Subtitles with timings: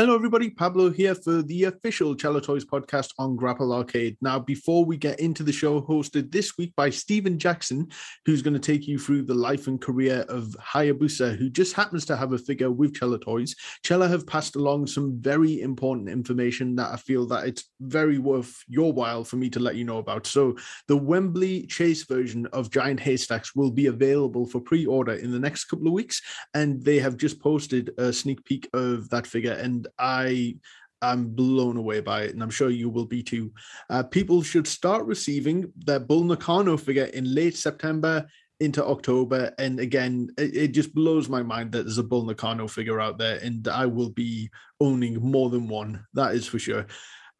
[0.00, 0.48] Hello, everybody.
[0.48, 4.16] Pablo here for the official Chella Toys podcast on Grapple Arcade.
[4.20, 7.88] Now, before we get into the show, hosted this week by Stephen Jackson,
[8.24, 12.04] who's going to take you through the life and career of Hayabusa, who just happens
[12.04, 13.56] to have a figure with Chella Toys.
[13.82, 18.56] Chella have passed along some very important information that I feel that it's very worth
[18.68, 20.28] your while for me to let you know about.
[20.28, 20.56] So,
[20.86, 25.64] the Wembley Chase version of Giant Haystacks will be available for pre-order in the next
[25.64, 26.22] couple of weeks,
[26.54, 30.56] and they have just posted a sneak peek of that figure and I
[31.02, 33.52] am blown away by it, and I'm sure you will be too.
[33.88, 38.26] Uh, people should start receiving their Bull Nakano figure in late September
[38.60, 39.52] into October.
[39.58, 43.18] And again, it, it, just blows my mind that there's a Bull Nakano figure out
[43.18, 46.04] there, and I will be owning more than one.
[46.14, 46.86] That is for sure.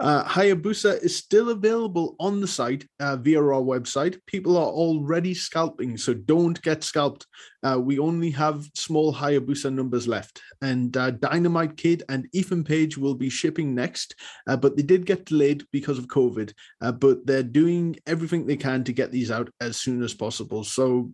[0.00, 4.18] Uh, Hayabusa is still available on the site uh, via our website.
[4.26, 7.26] People are already scalping, so don't get scalped.
[7.64, 12.96] Uh, we only have small Hayabusa numbers left, and uh, Dynamite Kid and Ethan Page
[12.96, 14.14] will be shipping next,
[14.46, 16.52] uh, but they did get delayed because of COVID.
[16.80, 20.62] Uh, but they're doing everything they can to get these out as soon as possible.
[20.62, 21.10] So,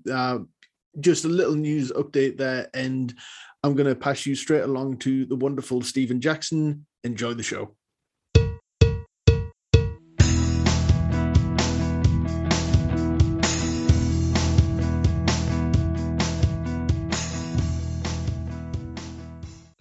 [1.00, 3.12] just a little news update there, and
[3.62, 6.86] I'm going to pass you straight along to the wonderful Stephen Jackson.
[7.02, 7.74] Enjoy the show.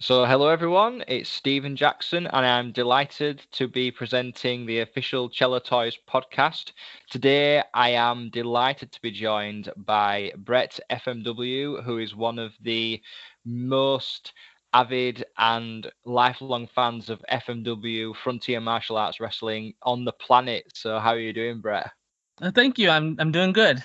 [0.04, 5.62] So, hello everyone, it's Stephen Jackson, and I'm delighted to be presenting the official Chella
[5.62, 6.72] Toys podcast.
[7.08, 13.00] Today, I am delighted to be joined by Brett FMW, who is one of the
[13.46, 14.34] most
[14.74, 20.64] avid and lifelong fans of FMW Frontier Martial Arts Wrestling on the planet.
[20.74, 21.90] So, how are you doing, Brett?
[22.42, 22.90] Uh, thank you.
[22.90, 23.82] I'm I'm doing good.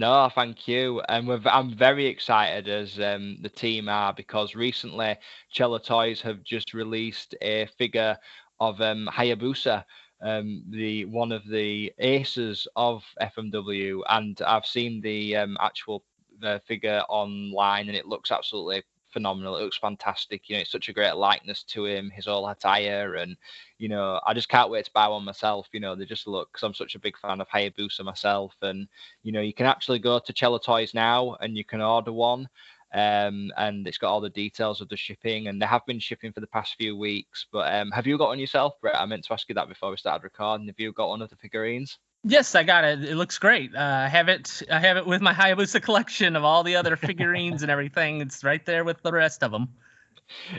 [0.00, 1.00] No, thank you.
[1.08, 5.16] And I'm very excited as um, the team are because recently
[5.50, 8.16] Chella Toys have just released a figure
[8.60, 9.84] of um, Hayabusa,
[10.22, 16.04] um, the one of the aces of FMW, and I've seen the um, actual
[16.40, 19.56] the figure online, and it looks absolutely phenomenal.
[19.56, 20.48] It looks fantastic.
[20.48, 23.36] You know, it's such a great likeness to him, his whole attire, and
[23.78, 25.68] you know, I just can't wait to buy one myself.
[25.72, 28.88] You know, they just look because I'm such a big fan of Hayabusa myself, and
[29.22, 32.48] you know, you can actually go to Chella Toys now and you can order one.
[32.92, 36.32] Um, and it's got all the details of the shipping, and they have been shipping
[36.32, 37.46] for the past few weeks.
[37.52, 39.00] But um, have you got one yourself, Brett?
[39.00, 40.66] I meant to ask you that before we started recording.
[40.66, 41.98] Have you got one of the figurines?
[42.22, 43.02] Yes, I got it.
[43.02, 43.74] It looks great.
[43.74, 44.62] Uh, I have it.
[44.70, 48.20] I have it with my Hayabusa collection of all the other figurines and everything.
[48.20, 49.68] It's right there with the rest of them.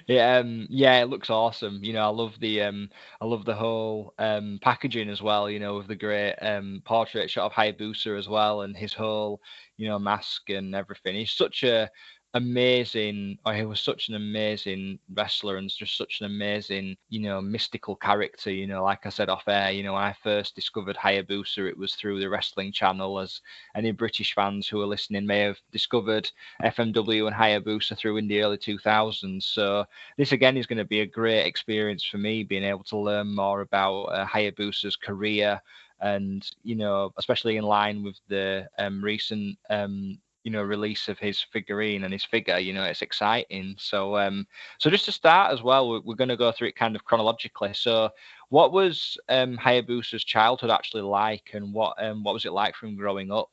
[0.08, 1.84] Yeah, um, yeah, it looks awesome.
[1.84, 2.90] You know, I love the um,
[3.22, 5.50] I love the whole um, packaging as well.
[5.50, 9.40] You know, with the great um, portrait shot of Hayabusa as well, and his whole
[9.78, 11.16] you know mask and everything.
[11.16, 11.90] He's such a
[12.34, 17.42] amazing or he was such an amazing wrestler and just such an amazing you know
[17.42, 20.96] mystical character you know like i said off air you know when i first discovered
[20.96, 23.42] hayabusa it was through the wrestling channel as
[23.76, 26.30] any british fans who are listening may have discovered
[26.64, 29.84] fmw and hayabusa through in the early 2000s so
[30.18, 33.36] this again is going to be a great experience for me being able to learn
[33.36, 35.60] more about uh, hayabusa's career
[36.00, 41.20] and you know especially in line with the um, recent um, you know release of
[41.20, 43.76] his figurine and his figure you know it's exciting.
[43.78, 44.48] So um
[44.80, 47.06] so just to start as well we're, we're going to go through it kind of
[47.06, 47.74] chronologically.
[47.74, 48.10] So
[48.50, 52.88] what was um hayabusa's childhood actually like and what um what was it like for
[52.88, 53.50] him growing up?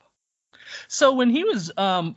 [0.89, 2.17] So when he was um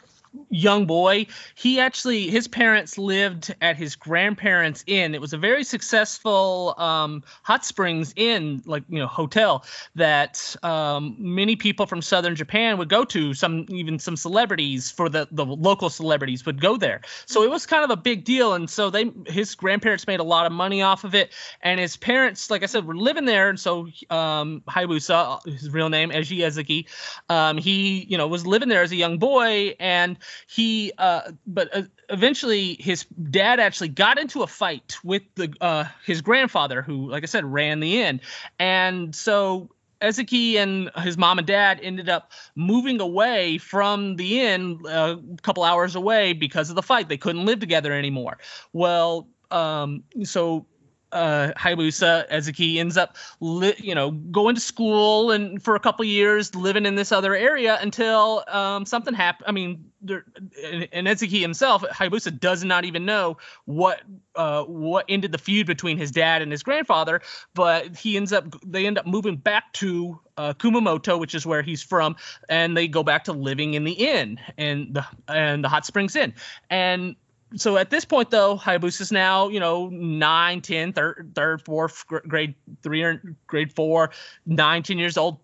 [0.50, 1.28] young boy.
[1.56, 5.14] He actually, his parents lived at his grandparents' inn.
[5.16, 9.66] It was a very successful um, hot springs inn, like you know, hotel
[9.96, 13.34] that um, many people from southern Japan would go to.
[13.34, 17.02] Some even some celebrities for the the local celebrities would go there.
[17.26, 18.54] So it was kind of a big deal.
[18.54, 21.32] And so they, his grandparents made a lot of money off of it.
[21.62, 23.50] And his parents, like I said, were living there.
[23.50, 26.86] And so um, Hayabusa, his real name, Eiji Ezaki,
[27.30, 30.18] um, he you know was living there as a young boy and
[30.48, 35.86] he uh, but uh, eventually his dad actually got into a fight with the uh,
[36.06, 38.22] his grandfather who like i said ran the inn
[38.60, 39.70] and so
[40.02, 45.42] Ezaki and his mom and dad ended up moving away from the inn uh, a
[45.42, 47.08] couple hours away because of the fight.
[47.08, 48.40] They couldn't live together anymore.
[48.74, 50.66] Well, um, so
[51.12, 56.06] uh, Hayabusa Ezaki ends up, li- you know, going to school and for a couple
[56.06, 59.46] years living in this other area until um, something happened.
[59.48, 60.26] I mean, there,
[60.92, 64.02] and Ezaki himself, Hayabusa does not even know what
[64.36, 67.22] uh, what ended the feud between his dad and his grandfather.
[67.54, 71.62] But he ends up, they end up moving back to uh, Kumamoto, which is where
[71.62, 72.16] he's from,
[72.50, 76.16] and they go back to living in the inn and the and the hot springs
[76.16, 76.34] inn
[76.70, 77.16] and
[77.56, 82.06] so at this point though hayabusa is now you know 9 10 third third fourth
[82.08, 83.18] grade three
[83.48, 84.12] grade four
[84.46, 85.40] 19 years old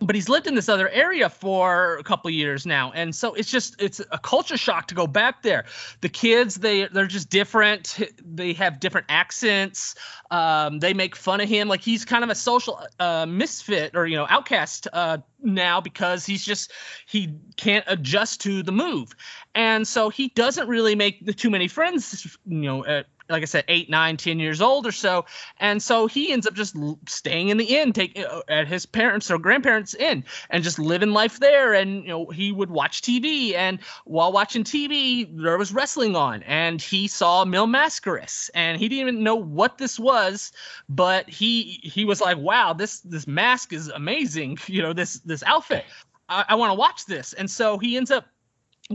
[0.00, 2.92] but he's lived in this other area for a couple years now.
[2.92, 5.64] And so it's just it's a culture shock to go back there.
[6.00, 7.98] The kids they they're just different.
[8.24, 9.94] They have different accents.
[10.30, 11.68] Um, they make fun of him.
[11.68, 16.26] Like he's kind of a social uh, misfit or you know outcast uh, now because
[16.26, 16.72] he's just
[17.06, 19.14] he can't adjust to the move.
[19.54, 23.64] And so he doesn't really make too many friends you know at like I said,
[23.68, 25.24] eight, nine, ten years old or so,
[25.58, 26.76] and so he ends up just
[27.08, 31.10] staying in the inn, take uh, at his parents or grandparents' inn, and just living
[31.10, 31.74] life there.
[31.74, 36.42] And you know, he would watch TV, and while watching TV, there was wrestling on,
[36.42, 40.52] and he saw Mil Mascaras, and he didn't even know what this was,
[40.88, 44.58] but he he was like, "Wow, this this mask is amazing!
[44.74, 45.84] You know, this this outfit."
[46.28, 47.32] I, I want to watch this.
[47.32, 48.26] And so he ends up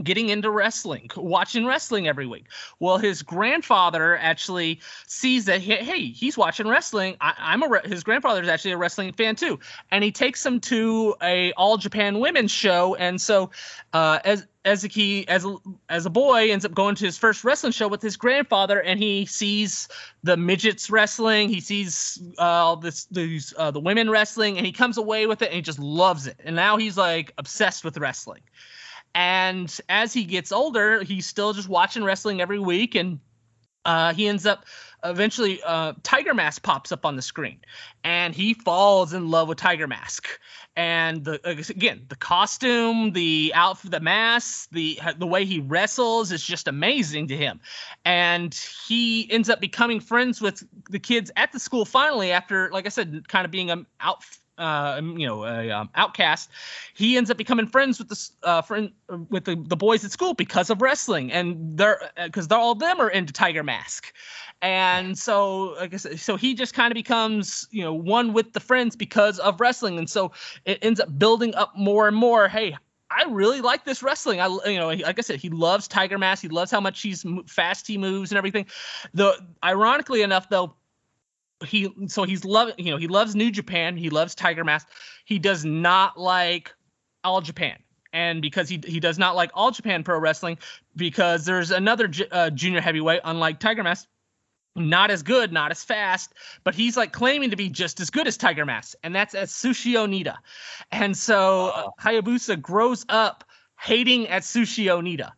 [0.02, 2.46] getting into wrestling, watching wrestling every week.
[2.78, 7.16] Well, his grandfather actually sees that hey, he's watching wrestling.
[7.20, 9.58] I, am a re- his grandfather is actually a wrestling fan too,
[9.90, 12.94] and he takes him to a All Japan Women's show.
[12.94, 13.50] And so,
[13.92, 14.20] uh,
[14.64, 15.56] as key as a,
[15.88, 19.00] as a boy ends up going to his first wrestling show with his grandfather, and
[19.00, 19.88] he sees
[20.22, 21.48] the midgets wrestling.
[21.48, 25.42] He sees uh, all this these uh, the women wrestling, and he comes away with
[25.42, 26.36] it, and he just loves it.
[26.44, 28.42] And now he's like obsessed with wrestling.
[29.14, 33.20] And as he gets older, he's still just watching wrestling every week, and
[33.84, 34.66] uh, he ends up
[35.02, 37.60] eventually uh, Tiger Mask pops up on the screen,
[38.04, 40.28] and he falls in love with Tiger Mask.
[40.76, 46.42] And the again, the costume, the outfit, the mask, the the way he wrestles is
[46.44, 47.60] just amazing to him.
[48.04, 48.54] And
[48.86, 52.90] he ends up becoming friends with the kids at the school finally after, like I
[52.90, 54.22] said, kind of being an out
[54.60, 56.50] uh, you know, a um, outcast,
[56.94, 58.92] he ends up becoming friends with the uh, friend
[59.30, 62.74] with the, the boys at school because of wrestling, and they're because uh, they're all
[62.74, 64.12] them are into Tiger Mask,
[64.60, 68.60] and so I guess so he just kind of becomes you know one with the
[68.60, 70.32] friends because of wrestling, and so
[70.66, 72.46] it ends up building up more and more.
[72.46, 72.76] Hey,
[73.10, 74.40] I really like this wrestling.
[74.40, 76.42] I, you know, like I said, he loves Tiger Mask.
[76.42, 78.66] He loves how much he's fast he moves and everything.
[79.14, 80.74] The ironically enough, though,
[81.64, 83.96] he so he's love you know he loves New Japan.
[83.96, 84.88] He loves Tiger Mask.
[85.24, 86.74] He does not like
[87.24, 87.78] All Japan.
[88.12, 90.58] And because he he does not like All Japan Pro Wrestling,
[90.96, 94.06] because there's another uh, junior heavyweight, unlike Tiger Mask,
[94.74, 96.32] not as good, not as fast,
[96.64, 99.94] but he's like claiming to be just as good as Tiger Mask, and that's Atsushi
[99.94, 100.36] Onita.
[100.90, 103.44] And so uh, Hayabusa grows up
[103.78, 105.32] hating Atsushi Onita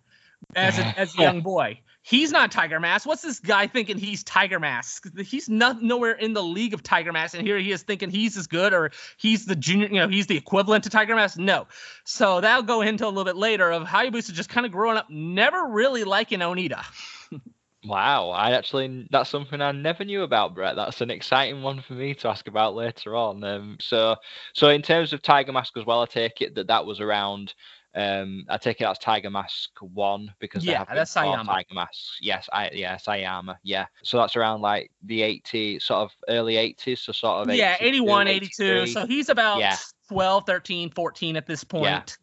[0.54, 1.80] as a, as a young boy.
[2.04, 3.06] He's not Tiger Mask.
[3.06, 5.06] What's this guy thinking he's Tiger Mask?
[5.20, 8.36] He's not nowhere in the league of Tiger Mask, and here he is thinking he's
[8.36, 11.38] as good or he's the junior, you know, he's the equivalent to Tiger Mask.
[11.38, 11.68] No.
[12.04, 15.08] So that'll go into a little bit later of Hayabusa just kind of growing up,
[15.10, 16.84] never really liking Onita.
[17.84, 20.76] Wow, I actually that's something I never knew about, Brett.
[20.76, 23.42] That's an exciting one for me to ask about later on.
[23.42, 24.14] Um, so,
[24.52, 27.54] so in terms of Tiger Mask as well, I take it that that was around
[27.94, 31.44] um, I take it that's Tiger Mask one because yeah, that's Sayama.
[31.44, 32.14] Tiger Mask.
[32.20, 33.56] Yes, I yeah Sayama.
[33.62, 37.76] Yeah, so that's around like the 80 sort of early 80s, so sort of yeah
[37.80, 38.86] 81, 82.
[38.86, 39.76] So he's about yeah.
[40.08, 42.16] 12, 13, 14 at this point.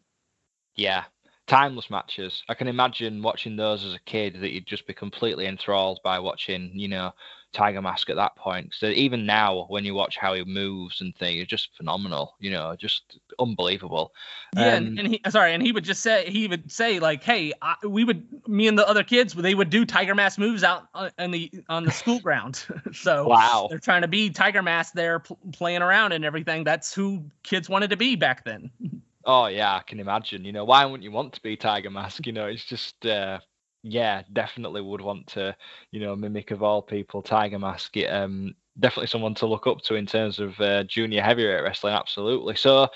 [0.74, 1.02] Yeah.
[1.02, 1.04] yeah.
[1.46, 2.44] Timeless matches.
[2.48, 6.20] I can imagine watching those as a kid that you'd just be completely enthralled by
[6.20, 7.12] watching, you know,
[7.52, 8.72] Tiger Mask at that point.
[8.76, 12.34] So even now, when you watch how he moves and things, it's just phenomenal.
[12.38, 14.12] You know, just unbelievable.
[14.56, 17.22] Yeah, um, and, and, he sorry, and he would just say he would say like,
[17.24, 20.62] "Hey, I, we would me and the other kids they would do Tiger Mask moves
[20.62, 24.62] out on uh, the on the school ground." so wow, they're trying to be Tiger
[24.62, 26.64] Mask there pl- playing around and everything.
[26.64, 28.70] That's who kids wanted to be back then.
[29.24, 30.46] Oh yeah, I can imagine.
[30.46, 32.26] You know, why wouldn't you want to be Tiger Mask?
[32.26, 33.40] You know, it's just uh,
[33.82, 35.56] yeah, definitely would want to,
[35.90, 37.96] you know, mimic of all people, Tiger Mask.
[37.96, 41.94] It, um, definitely someone to look up to in terms of uh, junior heavyweight wrestling.
[41.94, 42.56] Absolutely.
[42.56, 42.88] So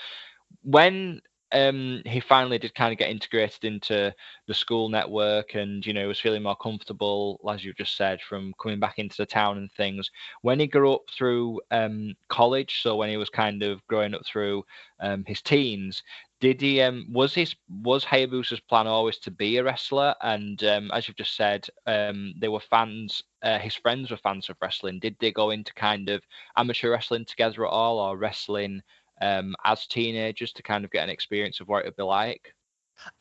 [0.63, 1.21] when
[1.53, 4.13] um, he finally did kind of get integrated into
[4.49, 8.53] the school network and you know was feeling more comfortable as you just said from
[8.61, 10.11] coming back into the town and things
[10.43, 14.27] when he grew up through um, college so when he was kind of growing up
[14.27, 14.65] through
[15.01, 16.03] um, his teens
[16.41, 20.15] did he um was his was Hayabusa's plan always to be a wrestler?
[20.23, 23.23] And um, as you've just said, um, they were fans.
[23.43, 24.99] Uh, his friends were fans of wrestling.
[25.01, 26.23] Did they go into kind of
[26.57, 28.83] amateur wrestling together at all, or wrestling
[29.23, 32.55] um, as teenagers to kind of get an experience of what it would be like?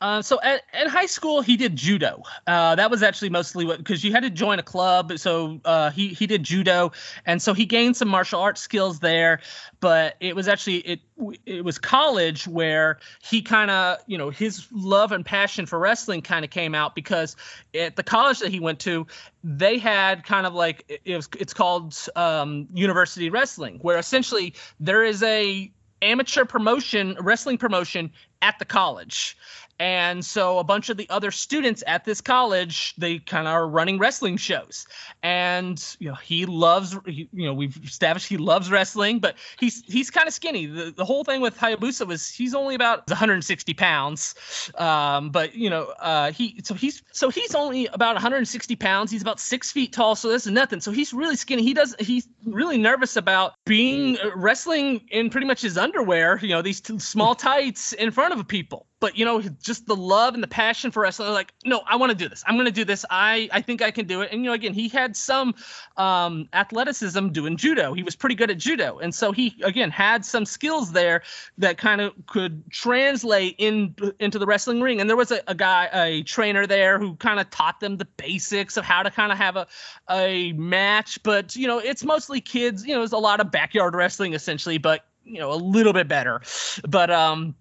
[0.00, 2.22] Uh, so at, at high school, he did judo.
[2.46, 5.18] Uh, that was actually mostly what because you had to join a club.
[5.18, 6.92] So uh, he he did judo,
[7.26, 9.40] and so he gained some martial arts skills there.
[9.80, 11.00] But it was actually it
[11.46, 16.22] it was college where he kind of you know his love and passion for wrestling
[16.22, 17.36] kind of came out because
[17.74, 19.06] at the college that he went to,
[19.42, 25.04] they had kind of like it was it's called um, university wrestling, where essentially there
[25.04, 25.70] is a
[26.02, 28.12] amateur promotion wrestling promotion
[28.42, 29.36] at the college
[29.78, 33.66] and so a bunch of the other students at this college, they kind of are
[33.66, 34.86] running wrestling shows.
[35.22, 40.10] And you know, he loves you know, we've established he loves wrestling, but he's he's
[40.10, 40.66] kind of skinny.
[40.66, 44.34] The, the whole thing with Hayabusa was he's only about 160 pounds.
[44.78, 49.10] Um, but you know, uh, he so he's so he's only about 160 pounds.
[49.10, 50.80] He's about six feet tall, so this is nothing.
[50.80, 51.62] So he's really skinny.
[51.62, 56.50] He does he's really nervous about being uh, wrestling in pretty much his underwear, you
[56.50, 60.42] know, these small tights in front of people but you know just the love and
[60.42, 62.42] the passion for wrestling like no i want to do this.
[62.46, 63.04] I'm going to do this.
[63.10, 64.30] I i think i can do it.
[64.32, 65.54] And you know again he had some
[65.98, 67.92] um, athleticism doing judo.
[67.92, 69.00] He was pretty good at judo.
[69.00, 71.22] And so he again had some skills there
[71.58, 75.02] that kind of could translate in into the wrestling ring.
[75.02, 78.06] And there was a, a guy a trainer there who kind of taught them the
[78.06, 79.66] basics of how to kind of have a
[80.08, 81.22] a match.
[81.22, 82.86] But you know it's mostly kids.
[82.86, 86.08] You know there's a lot of backyard wrestling essentially but you know a little bit
[86.08, 86.40] better.
[86.88, 87.54] But um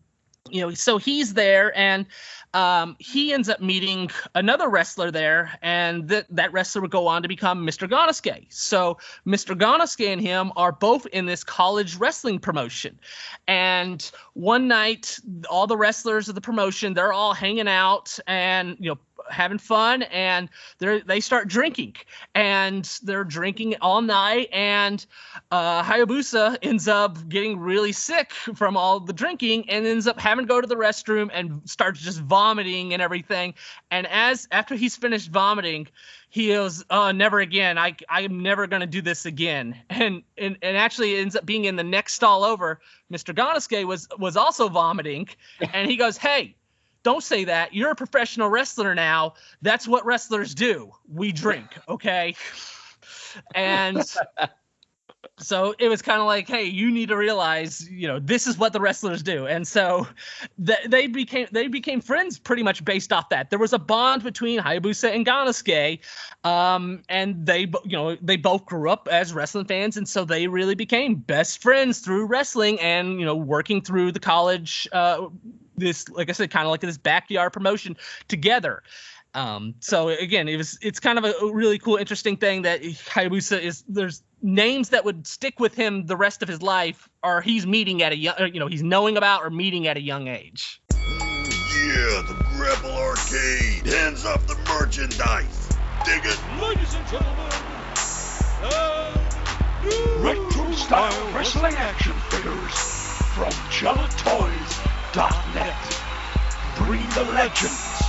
[0.50, 2.06] you know, so he's there and
[2.54, 7.24] um, he ends up meeting another wrestler there, and th- that wrestler would go on
[7.24, 7.90] to become Mr.
[7.90, 8.46] Gannosuke.
[8.50, 9.58] So Mr.
[9.58, 13.00] Gannosuke and him are both in this college wrestling promotion.
[13.48, 15.18] And one night,
[15.50, 20.04] all the wrestlers of the promotion, they're all hanging out and, you know, having fun
[20.04, 20.50] and
[20.80, 21.96] they they start drinking
[22.36, 25.06] and they're drinking all night and
[25.52, 30.46] uh, Hayabusa ends up getting really sick from all the drinking and ends up having
[30.46, 33.54] to go to the restroom and starts just vomiting and everything
[33.92, 35.88] and as after he's finished vomiting
[36.34, 37.78] he goes, "Oh, never again.
[37.78, 41.66] I I'm never going to do this again." And and and actually ends up being
[41.66, 42.82] in the next stall over.
[43.12, 43.36] Mr.
[43.36, 45.30] Gannosuke was was also vomiting,
[45.74, 46.56] and he goes, "Hey,
[47.04, 47.74] don't say that.
[47.74, 49.34] You're a professional wrestler now.
[49.62, 50.92] That's what wrestlers do.
[51.12, 52.36] We drink, okay?
[53.56, 54.04] and
[55.40, 58.58] so it was kind of like, hey, you need to realize, you know, this is
[58.58, 59.48] what the wrestlers do.
[59.48, 60.08] And so
[60.64, 63.50] th- they became they became friends pretty much based off that.
[63.50, 66.00] There was a bond between Hayabusa and Gannosuke,
[66.44, 70.48] um, and they you know they both grew up as wrestling fans, and so they
[70.48, 75.28] really became best friends through wrestling and you know working through the college uh,
[75.78, 78.84] this like I said, kind of like this backyard promotion together.
[79.36, 83.60] Um, so again, it was it's kind of a really cool, interesting thing that Hayabusa
[83.60, 87.66] is there's names that would stick with him the rest of his life, or he's
[87.66, 90.82] meeting at a young, you know, he's knowing about or meeting at a young age.
[90.92, 95.70] Yeah, the Grapple Arcade hands up the merchandise.
[96.06, 97.52] Dig it, ladies and gentlemen.
[98.62, 99.18] Uh,
[100.20, 102.74] retro style wrestling action figures
[103.34, 105.76] from Chella Toys net.
[106.78, 108.02] Bring the legends,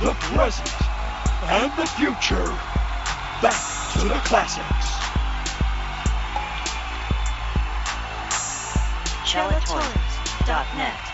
[0.00, 0.74] the present,
[1.44, 2.44] and the future
[3.40, 3.56] back
[3.94, 4.88] to the classics.
[9.24, 11.07] ChellaToys.net.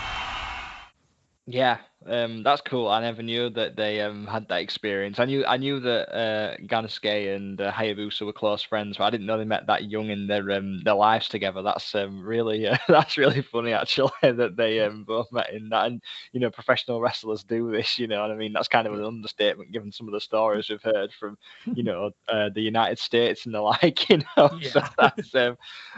[1.47, 2.87] Yeah, um, that's cool.
[2.87, 5.19] I never knew that they um, had that experience.
[5.19, 9.09] I knew I knew that uh, Gannosuke and uh, Hayabusa were close friends, but I
[9.11, 11.61] didn't know they met that young in their um, their lives together.
[11.61, 15.85] That's um, really uh, that's really funny actually that they um, both met in that.
[15.85, 17.99] And you know, professional wrestlers do this.
[17.99, 18.53] You know what I mean?
[18.53, 21.37] That's kind of an understatement given some of the stories we've heard from
[21.73, 24.09] you know uh, the United States and the like.
[24.09, 24.71] You know, Yeah.
[24.71, 25.57] so that's um,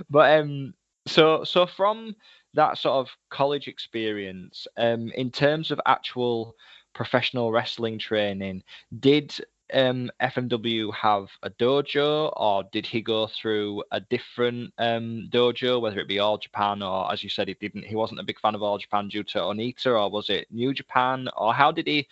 [0.10, 0.74] but um,
[1.08, 2.16] so so from
[2.54, 6.56] that sort of college experience, um, in terms of actual
[6.94, 8.64] professional wrestling training,
[9.00, 9.34] did
[9.74, 16.00] um, FMW have a dojo, or did he go through a different um, dojo, whether
[16.00, 18.56] it be All Japan, or as you said, he didn't, he wasn't a big fan
[18.56, 22.08] of All Japan due to Onita, or was it New Japan, or how did he?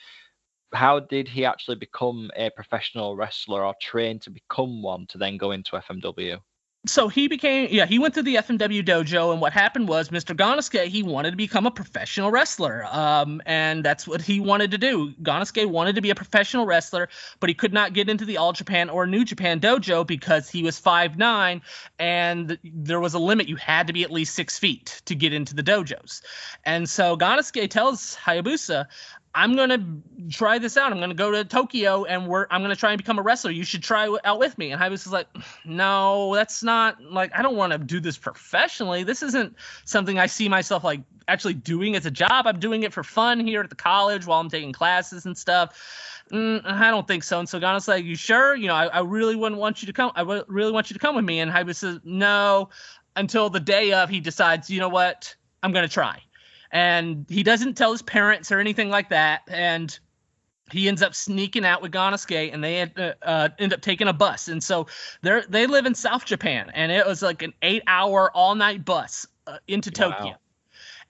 [0.74, 5.38] How did he actually become a professional wrestler or train to become one to then
[5.38, 6.42] go into FMW?
[6.88, 10.36] So he became yeah he went to the FMW dojo and what happened was Mr.
[10.36, 14.77] Gannosuke he wanted to become a professional wrestler um and that's what he wanted to
[14.77, 18.38] do Gannosuke wanted to be a professional wrestler but he could not get into the
[18.38, 21.62] All Japan or New Japan dojo because he was 5'9
[22.00, 25.34] and there was a limit you had to be at least 6 feet to get
[25.34, 26.22] into the dojos
[26.63, 28.88] and so Gannosuke tells Hayabusa
[29.36, 29.86] I'm gonna
[30.32, 30.94] try this out.
[30.94, 33.51] I'm gonna go to Tokyo and we're I'm gonna try and become a wrestler.
[33.51, 34.72] You should try out with me.
[34.72, 35.27] And Hayabusa's like,
[35.65, 39.04] no, that's not like I don't want to do this professionally.
[39.04, 42.48] This isn't something I see myself like actually doing as a job.
[42.48, 46.24] I'm doing it for fun here at the college while I'm taking classes and stuff.
[46.32, 47.38] Mm, I don't think so.
[47.38, 48.56] And so Gana's like, you sure?
[48.56, 50.12] You know, I, I really wouldn't want you to come.
[50.15, 51.42] I w- really want you to come with me.
[51.42, 52.70] And Hayabusa says, no,
[53.18, 56.22] until the day of he decides, you know what, I'm gonna try
[56.75, 59.98] and he doesn't tell his parents or anything like that and
[60.72, 64.13] he ends up sneaking out with Gannosuke and they uh, uh, end up taking a
[64.13, 64.86] bus and so
[65.22, 68.84] they they live in South Japan and it was like an eight hour all night
[68.84, 70.36] bus uh, into Tokyo Wow.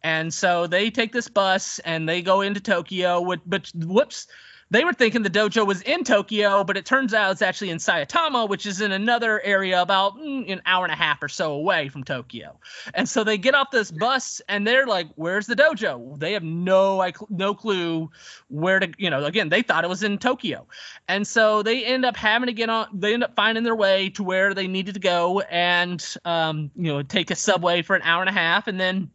[0.03, 4.27] and so they take this bus and they go into Tokyo with but whoops
[4.71, 7.77] they were thinking the dojo was in Tokyo, but it turns out it's actually in
[7.77, 11.53] Saitama, which is in another area about mm, an hour and a half or so
[11.53, 12.59] away from Tokyo.
[12.93, 16.43] And so they get off this bus and they're like, "Where's the dojo?" They have
[16.43, 18.09] no I- no clue
[18.47, 19.23] where to, you know.
[19.23, 20.65] Again, they thought it was in Tokyo,
[21.07, 22.87] and so they end up having to get on.
[22.93, 26.91] They end up finding their way to where they needed to go, and um, you
[26.91, 29.11] know, take a subway for an hour and a half, and then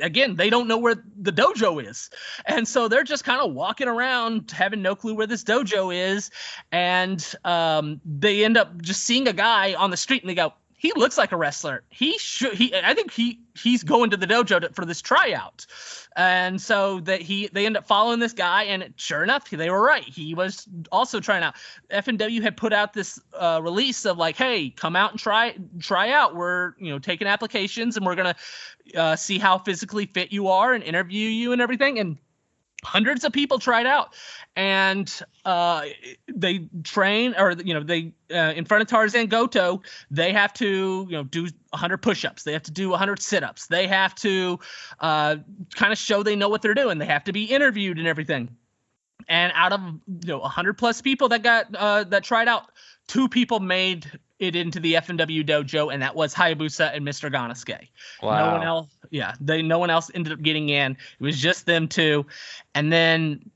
[0.00, 2.10] again they don't know where the dojo is.
[2.46, 6.30] And so they're just kind of walking around having no clue where this dojo is.
[6.72, 10.54] And um, they end up just seeing a guy on the street and they go
[10.84, 11.82] he looks like a wrestler.
[11.88, 15.64] He should he i think he he's going to the dojo to, for this tryout.
[16.14, 19.80] And so that he they end up following this guy and sure enough they were
[19.80, 20.04] right.
[20.04, 21.54] He was also trying out.
[21.90, 26.10] FMW had put out this uh, release of like hey come out and try try
[26.10, 26.36] out.
[26.36, 28.36] We're you know taking applications and we're gonna
[28.94, 31.98] uh, see how physically fit you are and interview you and everything.
[31.98, 32.18] And
[32.84, 34.14] hundreds of people tried out.
[34.56, 35.12] And
[35.44, 35.86] uh,
[36.32, 41.06] they train or you know they uh, in front of tarzan goto they have to
[41.08, 42.44] you know do 100 push-ups.
[42.44, 43.66] They have to do 100 sit-ups.
[43.66, 44.60] They have to
[45.00, 45.36] uh,
[45.74, 46.98] kind of show they know what they're doing.
[46.98, 48.56] They have to be interviewed and everything.
[49.28, 52.70] And out of you know 100 plus people that got uh, that tried out
[53.08, 54.10] two people made
[54.44, 57.32] it into the FMW dojo and that was Hayabusa and Mr.
[57.32, 57.88] Gannosuke.
[58.22, 58.46] Wow.
[58.46, 58.98] No one else.
[59.10, 60.92] Yeah, they no one else ended up getting in.
[60.92, 62.26] It was just them two,
[62.74, 63.50] and then,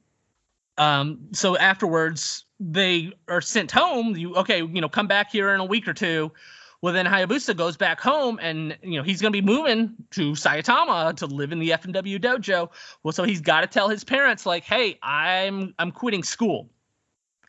[0.76, 4.16] um, so afterwards they are sent home.
[4.16, 4.58] You okay?
[4.58, 6.32] You know, come back here in a week or two.
[6.80, 10.32] Well, then Hayabusa goes back home, and you know he's going to be moving to
[10.32, 12.70] Saitama to live in the FMW dojo.
[13.02, 16.70] Well, so he's got to tell his parents like, "Hey, I'm I'm quitting school,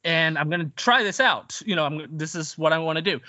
[0.03, 1.62] and I'm going to try this out.
[1.65, 3.20] You know, I'm this is what I want to do."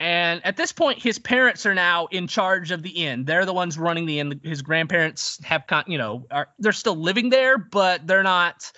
[0.00, 3.24] And at this point, his parents are now in charge of the inn.
[3.24, 4.40] They're the ones running the inn.
[4.44, 8.70] His grandparents have, con- you know, are they're still living there, but they're not.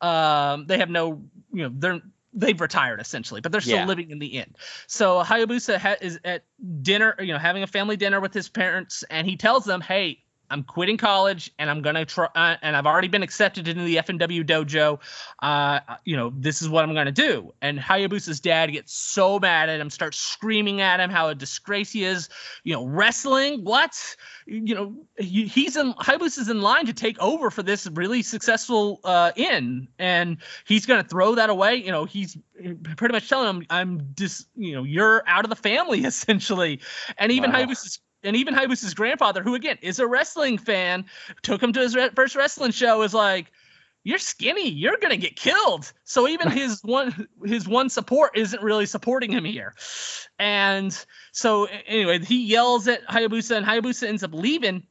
[0.00, 2.00] Um, they have no, you know, they're
[2.32, 3.86] they've retired essentially, but they're still Yeah.
[3.86, 4.54] living in the inn.
[4.86, 6.44] So Hayabusa ha- is at
[6.82, 10.22] dinner, you know, having a family dinner with his parents, and he tells them, "Hey,
[10.50, 13.96] I'm quitting college, and I'm gonna try, uh, and I've already been accepted into the
[13.96, 14.98] FMW dojo.
[15.40, 19.68] Uh, you know, this is what I'm gonna do." And Hayabusa's dad gets so mad
[19.68, 22.28] at him, starts screaming at him how a disgrace he is.
[22.64, 24.16] You know, wrestling, what?
[24.46, 29.00] You know, he, he's in Hayabusa's in line to take over for this really successful
[29.04, 31.76] uh, inn, and he's gonna throw that away.
[31.76, 32.36] You know, he's
[32.96, 36.80] pretty much telling him, "I'm just, you know, you're out of the family essentially."
[37.18, 37.58] And even Wow.
[37.58, 41.04] Hayabusa's and even Hayabusa's grandfather, who again is a wrestling fan,
[41.42, 43.02] took him to his re- first wrestling show.
[43.02, 43.52] Is like,
[44.04, 44.68] "You're skinny.
[44.68, 49.44] You're gonna get killed." So even his one his one support isn't really supporting him
[49.44, 49.74] here.
[50.38, 50.96] And
[51.32, 54.86] so anyway, he yells at Hayabusa, and Hayabusa ends up leaving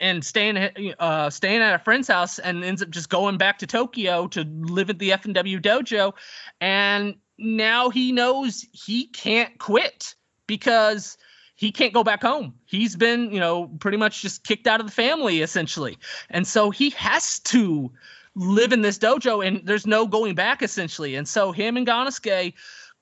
[0.00, 3.58] and staying at uh, staying at a friend's house, and ends up just going back
[3.58, 6.14] to Tokyo to live at the FMW dojo.
[6.60, 10.14] And now he knows he can't quit
[10.46, 11.16] because
[11.56, 12.54] he can't go back home.
[12.64, 15.98] He's been, you know, pretty much just kicked out of the family essentially.
[16.30, 17.92] And so he has to
[18.34, 21.14] live in this dojo and there's no going back essentially.
[21.14, 22.54] And so him and Gannosuke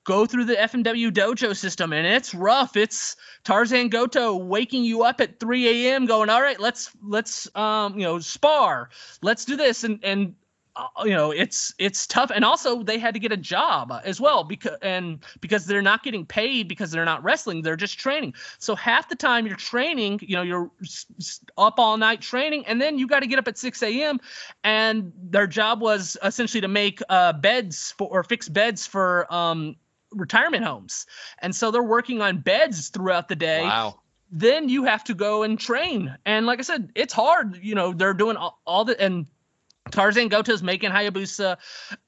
[0.03, 2.75] go through the FMW dojo system and it's rough.
[2.75, 6.05] It's Tarzan Goto waking you up at 3 a.m.
[6.05, 8.89] going, all right, let's let's um, you know, spar.
[9.21, 10.35] Let's do this and and
[11.03, 14.43] you know it's it's tough and also they had to get a job as well
[14.43, 18.75] because and because they're not getting paid because they're not wrestling they're just training so
[18.75, 20.71] half the time you're training you know you're
[21.57, 24.19] up all night training and then you got to get up at 6 a.m
[24.63, 29.75] and their job was essentially to make uh, beds for or fix beds for um
[30.11, 31.05] retirement homes
[31.39, 33.99] and so they're working on beds throughout the day Wow.
[34.31, 36.17] then you have to go and train.
[36.25, 37.59] And like I said, it's hard.
[37.61, 39.27] You know, they're doing all, all the and
[39.93, 41.57] Tarzan Goto's making Hayabusa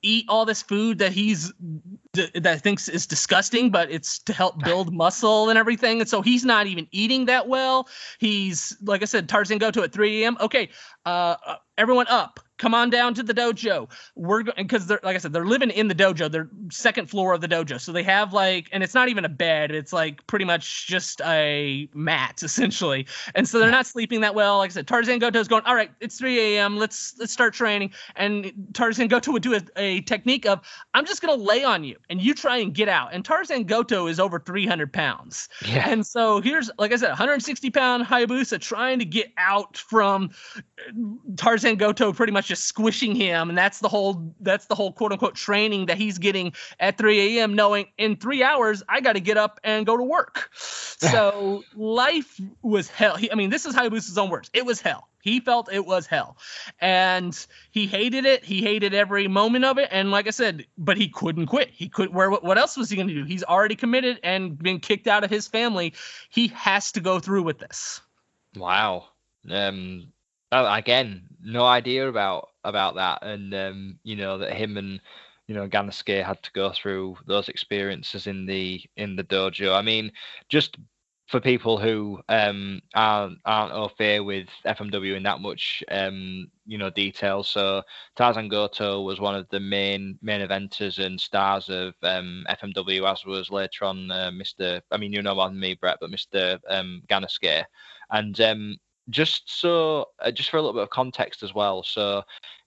[0.02, 1.54] eat all this food that he's
[2.13, 6.00] that thinks is disgusting, but it's to help build muscle and everything.
[6.02, 7.88] And so he's not even eating that well.
[8.17, 10.38] He's like I said, Tarzan Goto at 3 a.m.
[10.41, 10.69] Okay,
[11.06, 11.36] uh,
[11.77, 12.39] everyone up.
[12.57, 13.89] Come on down to the dojo.
[14.15, 16.31] We're going because they're like i said they're living in the dojo.
[16.31, 17.81] They're second floor of the dojo.
[17.81, 19.71] So they have like and it's not even a bed.
[19.71, 23.07] It's like pretty much just a mat essentially.
[23.35, 24.59] And so they're not sleeping that well.
[24.59, 27.91] Like i said tarzan goto's going all right it's 3 a.m let's let's start training.
[28.15, 30.61] And tarzan goto would do a, a technique of
[30.93, 33.09] i'm just going to lay on you and you try and get out.
[33.13, 35.49] And tarzan goto is over 300 pounds.
[35.65, 35.89] Yeah.
[35.89, 40.29] and so here's, like I said, 160 pound Hayabusa trying to get out from
[41.35, 44.91] Tarzan And goto, pretty much just squishing him, and that's the whole that's the whole
[44.91, 47.56] quote unquote training that he's getting at 3 a.m.
[47.56, 50.51] Knowing in three hours I got to get up and go to work.
[50.97, 53.17] So life was hell.
[53.17, 54.49] He, I mean, this is Hayabusa's own words.
[54.54, 55.10] It was hell.
[55.21, 56.38] He felt it was hell,
[56.80, 57.36] and
[57.71, 58.45] he hated it.
[58.45, 59.89] He hated every moment of it.
[59.91, 61.69] And like I said, but he couldn't quit.
[61.69, 62.13] He could.
[62.13, 62.32] Where?
[62.32, 63.23] What else was he going to do?
[63.23, 65.93] He's already committed and been kicked out of his family.
[66.30, 68.01] He has to go through with this.
[68.56, 69.10] Wow.
[69.49, 70.13] Um.
[70.51, 75.01] Oh, Again, no idea about about that, and um, you know that him and
[75.47, 79.75] you know Gannosuke had to go through those experiences in the in the dojo.
[79.75, 80.12] I mean,
[80.49, 80.77] just
[81.27, 86.77] for people who um aren't aren't au fait with FMW in that much um you
[86.77, 87.43] know detail.
[87.43, 87.81] So
[88.15, 93.25] Tarzan Goto was one of the main main eventers and stars of um FMW, as
[93.25, 94.81] was later on uh, Mr.
[94.91, 96.60] I mean you know more than me, Brett, but Mr.
[96.69, 97.65] Um, Gannosuke,
[98.12, 98.77] and um
[99.10, 101.84] just so uh, just for a little bit of context as well.
[101.84, 102.24] So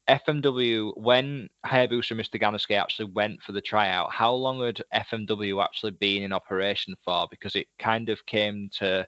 [0.09, 2.41] FMW when Hayabusa and Mr.
[2.41, 7.27] Gannosuke actually went for the tryout, how long had FMW actually been in operation for?
[7.31, 9.07] Because it kind of came to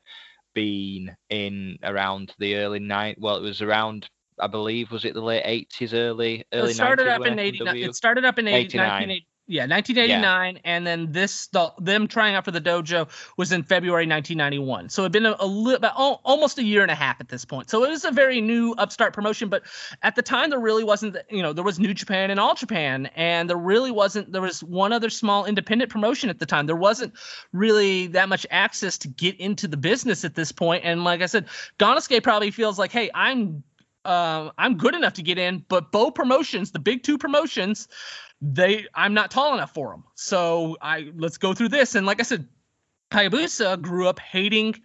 [0.54, 3.16] being in around the early night.
[3.20, 4.08] Well, it was around.
[4.38, 7.76] I believe was it the late eighties, early early it started 90s up in 89.
[7.76, 9.20] It started up in 80, 89.
[9.50, 13.64] 1980 yeah, 1989, and then this the, them trying out for the dojo was in
[13.64, 14.88] February 1991.
[14.88, 17.68] So it'd been a, a little almost a year and a half at this point.
[17.68, 19.64] So it was a very new upstart promotion, but
[20.02, 21.16] at the time there really wasn't.
[21.30, 24.32] You know, there was New Japan and All Japan, and there really wasn't.
[24.32, 26.66] There was one other small independent promotion at the time.
[26.66, 27.14] There wasn't
[27.52, 30.84] really that much access to get into the business at this point.
[30.84, 31.46] And like I said,
[31.78, 33.64] Gannosuke probably feels like, hey, I'm
[34.04, 37.88] uh, I'm good enough to get in, but Bo Promotions, the big two promotions,
[38.40, 40.04] they I'm not tall enough for them.
[40.14, 41.94] So I let's go through this.
[41.94, 42.48] And like I said,
[43.10, 44.76] Hayabusa grew up hating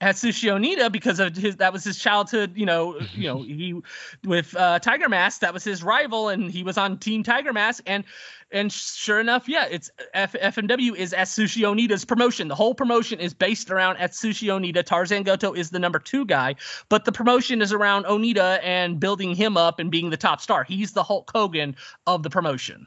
[0.00, 3.80] Atsushi Onita because of his that was his childhood, you know, you know, he
[4.24, 7.82] with uh, Tiger Mask, that was his rival, and he was on Team Tiger Mask,
[7.86, 8.04] and
[8.50, 12.48] and sure enough, yeah, it's F- FMW is Atsushi Onita's promotion.
[12.48, 14.84] The whole promotion is based around Atsushi Onita.
[14.84, 16.56] Tarzan Goto is the number two guy,
[16.88, 20.64] but the promotion is around Onita and building him up and being the top star.
[20.64, 22.86] He's the Hulk Hogan of the promotion.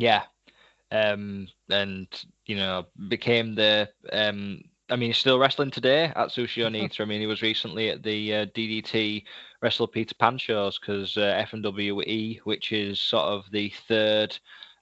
[0.00, 0.22] Yeah.
[0.90, 2.08] Um, and
[2.46, 7.00] you know, became the um I mean, he's still wrestling today Atsushi Onita.
[7.00, 9.24] I mean, he was recently at the uh, DDT
[9.62, 14.36] Wrestle Peter Pan shows because uh, FMWE, which is sort of the third,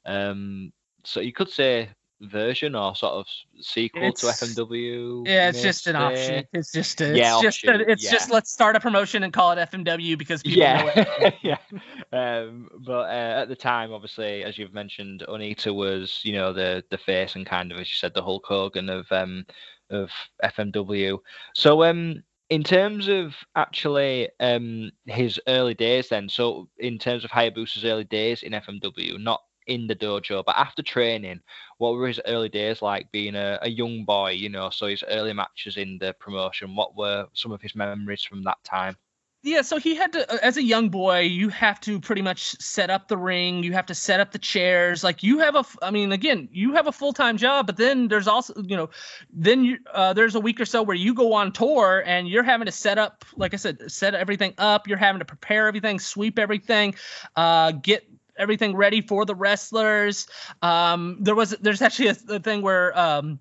[0.07, 0.73] um,
[1.05, 3.27] so you could say version or sort of
[3.61, 5.27] sequel to FMW.
[5.27, 6.45] Yeah, it's just an option.
[6.53, 9.33] It's just a, it's Yeah, just a, offshoot, it's just let's start a promotion and
[9.33, 11.35] call it FMW because people know it.
[11.43, 11.57] Yeah,
[12.13, 12.39] yeah.
[12.41, 16.85] Um, but uh, at the time, obviously, as you've mentioned, Onita was, you know, the
[16.91, 19.47] the face and kind of, as you said, the Hulk Hogan of um
[19.91, 20.11] of
[20.45, 21.19] FMW.
[21.55, 27.31] So um, in terms of actually um his early days, then, so in terms of
[27.31, 31.41] Hayabusa's early days in FMW, not in the dojo, but after training,
[31.79, 35.05] what were his early days like being a, a young boy, you know, so his
[35.09, 38.97] early matches in the promotion, what were some of his memories from that time?
[39.45, 42.61] Yeah, so he had to, uh, as a young boy, you have to pretty much
[42.61, 43.63] set up the ring.
[43.63, 45.05] You have to set up the chairs.
[45.05, 48.09] Like you have a, I mean, again, you have a full time job, but then
[48.09, 48.91] there's also, you know,
[49.33, 52.43] then you, uh, there's a week or so where you go on tour and you're
[52.43, 54.89] having to set up, like I said, set everything up.
[54.89, 56.97] You're having to prepare everything, sweep everything,
[57.37, 58.08] uh, get
[58.39, 60.27] everything ready for the wrestlers.
[60.63, 63.41] Um, there was, there's actually a, a thing where, um,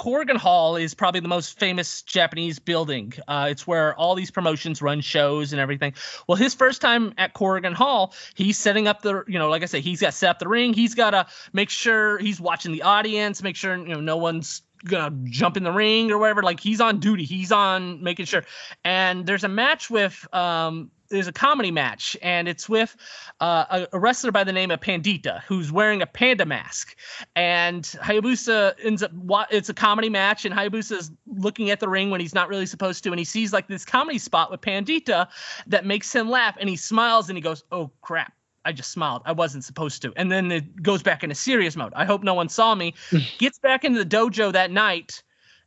[0.00, 3.12] Korakuen Hall is probably the most famous Japanese building.
[3.28, 5.94] Uh, it's where all these promotions run shows and everything.
[6.26, 9.66] Well, his first time at Korakuen Hall, he's setting up the, you know, like I
[9.66, 10.74] said, he's got set up the ring.
[10.74, 14.62] He's got to make sure he's watching the audience, make sure you know no one's
[14.84, 16.42] gonna jump in the ring or whatever.
[16.42, 17.24] Like he's on duty.
[17.24, 18.44] He's on making sure.
[18.84, 22.94] And there's a match with um, there's a comedy match, and it's with
[23.40, 26.96] uh, a, wrestler by the name of Pandita, who's wearing a panda mask.
[27.36, 29.12] And Hayabusa ends up,
[29.50, 33.04] it's a comedy match, and Hayabusa's looking at the ring when he's not really supposed
[33.04, 35.28] to, and he sees like this comedy spot with Pandita
[35.68, 38.32] that makes him laugh, and he smiles and he goes, "Oh crap."
[38.66, 39.22] I just smiled.
[39.26, 40.12] I wasn't supposed to.
[40.16, 41.92] And then it goes back into serious mode.
[41.94, 42.94] I hope no one saw me.
[43.38, 45.22] Gets back into the dojo that night,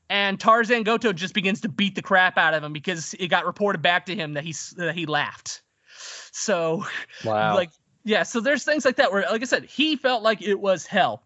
[0.09, 3.45] and Tarzan Goto just begins to beat the crap out of him because it got
[3.45, 5.61] reported back to him that he that he laughed.
[6.31, 6.85] So,
[7.25, 7.55] Wow.
[7.55, 7.71] like,
[8.03, 10.85] yeah, so there's things like that where, like I said, he felt like it was
[10.85, 11.23] hell.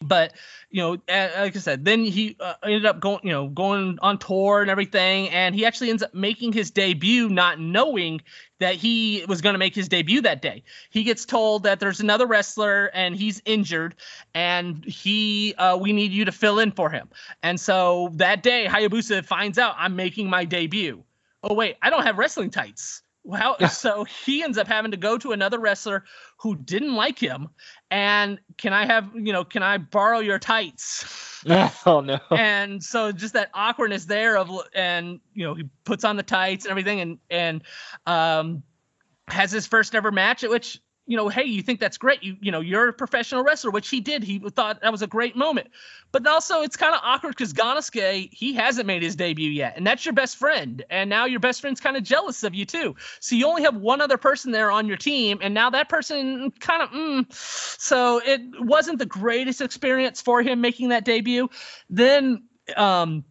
[0.00, 0.34] But
[0.70, 4.18] you know, like I said, then he uh, ended up going, you know, going on
[4.18, 8.20] tour and everything, and he actually ends up making his debut, not knowing
[8.60, 10.62] that he was going to make his debut that day.
[10.90, 13.96] He gets told that there's another wrestler and he's injured,
[14.34, 17.08] and he, uh, we need you to fill in for him.
[17.42, 21.02] And so that day, Hayabusa finds out I'm making my debut.
[21.42, 23.02] Oh wait, I don't have wrestling tights.
[23.28, 23.58] Wow.
[23.70, 26.04] so he ends up having to go to another wrestler
[26.38, 27.48] who didn't like him
[27.90, 31.44] and can I have, you know, can I borrow your tights?
[31.86, 32.18] oh no.
[32.30, 36.64] and so just that awkwardness there of and you know, he puts on the tights
[36.64, 37.62] and everything and and
[38.06, 38.62] um
[39.28, 42.22] has his first ever match at which you know, hey, you think that's great.
[42.22, 44.22] You you know, you're a professional wrestler, which he did.
[44.22, 45.68] He thought that was a great moment.
[46.12, 49.78] But also it's kind of awkward because Gannosuke, he hasn't made his debut yet.
[49.78, 50.84] And that's your best friend.
[50.90, 52.94] And now your best friend's kind of jealous of you too.
[53.20, 55.38] So you only have one other person there on your team.
[55.40, 57.32] And now that person kind of mm.
[57.32, 61.48] so it wasn't the greatest experience for him making that debut.
[61.88, 62.44] Then
[62.76, 63.24] um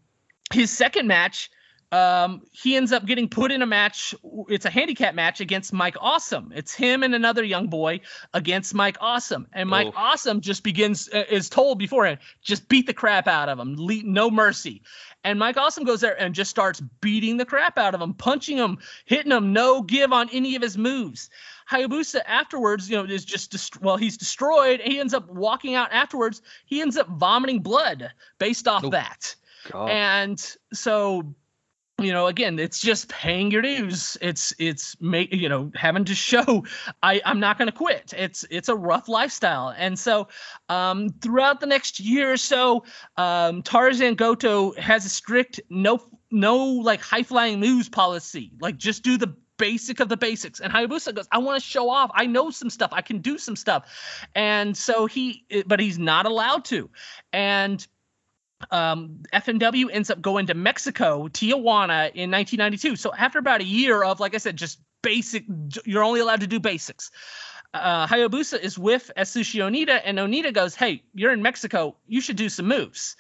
[0.52, 1.52] his second match
[1.92, 4.14] um, he ends up getting put in a match.
[4.50, 6.52] It's a handicap match against Mike Awesome.
[6.54, 8.02] It's him and another young boy
[8.34, 9.48] against Mike Awesome.
[9.54, 9.94] And Mike Oof.
[9.96, 14.04] Awesome just begins, uh, is told beforehand, just beat the crap out of him, Le-
[14.04, 14.82] no mercy.
[15.24, 18.58] And Mike Awesome goes there and just starts beating the crap out of him, punching
[18.58, 21.30] him, hitting him, no give on any of his moves.
[21.72, 24.82] Hayabusa afterwards, you know, is just dest- well, he's destroyed.
[24.82, 26.42] He ends up walking out afterwards.
[26.66, 28.92] He ends up vomiting blood based off Nope.
[28.94, 29.36] that.
[29.72, 29.90] God.
[29.90, 31.34] And so
[32.00, 34.18] you know again it's just paying your dues.
[34.22, 36.66] It's it's make you know having to show
[37.02, 38.14] i i'm not going to quit.
[38.16, 39.74] It's it's a rough lifestyle.
[39.76, 40.28] And so
[40.70, 42.84] um throughout the next year or so
[43.18, 48.52] um tarzan goto has a strict no no like high flying moves policy.
[48.60, 50.60] Like just do the basic of the basics.
[50.60, 52.12] And hayabusa goes i want to show off.
[52.14, 52.92] I know some stuff.
[52.94, 54.28] I can do some stuff.
[54.36, 56.92] And so he but he's not allowed to.
[57.34, 57.86] And
[58.72, 62.96] um, FMW ends up going to Mexico, Tijuana in 1992.
[62.96, 65.46] So after about a year of, like I said, just basic,
[65.86, 67.12] you're only allowed to do basics.
[67.74, 71.98] Uh, Hayabusa is with Atsushi Onita, and Onita goes, "Hey, you're in Mexico.
[72.08, 73.18] You should do some moves.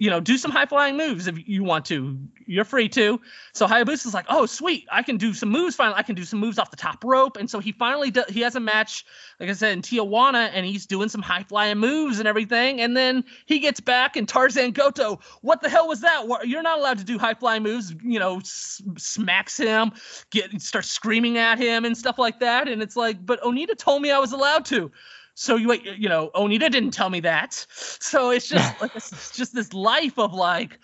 [0.00, 2.16] You know, do some high flying moves if you want to.
[2.46, 3.20] You're free to."
[3.52, 5.74] So Hayabusa's like, "Oh, sweet, I can do some moves.
[5.74, 8.26] Finally, I can do some moves off the top rope." And so he finally does.
[8.28, 9.04] He has a match,
[9.40, 12.80] like I said, in Tijuana, and he's doing some high flying moves and everything.
[12.80, 16.24] And then he gets back, and Tarzan Goto, what the hell was that?
[16.44, 17.92] You're not allowed to do high flying moves.
[18.02, 19.92] You know, s- smacks him,
[20.30, 22.68] get starts screaming at him and stuff like that.
[22.68, 24.92] And it's like, but Onita told me I was allowed to.
[25.38, 27.64] So you you know, Onita didn't tell me that.
[27.70, 30.80] So it's just like it's just this life of like,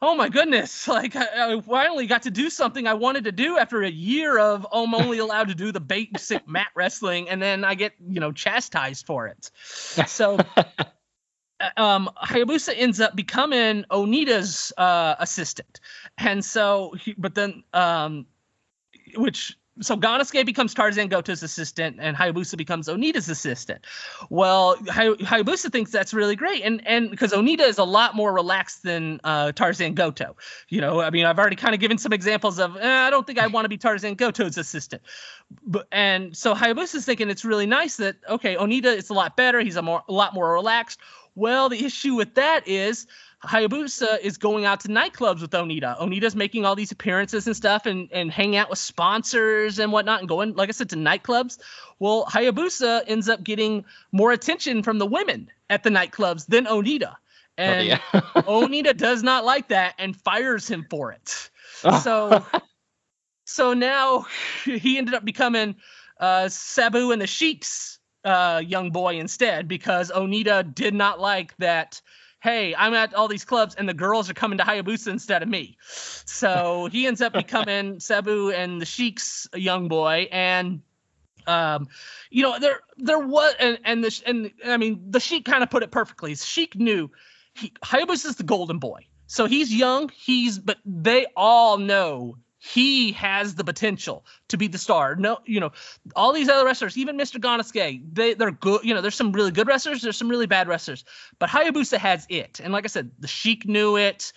[0.00, 3.58] oh my goodness, like I, I finally got to do something I wanted to do
[3.58, 7.42] after a year of oh, I'm only allowed to do the basic mat wrestling, and
[7.42, 9.50] then I get you know chastised for it.
[10.06, 10.38] So.
[11.78, 15.80] Um, Hayabusa ends up becoming Onita's uh, assistant,
[16.18, 18.26] and so, he, but then, um,
[19.14, 23.86] which so Gannosuke becomes Tarzan Goto's assistant, and Hayabusa becomes Onita's assistant.
[24.30, 28.32] Well, Hay- Hayabusa thinks that's really great, and and because Onita is a lot more
[28.32, 30.36] relaxed than uh, Tarzan Goto.
[30.68, 33.26] You know, I mean, I've already kind of given some examples of eh, I don't
[33.26, 35.02] think I want to be Tarzan Goto's assistant,
[35.66, 39.60] but and so Hayabusa's thinking it's really nice that okay, Onita is a lot better.
[39.60, 41.00] He's a more a lot more relaxed.
[41.34, 43.06] Well, the issue with that is
[43.44, 45.98] Hayabusa is going out to nightclubs with Onita.
[46.00, 50.20] Onita's making all these appearances and stuff and, and hanging out with sponsors and whatnot
[50.20, 51.58] and going, like I said, to nightclubs.
[51.98, 57.16] Well, Hayabusa ends up getting more attention from the women at the nightclubs than Onita.
[57.58, 57.98] And yeah.
[58.12, 61.50] Onita does not like that and fires him for it.
[62.02, 62.44] So
[63.44, 64.26] so now
[64.64, 65.76] he ended up becoming
[66.18, 72.00] uh, Sabu and the Sheik's uh, young boy instead because Onita did not like that.
[72.46, 75.48] Hey, I'm at all these clubs and the girls are coming to Hayabusa instead of
[75.48, 75.76] me.
[75.80, 80.28] So he ends up becoming Sabu and the Sheik's young boy.
[80.30, 80.82] And
[81.48, 81.88] um,
[82.30, 85.70] you know, there there was and and the and I mean the Sheik kind of
[85.70, 86.36] put it perfectly.
[86.36, 87.10] Sheik knew
[87.52, 89.08] he, Hayabusa's the golden boy.
[89.26, 94.78] So he's young, he's but they all know he has the potential to be the
[94.78, 95.14] star.
[95.14, 95.72] No, you know,
[96.14, 97.40] all these other wrestlers, even Mr.
[97.40, 98.82] Gannosuke, they they're good.
[98.82, 101.04] You know, there's some really good wrestlers, there's some really bad wrestlers,
[101.38, 102.60] but Hayabusa has it.
[102.62, 104.32] And like I said, the Sheik knew it.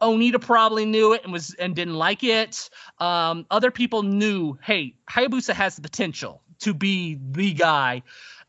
[0.00, 2.68] Onita probably knew it and was and didn't like it.
[2.98, 8.02] Um, other people knew, hey, Hayabusa has the potential to be the guy.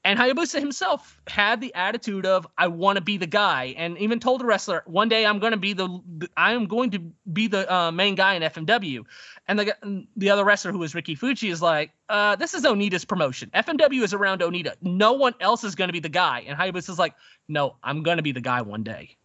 [0.05, 4.19] And Hayabusa himself had the attitude of I want to be the guy, and even
[4.19, 5.99] told the wrestler one day I'm going to be the
[6.37, 6.99] I am going to
[7.33, 9.03] be the uh, main guy in FMW.
[9.47, 13.03] And the the other wrestler who was Ricky Fuji is like, uh, this is Onita's
[13.03, 13.49] promotion.
[13.55, 14.75] FMW is around Onita.
[14.83, 16.45] No one else is going to be the guy.
[16.47, 17.15] And Hayabusa is like,
[17.47, 19.17] no, I'm going to be the guy one day.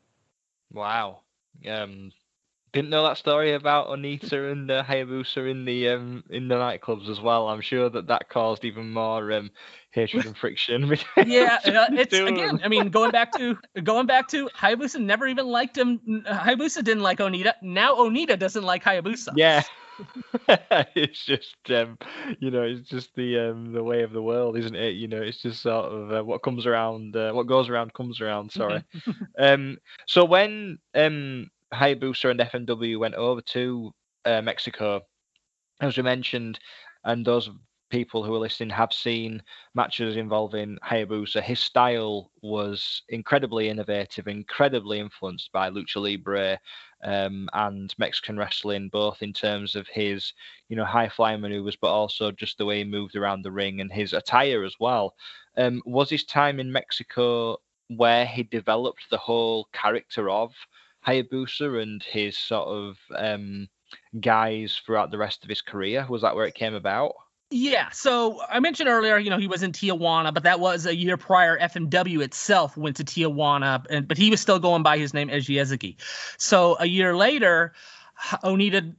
[0.72, 1.20] Wow.
[1.68, 2.10] Um,
[2.72, 7.08] didn't know that story about Onita and uh, Hayabusa in the um in the nightclubs
[7.08, 7.48] as well.
[7.48, 9.50] I'm sure that that caused even more um
[9.90, 10.96] hatred and friction.
[11.26, 12.60] Yeah, uh, it's again.
[12.64, 16.00] I mean, going back to going back to Hayabusa never even liked him.
[16.26, 17.54] Hayabusa didn't like Onita.
[17.62, 19.32] Now Onita doesn't like Hayabusa.
[19.36, 19.62] Yeah.
[20.94, 21.98] it's just um
[22.38, 25.20] you know it's just the um the way of the world isn't it you know
[25.20, 28.82] it's just sort of uh, what comes around uh, what goes around comes around sorry
[29.38, 33.92] um so when um Hayabusa and FMW went over to
[34.24, 35.00] uh, Mexico
[35.80, 36.58] as we mentioned
[37.04, 37.50] and those
[37.90, 39.42] people who are listening have seen
[39.74, 46.58] matches involving Hayabusa his style was incredibly innovative incredibly influenced by lucha libre
[47.02, 50.32] um, and Mexican wrestling, both in terms of his,
[50.68, 53.80] you know, high flying maneuvers, but also just the way he moved around the ring
[53.80, 55.14] and his attire as well.
[55.56, 60.52] Um, was his time in Mexico where he developed the whole character of
[61.06, 63.68] Hayabusa and his sort of um,
[64.20, 66.06] guys throughout the rest of his career?
[66.08, 67.14] Was that where it came about?
[67.52, 70.94] Yeah, so I mentioned earlier, you know, he was in Tijuana, but that was a
[70.94, 71.58] year prior.
[71.58, 75.56] FMW itself went to Tijuana, and but he was still going by his name Eiji
[75.56, 75.96] Ezaki.
[76.38, 77.72] So a year later,
[78.44, 78.94] Onita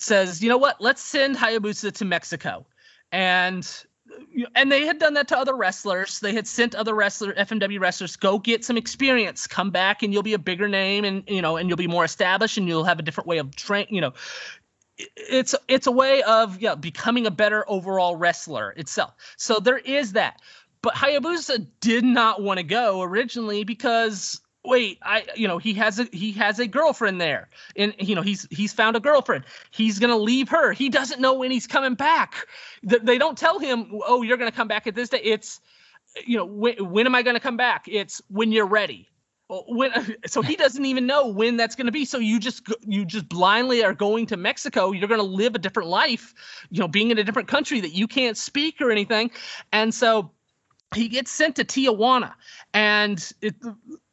[0.00, 0.80] says, you know what?
[0.80, 2.66] Let's send Hayabusa to Mexico,
[3.12, 3.64] and
[4.54, 6.20] and they had done that to other wrestlers.
[6.20, 10.22] They had sent other wrestler FMW wrestlers go get some experience, come back, and you'll
[10.22, 12.98] be a bigger name, and you know, and you'll be more established, and you'll have
[12.98, 14.12] a different way of train, you know
[15.16, 19.14] it's it's a way of yeah becoming a better overall wrestler itself.
[19.36, 20.40] So there is that.
[20.82, 25.98] But Hayabusa did not want to go originally because wait, I you know, he has
[25.98, 27.48] a he has a girlfriend there.
[27.76, 29.44] And you know, he's he's found a girlfriend.
[29.70, 30.72] He's to leave her.
[30.72, 32.46] He doesn't know when he's coming back.
[32.88, 35.60] Th- They don't tell him, "Oh, you're to come back at this day." It's
[36.26, 37.86] you know, when, when am I to come back?
[37.88, 39.08] It's when you're ready.
[39.50, 39.92] Oh, when,
[40.26, 42.04] so he doesn't even know when that's going to be.
[42.04, 44.92] So you just you just blindly are going to Mexico.
[44.92, 46.34] You're going to live a different life,
[46.70, 49.30] you know, being in a different country that you can't speak or anything.
[49.72, 50.30] And so
[50.94, 52.34] he gets sent to Tijuana,
[52.74, 53.54] and it,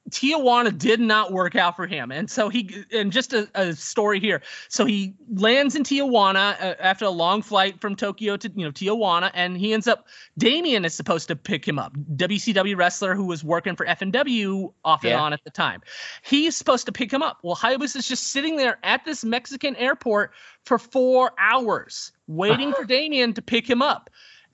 [0.10, 2.12] Tijuana did not work out for him.
[2.12, 4.42] And so he and just a, a story here.
[4.68, 8.72] So he lands in Tijuana uh, after a long flight from Tokyo to you know
[8.72, 10.08] Tijuana, and he ends up.
[10.38, 11.94] Damien is supposed to pick him up.
[12.16, 15.20] WCW wrestler who was working for FMW off and Yeah.
[15.22, 15.82] on at the time.
[16.24, 17.40] He's supposed to pick him up.
[17.44, 20.32] Well, Hayabusa is just sitting there at this Mexican airport
[20.66, 24.10] for four hours waiting for Damien to pick him up.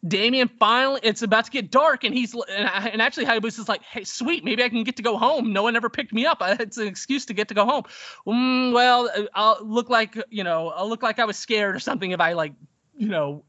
[0.08, 4.04] Damien finally, it's about to get dark, and he's and, and actually Hayabusa's like, "Hey,
[4.04, 5.52] sweet, maybe I can get to go home.
[5.52, 6.42] No one ever picked me up.
[6.66, 7.84] It's an excuse to get to go home.
[8.28, 12.12] Mm, well, I'll look like you know, I'll look like I was scared or something
[12.12, 12.54] if I like,
[12.96, 13.46] you know,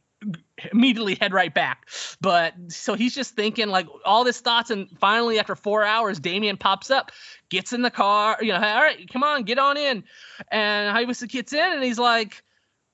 [0.72, 1.88] immediately head right back.
[2.20, 6.56] But so he's just thinking like all this thoughts, and finally after four hours, Damien
[6.56, 7.12] pops up,
[7.50, 8.38] gets in the car.
[8.40, 10.04] You know, all right, come on, get on in,
[10.50, 12.42] and Hayabusa gets in, and he's like,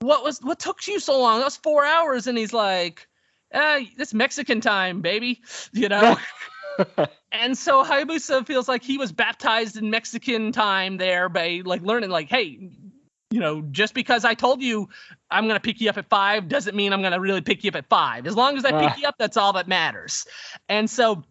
[0.01, 1.38] "What was what took you so long?
[1.38, 3.07] That was four hours," and he's like
[3.53, 5.43] uh, it's Mexican time, baby.
[5.73, 6.17] You know?
[7.33, 12.11] and so Hayabusa feels like he was baptized in Mexican time there by like learning,
[12.11, 12.71] like, hey,
[13.31, 14.88] you know, just because I told you
[15.31, 17.77] I'm gonna pick you up at five doesn't mean I'm gonna really pick you up
[17.77, 18.27] at five.
[18.27, 18.97] As long as I pick Ah.
[18.99, 20.27] you up, that's all that matters.
[20.69, 21.25] And so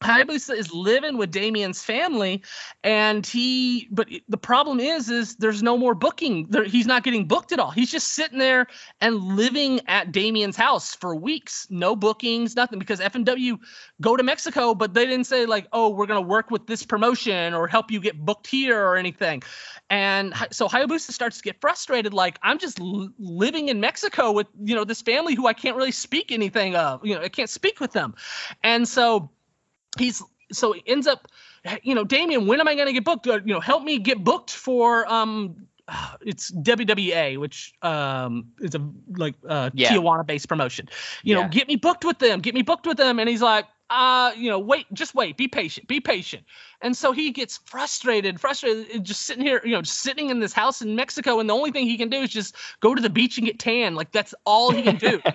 [0.00, 2.42] Hayabusa is living with Damien's family,
[2.84, 3.88] and he.
[3.90, 6.46] But the problem is, is there's no more booking.
[6.48, 7.70] There, he's not getting booked at all.
[7.70, 8.68] He's just sitting there
[9.00, 11.66] and living at Damien's house for weeks.
[11.68, 12.78] No bookings, nothing.
[12.78, 13.58] Because FMW
[14.00, 17.52] go to Mexico, but they didn't say like, oh, we're gonna work with this promotion
[17.54, 19.42] or help you get booked here or anything.
[19.90, 22.14] And so Hayabusa starts to get frustrated.
[22.14, 25.76] Like, I'm just l- living in Mexico with you know this family who I can't
[25.76, 27.04] really speak anything of.
[27.04, 28.14] You know, I can't speak with them,
[28.62, 29.30] and so
[29.98, 31.28] he's so he ends up
[31.82, 33.26] you know damien when am i going to get booked?
[33.26, 35.66] Uh, you know help me get booked for um
[36.20, 39.90] it's wwa which um is a like uh Yeah.
[39.90, 40.88] tijuana based promotion.
[41.24, 43.18] You know get me booked with them get me booked with them.
[43.18, 46.44] And he's like uh you know wait just wait be patient be patient.
[46.80, 50.52] And so he gets frustrated frustrated just sitting here you know just sitting in this
[50.52, 53.10] house in mexico and the only thing he can do is just go to the
[53.10, 53.94] beach and get tan.
[53.94, 55.20] Like that's all he can do.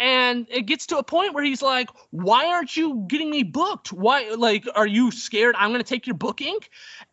[0.00, 3.92] And it gets to a point where he's like why aren't you getting me booked?
[3.92, 6.58] Why like are you scared i'm going to take your booking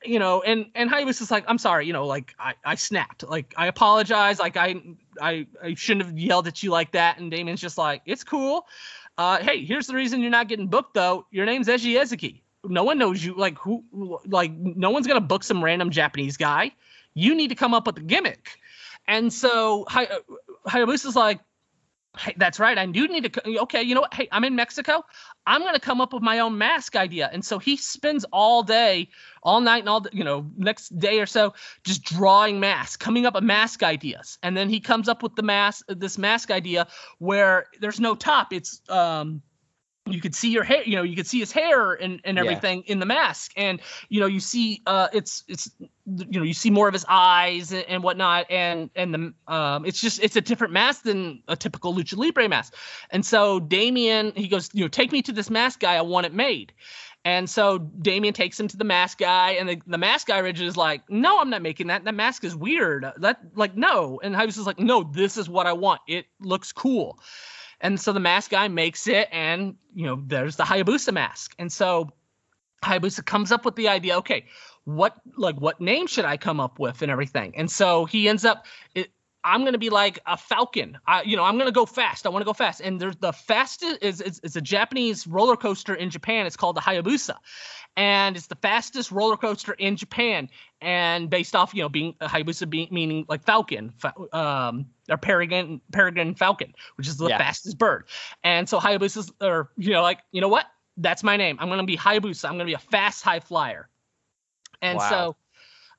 [0.04, 3.28] you know and and Hayabusa's just like i'm sorry you know like i i snapped.
[3.28, 4.38] Like i apologize.
[4.38, 4.76] Like i
[5.20, 7.18] i i shouldn't have yelled at you like that.
[7.18, 8.68] And Damien's just like it's cool
[9.18, 11.26] Uh, hey, here's the reason you're not getting booked though.
[11.32, 12.42] Your name's Eiji Ezaki.
[12.66, 13.36] No one knows you.
[13.36, 13.84] Like who?
[14.26, 16.72] Like no one's gonna book some random Japanese guy.
[17.14, 18.50] You need to come up with a gimmick.
[19.08, 20.08] And so Hay-
[20.68, 21.40] Hayabusa's like,
[22.18, 22.78] hey, that's right.
[22.78, 23.60] I do need to.
[23.62, 24.14] Okay, you know what?
[24.14, 25.04] Hey, I'm in Mexico.
[25.46, 27.30] I'm gonna come up with my own mask idea.
[27.32, 29.10] And so he spends all day,
[29.44, 31.54] all night, and all you know, next day or so,
[31.84, 34.38] just drawing masks, coming up with mask ideas.
[34.42, 36.88] And then he comes up with the mask, this mask idea
[37.20, 38.54] where there's no top.
[38.54, 39.42] It's um
[40.08, 42.44] you could see your hair you know you could see his hair and, and Yeah.
[42.44, 45.70] everything in the mask and you know you see uh it's it's
[46.06, 49.86] you know you see more of his eyes and, and whatnot and and the um
[49.86, 52.76] it's just it's a different mask than a typical lucha libre mask
[53.10, 56.26] and so damien he goes you know take me to this mask guy i want
[56.26, 56.72] it made
[57.28, 60.62] and so Damien takes him to the mask guy, and the, the mask guy Ridge
[60.62, 62.04] is like, "No, I'm not making that.
[62.04, 63.04] That mask is weird.
[63.18, 66.02] That like no." And Hayabusa's is like, "No, this is what I want.
[66.08, 67.18] It looks cool."
[67.82, 71.56] And so the mask guy makes it, and you know, there's the Hayabusa mask.
[71.60, 72.10] And so
[72.84, 74.46] Hayabusa comes up with the idea, okay,
[74.86, 77.54] what like what name should I come up with and everything.
[77.58, 79.10] And so he ends up it,
[79.46, 80.98] I'm gonna be like a falcon.
[81.06, 82.26] I, you know, I'm gonna go fast.
[82.26, 82.82] I want to go fast.
[82.82, 86.48] And there's the fastest is it's, it's a Japanese roller coaster in Japan.
[86.48, 87.36] It's called the Hayabusa,
[87.96, 90.50] and it's the fastest roller coaster in Japan.
[90.82, 95.18] And based off, you know, being uh, Hayabusa being meaning like falcon, fa- um, or
[95.18, 97.38] peregrine peregrine falcon, which is the Yeah.
[97.38, 98.06] fastest bird.
[98.44, 100.66] And so Hayabusa's, or you know, like you know what?
[100.98, 101.58] That's my name.
[101.60, 102.46] I'm gonna be Hayabusa.
[102.46, 103.90] I'm gonna be a fast high flyer.
[104.82, 105.10] And Wow.
[105.10, 105.36] so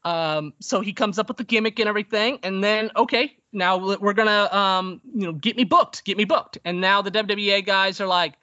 [0.05, 3.97] um, so he comes up with the gimmick and everything, and then okay, now we-
[3.97, 7.65] we're gonna um, you know get me booked, get me booked, and now the WWA
[7.65, 8.35] guys are like,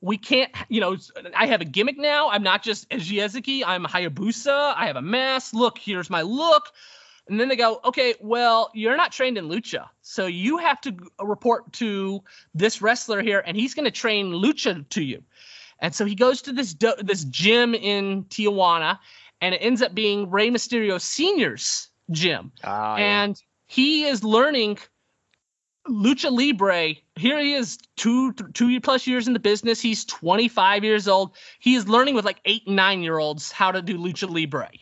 [0.00, 0.96] we can't, you know,
[1.36, 2.30] I have a gimmick now.
[2.30, 4.74] I'm not just Eiji Ezaki, I'm Hayabusa.
[4.74, 5.52] I have a mask.
[5.52, 6.70] Look, here's my look.
[7.28, 10.96] And then they go, okay, well, you're not trained in lucha, so you have to
[11.22, 15.22] report to this wrestler here, and he's gonna train lucha to you.
[15.78, 18.98] And so he goes to this do- this gym in Tijuana,
[19.40, 22.52] and it ends up being Rey Mysterio Senior's gym.
[22.64, 23.22] Ah, yeah.
[23.24, 24.78] and he is learning
[25.88, 26.94] lucha libre.
[27.16, 29.80] Here he is, two two plus years in the business.
[29.80, 31.36] He's 25 years old.
[31.58, 34.70] He is learning with like eight nine year olds how to do lucha libre.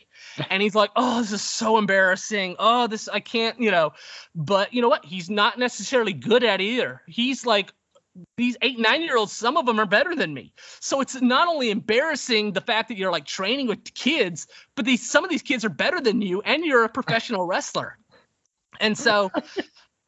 [0.49, 2.55] And he's like, oh, this is so embarrassing.
[2.59, 3.91] Oh, this I can't, you know.
[4.33, 5.03] But you know what?
[5.03, 7.01] He's not necessarily good at it either.
[7.07, 7.73] He's like
[8.37, 10.53] these eight nine year olds some of them are better than me.
[10.79, 15.09] So it's not only embarrassing the fact that you're like training with kids but these
[15.09, 17.97] some of these kids are better than you and you're a professional wrestler.
[18.79, 19.31] And so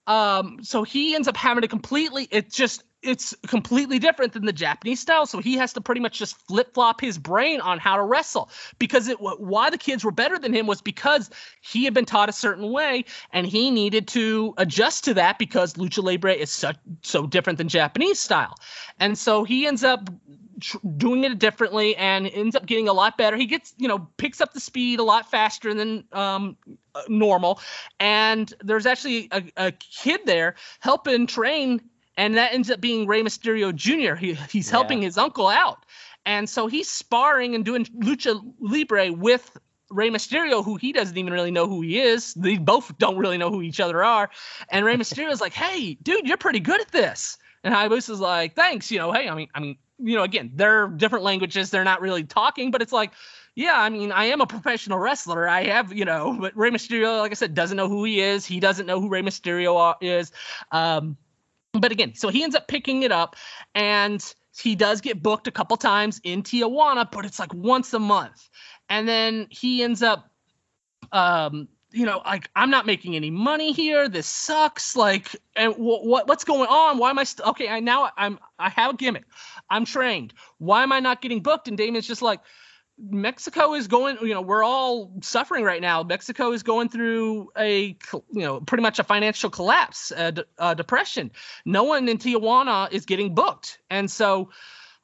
[0.08, 4.54] um so he ends up having to completely it's just it's completely different than the
[4.54, 5.26] Japanese style.
[5.26, 8.50] So he has to pretty much just flip flop his brain on how to wrestle
[8.80, 11.30] because it why the kids were better than him was because
[11.62, 15.74] he had been taught a certain way and he needed to adjust to that because
[15.74, 16.72] lucha libre is so
[17.02, 18.56] so different than Japanese style.
[19.00, 20.10] And so he ends up
[20.98, 23.38] doing it differently and ends up getting a lot better.
[23.38, 26.58] He gets, you know, picks up the speed a lot faster than um,
[26.96, 27.60] uh, normal.
[28.00, 31.82] And there's actually a, a kid there helping train,
[32.22, 34.14] and that ends up being Rey Mysterio Jr.
[34.16, 34.78] He, he's Yeah.
[34.78, 35.86] helping his uncle out.
[36.26, 39.58] And so he's sparring and doing lucha libre with
[39.90, 42.34] Rey Mysterio, who he doesn't even really know who he is.
[42.36, 44.30] They both don't really know who each other are.
[44.70, 48.92] And Rey Mysterio's like, "Hey, dude, you're pretty good at this." And Hayabusa's like, "Thanks,
[48.92, 49.12] you know.
[49.12, 51.72] Hey, I mean, I mean, you know, again, they're different languages.
[51.72, 53.12] They're not really talking, but it's like,
[53.56, 55.50] yeah, I mean, I am a professional wrestler.
[55.50, 58.46] I have, you know, but Rey Mysterio, like I said, doesn't know who he is.
[58.46, 60.32] He doesn't know who Rey Mysterio is.
[60.72, 61.18] Um,
[61.74, 63.36] but again, so he ends up picking it up,
[63.76, 64.24] and
[64.58, 68.50] he does get booked a couple times in Tijuana, but it's like once a month,
[68.90, 70.30] and then he ends up,
[71.12, 74.08] um, you know, like I'm not making any money here.
[74.10, 74.96] This sucks.
[74.96, 76.98] Like, and wh- what what's going on?
[76.98, 77.68] Why am I st- okay?
[77.68, 79.26] I now I'm I have a gimmick.
[79.70, 80.34] I'm trained.
[80.58, 81.68] Why am I not getting booked?
[81.68, 82.40] And Damien's just like,
[83.10, 86.04] Mexico is going, you know, we're all suffering right now.
[86.04, 87.98] Mexico is going through a,
[88.32, 91.32] you know, pretty much a financial collapse, a, d- a depression.
[91.66, 93.80] No one in Tijuana is getting booked.
[93.90, 94.50] And so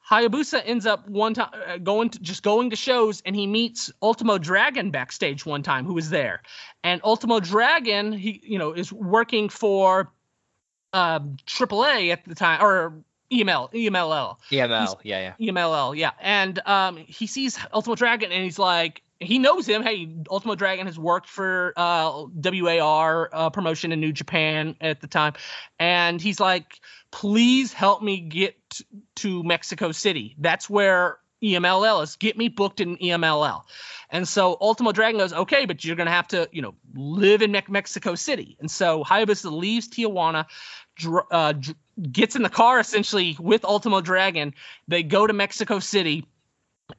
[0.08, 3.92] Hayabusa ends up one time uh, going to just going to shows and he meets
[4.00, 6.42] Ultimo Dragon backstage one time who was there.
[6.82, 10.12] And Ultimo Dragon, he, you know, is working for
[10.92, 13.02] um, AAA at the time or
[13.32, 14.36] EML, EMLL.
[14.50, 15.50] EML, yeah, yeah.
[15.50, 16.12] EMLL, yeah.
[16.20, 19.82] And um, he sees Ultimo Dragon and he's like, he knows him.
[19.82, 25.08] Hey, Ultimo Dragon has worked for uh, WAR uh, promotion in New Japan at the
[25.08, 25.32] time.
[25.78, 26.78] And he's like,
[27.10, 28.56] please help me get
[29.16, 30.36] to Mexico City.
[30.38, 32.16] That's where EMLL is.
[32.16, 33.62] Get me booked in EMLL.
[34.10, 37.42] And so Ultimo Dragon goes, okay, but you're going to have to, you know, live
[37.42, 38.56] in Me- Mexico City.
[38.60, 40.46] And so Hayabusa leaves Tijuana,
[40.96, 44.54] dr- uh, dr- gets in the car essentially with Ultimo Dragon.
[44.86, 46.26] They go to Mexico City,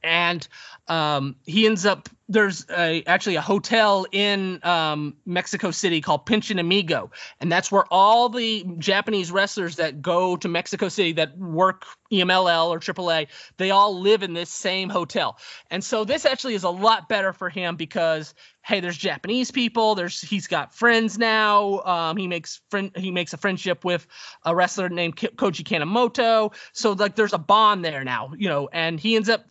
[0.02, 0.46] and
[0.88, 6.60] um, he ends up there's a, actually a hotel in um, Mexico City called Pension
[6.60, 11.86] Amigo, and that's where all the Japanese wrestlers that go to Mexico City that work
[12.12, 13.26] EMLL or AAA,
[13.56, 15.38] they all live in this same hotel.
[15.72, 18.32] And so this actually is a lot better for him because
[18.62, 19.94] hey, there's Japanese people.
[19.94, 21.80] There's he's got friends now.
[21.80, 24.06] Um, he makes friend he makes a friendship with
[24.44, 26.54] a wrestler named Ki- Koji Kanemoto.
[26.72, 29.44] So like there's a bond there now, you know, and he ends up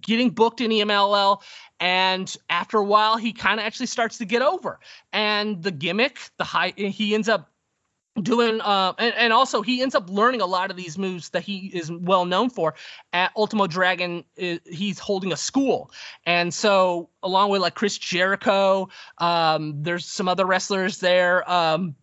[0.00, 1.42] getting booked in EMLL
[1.80, 4.78] and after a while he kind of actually starts to get over
[5.12, 7.50] and the gimmick the high he ends up
[8.20, 11.42] doing uh and, and also he ends up learning a lot of these moves that
[11.42, 12.74] he is well known for
[13.12, 15.90] at ultimo dragon he's holding a school
[16.24, 18.88] and so along with like chris jericho
[19.18, 21.96] um there's some other wrestlers there um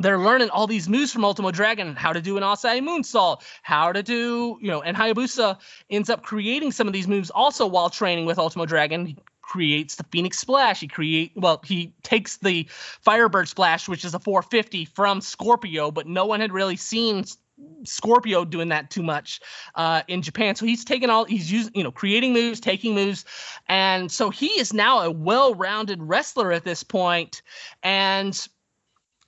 [0.00, 3.92] they're learning all these moves from Ultimo Dragon, how to do an Asai moonsault, how
[3.92, 5.58] to do, you know, and Hayabusa
[5.90, 9.18] ends up creating some of these moves also while training with Ultimo Dragon.
[9.52, 10.80] Creates the Phoenix Splash.
[10.80, 12.66] He create well, he takes the
[13.02, 17.26] Firebird Splash, which is a 450 from Scorpio, but no one had really seen
[17.84, 19.42] Scorpio doing that too much
[19.74, 20.54] uh, in Japan.
[20.54, 23.26] So he's taking all he's using, you know, creating moves, taking moves,
[23.68, 27.42] and so he is now a well-rounded wrestler at this point.
[27.82, 28.48] And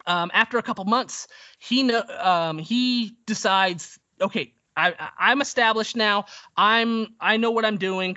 [0.06, 6.24] um, after a couple months, he know um, he decides, okay, I- I'm established now.
[6.56, 8.16] I'm I know what I'm doing.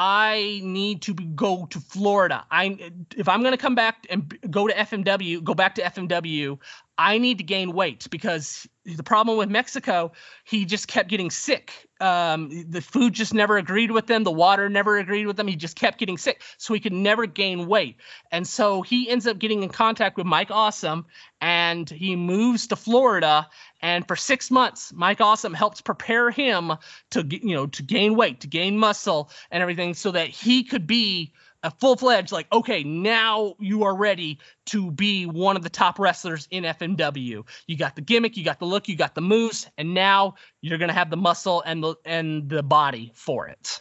[0.00, 2.44] I need to go to Florida.
[2.52, 6.56] I if I'm going to come back and go to FMW, go back to FMW,
[6.98, 10.10] I need to gain weight because the problem with Mexico,
[10.44, 11.88] he just kept getting sick.
[12.00, 14.24] Um, the food just never agreed with him.
[14.24, 15.46] The water never agreed with him.
[15.46, 17.98] He just kept getting sick, so he could never gain weight.
[18.32, 21.06] And so he ends up getting in contact with Mike Awesome,
[21.40, 23.48] and he moves to Florida.
[23.80, 26.72] And for six months, Mike Awesome helps prepare him
[27.10, 30.86] to you know to gain weight, to gain muscle, and everything, so that he could
[30.86, 31.32] be
[31.62, 35.98] a full fledged like okay now you are ready to be one of the top
[35.98, 37.44] wrestlers in FMW.
[37.66, 40.78] You got the gimmick, you got the look, you got the moves, and now you're
[40.78, 43.80] gonna have the muscle and the and the body for it.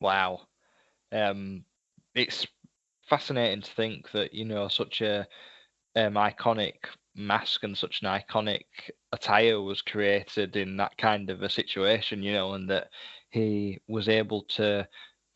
[0.00, 0.40] Wow.
[1.12, 1.64] Um,
[2.14, 2.46] it's
[3.08, 5.26] fascinating to think that you know such a
[5.94, 6.74] um, iconic
[7.14, 8.64] mask and such an iconic
[9.12, 12.88] attire was created in that kind of a situation, you know, and that
[13.30, 14.86] he was able to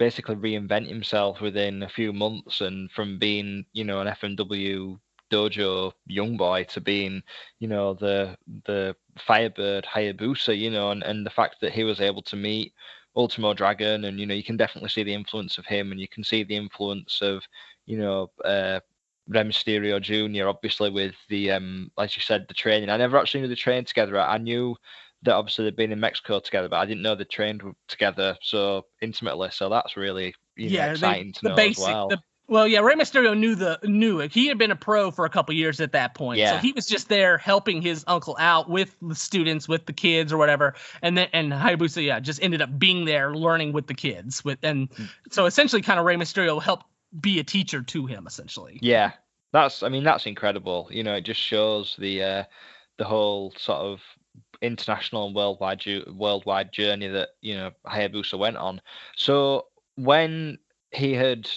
[0.01, 4.99] basically reinvent himself within a few months and from being, you know, an FMW
[5.31, 7.23] dojo young boy to being,
[7.59, 8.35] you know, the
[8.65, 12.73] the Firebird Hayabusa, you know, and, and the fact that he was able to meet
[13.15, 16.09] Ultimo Dragon, and you know you can definitely see the influence of him, and you
[16.09, 17.43] can see the influence of
[17.87, 18.81] you know uh,
[19.31, 20.49] Mysterio Jr.
[20.49, 22.89] Obviously with the um, as you said, the training.
[22.89, 24.19] I never actually knew the trained together.
[24.19, 24.77] I knew
[25.23, 28.87] that obviously they've been in Mexico together, but I didn't know they trained together so
[29.03, 29.49] intimately.
[29.53, 31.83] So that's really you know, yeah, they- exciting to the know basic.
[31.83, 32.09] as well.
[32.09, 32.19] The,
[32.49, 34.33] well, yeah, Rey Mysterio knew the knew it.
[34.33, 36.61] He had been a pro for a couple years at that point, so Yeah.
[36.61, 40.37] he was just there helping his uncle out with the students, with the kids or
[40.37, 40.75] whatever.
[41.01, 44.45] And then and Hayabusa, yeah, just ended up being there learning with the kids.
[44.45, 45.09] With and Mm.
[45.31, 46.87] so essentially, kind of Rey Mysterio helped
[47.21, 48.81] be a teacher to him, essentially.
[48.83, 49.13] Yeah,
[49.53, 49.85] that's.
[49.85, 50.89] I mean, that's incredible.
[50.91, 52.45] You know, it just shows the uh,
[52.99, 54.01] the whole sort of
[54.63, 55.83] international and worldwide
[56.13, 58.81] worldwide journey that you know Hayabusa went on.
[59.17, 60.59] So when
[60.93, 61.49] he had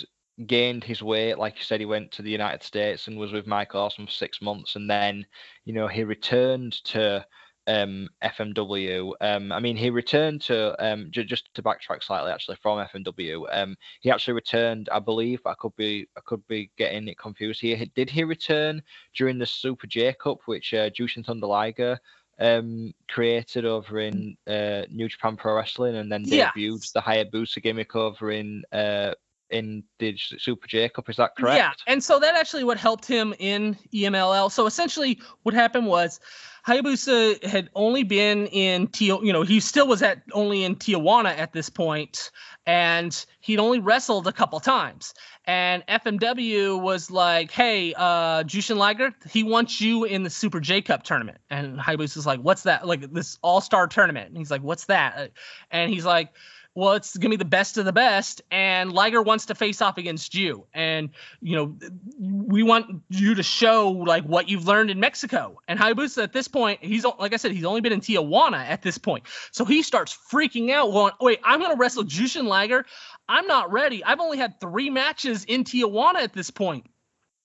[0.48, 3.48] gained his weight, like you said, he went to the United States and was with
[3.48, 5.26] Mike Awesome for six months, and then
[5.66, 7.26] you know he returned to
[7.68, 9.14] um, FMW.
[9.22, 13.46] Um, I mean, he returned to um, ju- just to backtrack slightly, actually, from FMW.
[13.52, 15.40] Um, he actually returned, I believe.
[15.46, 17.84] I could be, I could be getting it confused here.
[17.96, 18.82] Did he return
[19.16, 22.00] during the Super J Cup, which uh, Jushin Thunder Liger
[22.40, 26.52] um, created over in uh, New Japan Pro Wrestling, and then Yeah.
[26.56, 29.14] debuted the Hayabusa gimmick over in uh,
[29.50, 31.10] in the Super J Cup?
[31.10, 31.58] Is that correct?
[31.58, 34.52] Yeah, and so that actually what helped him in EMLL.
[34.52, 36.20] So essentially, what happened was
[36.68, 41.38] Hayabusa had only been in Tio, you know, he still was at only in Tijuana
[41.38, 42.32] at this point,
[42.66, 45.14] and he'd only wrestled a couple times.
[45.46, 50.82] And FMW was like, "Hey, uh, Jushin Liger, he wants you in the Super J
[50.82, 52.88] Cup tournament." And Hayabusa's like, "What's that?
[52.88, 55.32] Like this All Star tournament?" And he's like, "What's that?"
[55.70, 56.30] And he's like,
[56.76, 59.98] well, it's gonna be the best of the best, and Liger wants to face off
[59.98, 61.10] against you, and
[61.42, 61.76] you know,
[62.20, 65.60] we want you to show like what you've learned in Mexico.
[65.68, 68.82] And Hayabusa at this point, he's like I said, he's only been in Tijuana at
[68.82, 72.86] this point, so he starts freaking out, going, "Wait, I'm gonna wrestle Jushin Liger.
[73.30, 74.04] I'm not ready.
[74.04, 76.88] I've only had three matches in Tijuana at this point."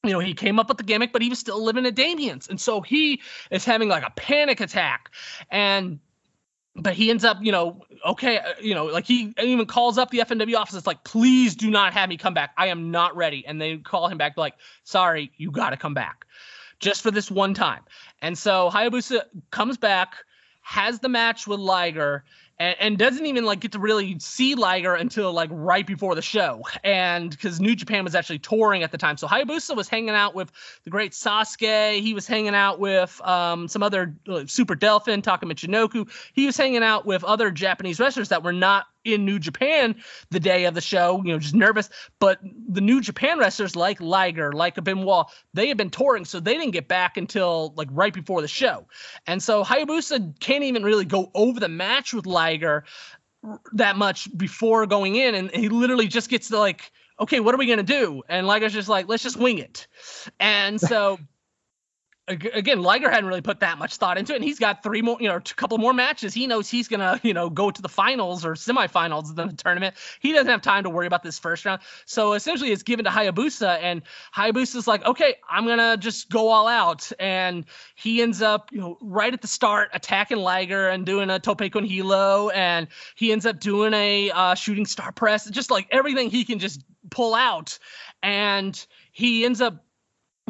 [0.05, 2.49] you know, he came up with the gimmick, but he was still living at Damien's.
[2.49, 3.21] And so he
[3.51, 5.11] is having like a panic attack.
[5.51, 5.99] And
[6.79, 10.11] but he ends up, you know, okay, uh, you know, like he even calls up
[10.11, 10.75] the FMW office.
[10.75, 12.53] It's like, please do not have me come back.
[12.57, 13.45] I am not ready.
[13.47, 14.55] And they call him back, like,
[14.85, 16.27] sorry, you got to come back
[16.79, 17.83] just for this one time.
[18.23, 20.15] And so Hayabusa comes back,
[20.63, 22.25] has the match with Liger,
[22.61, 26.23] and, and, doesn't even like get to really see Liger until like right before the
[26.23, 26.63] show.
[26.83, 30.35] And because New Japan was actually touring at the time, so Hayabusa was hanging out
[30.35, 30.51] with
[30.85, 32.01] the great Sasuke.
[32.01, 36.11] He was hanging out with um, some other like, Super Delphin, Taka Michinoku.
[36.33, 39.97] He was hanging out with other Japanese wrestlers that were not in New Japan
[40.31, 41.89] the day of the show, you know, just nervous.
[42.19, 42.39] But
[42.69, 46.73] the New Japan wrestlers like Liger, like Benoit, they had been touring, so they didn't
[46.73, 48.87] get back until like right before the show.
[49.27, 52.85] And so Hayabusa can't even really go over the match with Liger
[53.73, 56.91] that much before going in, and he literally just gets to like,
[57.21, 58.23] okay, what are we gonna do?
[58.29, 59.87] And Liger's just like, let's just wing it.
[60.39, 61.19] And so
[62.29, 65.17] again, Liger hadn't really put that much thought into it, and he's got three more,
[65.21, 66.35] you know, a couple more matches.
[66.35, 69.97] He knows he's gonna, you know, go to the finals or semifinals of the tournament.
[70.21, 71.81] He doesn't have time to worry about this first round.
[72.05, 74.03] So essentially, it's given to Hayabusa, and
[74.35, 77.65] Hayabusa's like, okay, I'm gonna just go all out, and
[77.95, 81.63] he ends up, you know, right at the start attacking Liger and doing a tope
[81.73, 86.31] con hilo, and he ends up doing a uh, shooting star press, just like everything
[86.31, 87.79] he can just pull out,
[88.23, 89.85] and he ends up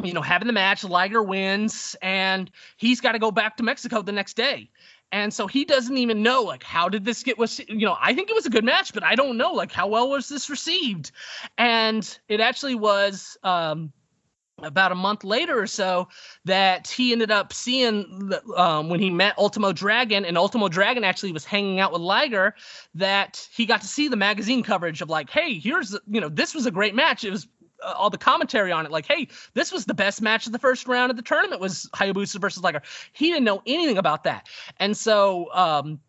[0.03, 4.01] you know, having the match, Liger wins, and he's got to go back to Mexico
[4.01, 4.69] the next day.
[5.11, 8.13] And so he doesn't even know, like, how did this get was, you know, I
[8.13, 10.49] think it was a good match, but I don't know, like, how well was this
[10.49, 11.11] received?
[11.57, 13.91] And it actually was um,
[14.59, 16.09] about a month later or so
[16.45, 21.31] that he ended up seeing um, when he met Ultimo Dragon, and Ultimo Dragon actually
[21.31, 22.53] was hanging out with Liger,
[22.93, 26.53] that he got to see the magazine coverage of like, hey, here's, you know, this
[26.53, 27.23] was a great match.
[27.23, 27.47] It was
[27.83, 30.59] uh, all the commentary on it like hey this was the best match of the
[30.59, 32.81] first round of the tournament was hayabusa versus liger
[33.13, 35.99] he didn't know anything about that and so um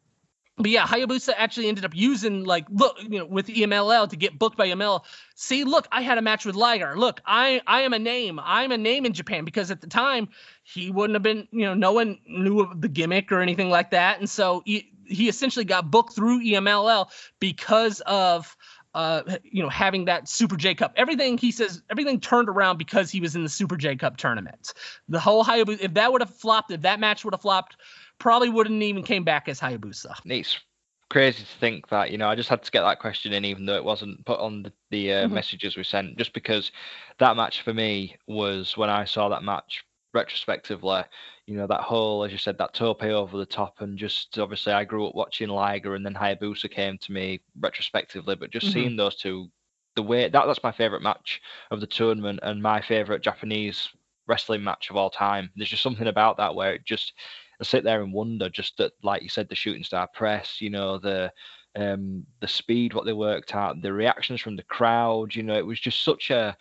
[0.63, 4.39] but yeah, Hayabusa actually ended up using like look, you know, with EMLL to get
[4.39, 5.05] booked by EML.
[5.35, 6.97] See, look, I had a match with Liger.
[6.97, 8.39] Look, I I am a name.
[8.43, 10.29] I'm a name in Japan because at the time
[10.63, 13.91] he wouldn't have been, you know, no one knew of the gimmick or anything like
[13.91, 17.11] that, and so he he essentially got booked through EMLL
[17.41, 18.57] because of
[18.95, 20.93] uh, you know, having that Super J Cup.
[20.97, 24.73] Everything he says, everything turned around because he was in the Super J Cup tournament.
[25.09, 27.77] The whole Hayabusa, if that would have flopped, if that match would have flopped,
[28.19, 30.15] probably wouldn't even came back as Hayabusa.
[30.25, 30.59] It's
[31.09, 33.67] crazy to think that, you know, I just had to get that question in, even
[33.67, 35.35] though it wasn't put on the, the uh, mm-hmm.
[35.35, 36.73] messages we sent, just because
[37.19, 41.03] that match for me was when I saw that match retrospectively
[41.47, 44.73] you know that whole as you said that tope over the top and just obviously
[44.73, 48.73] i grew up watching liger and then hayabusa came to me retrospectively but just mm-hmm.
[48.73, 49.49] seeing those two
[49.97, 51.41] the way that that's my favorite match
[51.71, 53.89] of the tournament and my favorite japanese
[54.27, 57.13] wrestling match of all time there's just something about that where it just
[57.61, 60.71] i sit there and wonder just that like you said the shooting star press you
[60.71, 61.33] know the
[61.77, 65.67] um the speed what they worked out the reactions from the crowd you know it
[65.67, 66.57] was just such a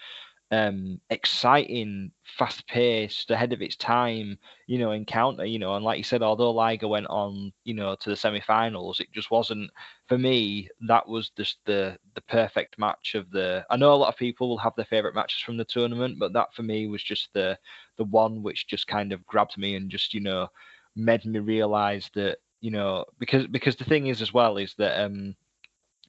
[0.52, 4.38] um, exciting, fast paced, ahead of its time,
[4.68, 7.96] you know, encounter, you know, and like you said, although Liger went on, you know,
[7.96, 9.70] to the semi finals, it just wasn't
[10.08, 14.10] for me, that was just the the perfect match of the I know a lot
[14.10, 17.04] of people will have their favourite matches from the tournament, but that for me was
[17.04, 17.58] just the
[17.98, 20.48] the one which just kind of grabbed me and just, you know,
[20.96, 25.00] made me realise that, you know, because because the thing is as well is that
[25.04, 25.36] um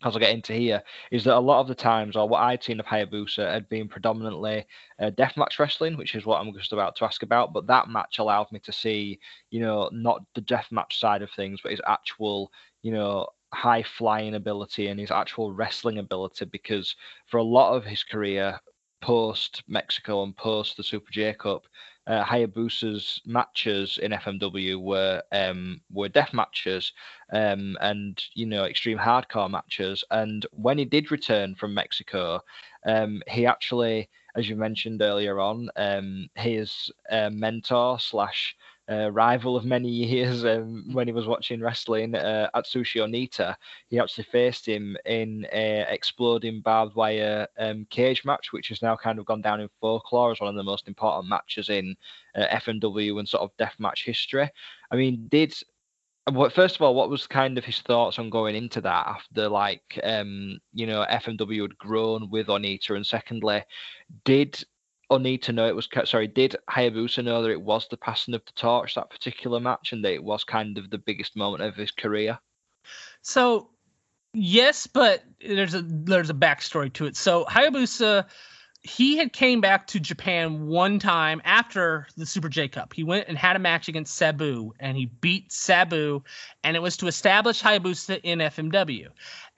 [0.02, 2.62] as I get into here, is that a lot of the times, or what I'd
[2.62, 4.66] seen of Hayabusa had been predominantly
[4.98, 7.52] uh, deathmatch wrestling, which is what I'm just about to ask about.
[7.52, 9.18] But that match allowed me to see,
[9.50, 12.50] you know, not the deathmatch side of things, but his actual,
[12.82, 16.46] you know, high flying ability and his actual wrestling ability.
[16.46, 16.96] Because
[17.26, 18.58] for a lot of his career,
[19.02, 21.66] post Mexico and post the Super J Cup,
[22.10, 26.92] uh, Hayabusa's matches in FMW were um, were death matches
[27.32, 30.02] um, and you know extreme hardcore matches.
[30.10, 32.40] And when he did return from Mexico,
[32.84, 38.56] um, he actually, as you mentioned earlier on, um, his uh, mentor slash
[38.90, 43.54] uh, rival of many years um, when he was watching wrestling uh, Atsushi Onita.
[43.88, 48.96] He actually faced him in a exploding barbed wire um, cage match, which has now
[48.96, 51.96] kind of gone down in folklore as one of the most important matches in
[52.34, 54.50] uh, FMW and sort of death match history.
[54.90, 55.54] I mean, did
[56.32, 59.48] what first of all, what was kind of his thoughts on going into that after
[59.48, 63.64] like um, you know FMW had grown with Onita, and secondly,
[64.24, 64.62] did
[65.10, 68.52] Onita know it was sorry, did Hayabusa know that it was the passing of the
[68.52, 71.90] torch that particular match and that it was kind of the biggest moment of his
[71.90, 72.38] career?
[73.22, 73.70] So
[74.32, 77.16] yes, but there's a there's a backstory to it.
[77.16, 78.26] So Hayabusa
[78.82, 82.94] he had came back to Japan one time after the Super J Cup.
[82.94, 86.22] He went and had a match against Sabu and he beat Sabu
[86.64, 89.08] and it was to establish Hayabusa in FMW.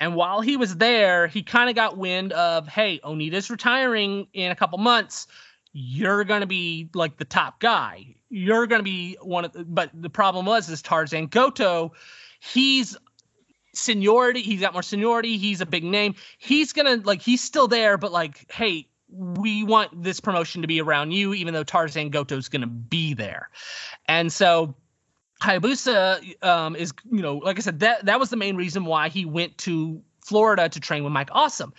[0.00, 4.50] And while he was there, he kind of got wind of, hey, Onita's retiring in
[4.50, 5.28] a couple months.
[5.72, 8.16] You're going to be like the top guy.
[8.28, 11.92] You're going to be one of the, but the problem was is Tarzan Goto,
[12.40, 12.96] he's
[13.72, 16.16] seniority, he's got more seniority, he's a big name.
[16.38, 20.68] He's going to like he's still there but like, hey, we want this promotion to
[20.68, 23.50] be around you, even though Tarzan Goto is going to be there.
[24.06, 24.74] And so
[25.42, 29.08] Hayabusa um, is, you know, like I said, that that was the main reason why
[29.08, 31.72] he went to Florida to train with Mike Awesome.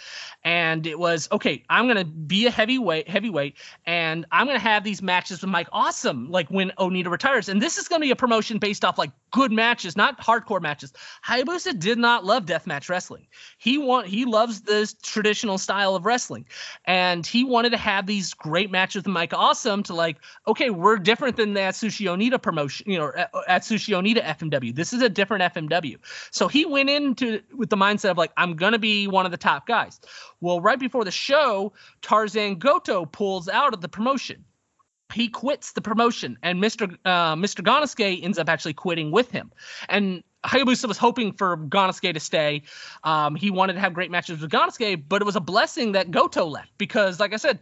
[0.43, 5.01] And it was okay, I'm gonna be a heavyweight heavyweight and I'm gonna have these
[5.01, 7.49] matches with Mike Awesome, like when Onita retires.
[7.49, 10.93] And this is gonna be a promotion based off like good matches, not hardcore matches.
[11.25, 13.27] Hayabusa did not love deathmatch wrestling.
[13.57, 16.45] He want he loves this traditional style of wrestling.
[16.85, 20.17] And he wanted to have these great matches with Mike Awesome to like,
[20.47, 23.11] okay, we're different than the Atsushi Onita promotion, you know,
[23.49, 24.75] Atsushi Onita FMW.
[24.75, 25.97] This is a different FMW.
[26.31, 29.37] So he went into with the mindset of like, I'm gonna be one of the
[29.37, 29.99] top guys.
[30.41, 34.45] Well, right before the show, Tarzan Goto pulls out of the promotion.
[35.13, 36.97] He quits the promotion, and Mr.
[37.05, 37.63] Uh, Mr.
[37.63, 39.51] Gannosuke ends up actually quitting with him.
[39.87, 42.63] And Hayabusa was hoping for Gannosuke to stay.
[43.03, 46.11] Um, he wanted to have great matches with Gannosuke, but it was a blessing that
[46.11, 47.59] Goto left because, like I said,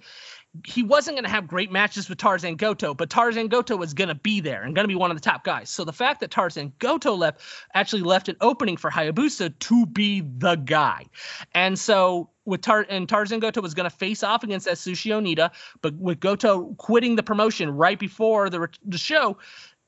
[0.66, 4.10] he wasn't going to have great matches with Tarzan Goto, but Tarzan Goto was going
[4.10, 5.70] to be there and going to be one of the top guys.
[5.70, 7.40] So the fact that Tarzan Goto left
[7.74, 11.06] actually left an opening for Hayabusa to be the guy.
[11.54, 15.52] And so with Tar and Tarzan Goto was going to face off against Atsushi Onita,
[15.82, 19.38] but with Goto quitting the promotion right before the the show,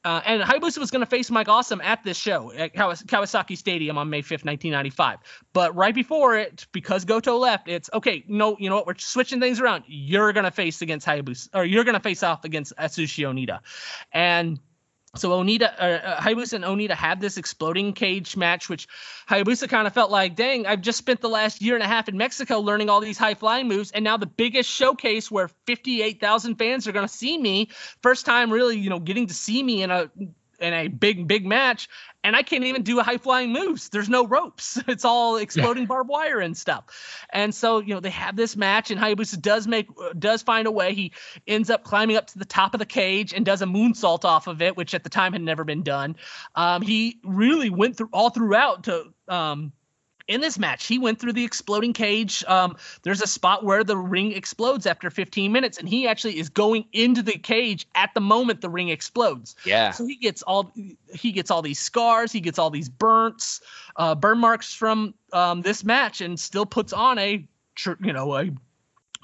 [0.03, 3.97] uh, and Hayabusa was going to face Mike Awesome at this show at Kawasaki Stadium
[3.97, 5.19] on May 5th, 1995.
[5.53, 8.23] But right before it, because Goto left, it's okay.
[8.27, 8.87] No, you know what?
[8.87, 9.85] We're switching things around.
[9.87, 13.59] You're going to face against Hayabusa, or you're going to face off against Atsushi Onita,
[14.11, 14.59] and
[15.15, 18.87] so Onita, uh, uh, Hayabusa and Onita had this exploding cage match, which
[19.29, 22.09] Hayabusa kind of felt like, dang, I've just spent the last year and a half
[22.09, 26.55] in Mexico learning all these high flying moves, and now the biggest showcase where 58,000
[26.55, 27.69] fans are going to see me,
[28.01, 30.09] first time really, you know, getting to see me in a
[30.63, 31.89] in a big big match
[32.23, 33.89] and I can't even do a high flying moves.
[33.89, 34.81] There's no ropes.
[34.87, 36.85] It's all exploding barbed wire and stuff.
[37.31, 39.87] And so, you know, they have this match and Hayabusa does make
[40.17, 40.93] does find a way.
[40.93, 41.11] He
[41.47, 44.47] ends up climbing up to the top of the cage and does a moonsault off
[44.47, 46.15] of it, which at the time had never been done.
[46.55, 49.73] Um, he really went through all throughout to um,
[50.27, 52.43] in this match, he went through the exploding cage.
[52.45, 56.49] Um, there's a spot where the ring explodes after 15 minutes, and he actually is
[56.49, 59.55] going into the cage at the moment the ring explodes.
[59.65, 59.91] Yeah.
[59.91, 60.71] So he gets all
[61.13, 63.61] he gets all these scars, he gets all these burns,
[63.97, 67.45] uh, burn marks from um, this match, and still puts on a
[68.01, 68.49] you know a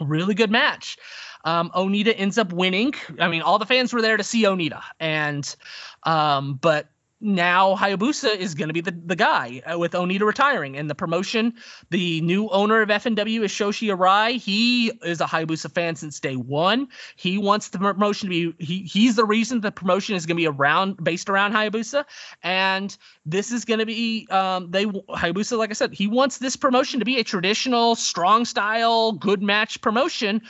[0.01, 0.97] really good match.
[1.45, 2.93] Um, Onita ends up winning.
[3.19, 5.55] I mean, all the fans were there to see Onita, and
[6.03, 6.87] um, but
[7.21, 10.95] now Hayabusa is going to be the, the guy uh, with Onita retiring and the
[10.95, 11.53] promotion.
[11.89, 14.37] The new owner of FMW is Shoichi Arai.
[14.37, 16.87] He is a Hayabusa fan since day one.
[17.15, 20.41] He wants the promotion to be he he's the reason the promotion is going to
[20.41, 22.05] be around based around Hayabusa,
[22.41, 22.95] and
[23.25, 26.99] this is going to be um, they Hayabusa like I said he wants this promotion
[26.99, 30.41] to be a traditional strong style good match promotion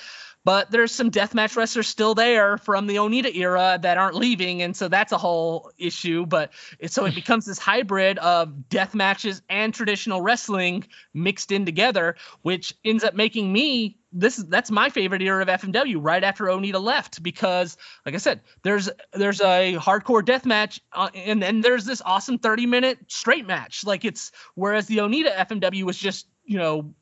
[0.46, 4.76] but there's some deathmatch wrestlers still there from the Onita era that aren't leaving, and
[4.76, 6.26] so that's a whole issue.
[6.26, 11.66] But it, so it becomes this hybrid of death matches and traditional wrestling mixed in
[11.66, 16.24] together, which ends up making me this is that's my favorite era of FMW right
[16.24, 21.42] after Onita left because like I said there's there's a hardcore death match uh, and
[21.42, 25.98] then there's this awesome 30 minute straight match like it's whereas the Onita FMW was
[25.98, 26.96] just you know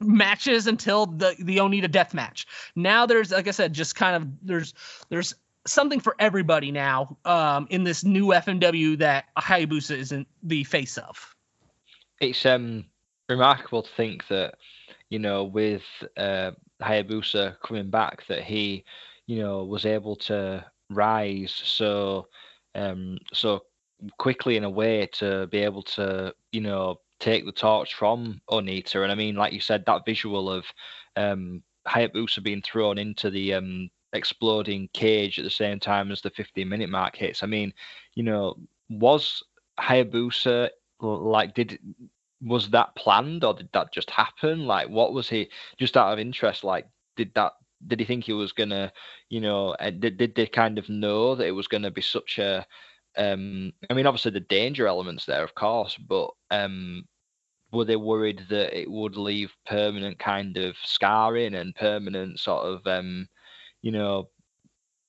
[0.00, 2.46] matches until the the Onita death match.
[2.74, 4.74] Now there's like I said, just kind of there's
[5.08, 5.34] there's
[5.66, 11.34] something for everybody now um, in this new FMW that Hayabusa isn't the face of.
[12.20, 12.86] It's um
[13.28, 14.54] remarkable to think that
[15.10, 15.84] you know with
[16.16, 18.84] uh, Hayabusa coming back that he
[19.26, 22.26] you know was able to rise so
[22.74, 23.62] um so
[24.18, 29.02] quickly in a way to be able to you know take the torch from Onita.
[29.02, 30.64] And I mean, like you said, that visual of
[31.16, 36.30] um, Hayabusa being thrown into the um, exploding cage at the same time as the
[36.30, 37.42] 15 minute mark hits.
[37.42, 37.72] I mean,
[38.14, 38.56] you know,
[38.88, 39.42] was
[39.78, 41.78] Hayabusa like, did
[42.42, 44.66] was that planned or did that just happen?
[44.66, 45.48] Like, what was he
[45.78, 46.64] just out of interest?
[46.64, 47.52] Like, did that
[47.86, 48.92] did he think he was gonna,
[49.28, 52.66] you know, did did they kind of know that it was gonna be such a
[53.16, 57.04] um, I mean, obviously the danger elements there, of course, but um,
[57.72, 62.86] were they worried that it would leave permanent kind of scarring and permanent sort of
[62.86, 63.28] um,
[63.82, 64.28] you know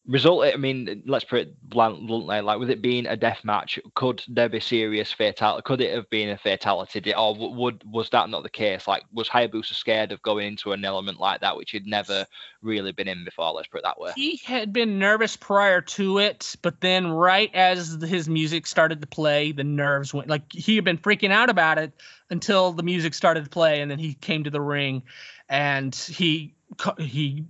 [0.08, 4.24] result i mean let's put it bluntly like with it being a death match could
[4.28, 7.14] there be serious fatality could it have been a fatality?
[7.14, 8.88] Or would was that not the case?
[8.88, 12.26] Like was hayabusa scared of going into an element like that which he'd never
[12.62, 14.12] really been in before let's put it that way?
[14.16, 19.08] He had been nervous prior to it but then right as his music started to
[19.08, 21.94] play the nerves went like he had been freaking out about it
[22.30, 25.04] until the music started to play and then he came to the ring
[25.48, 26.56] and he
[26.98, 27.46] he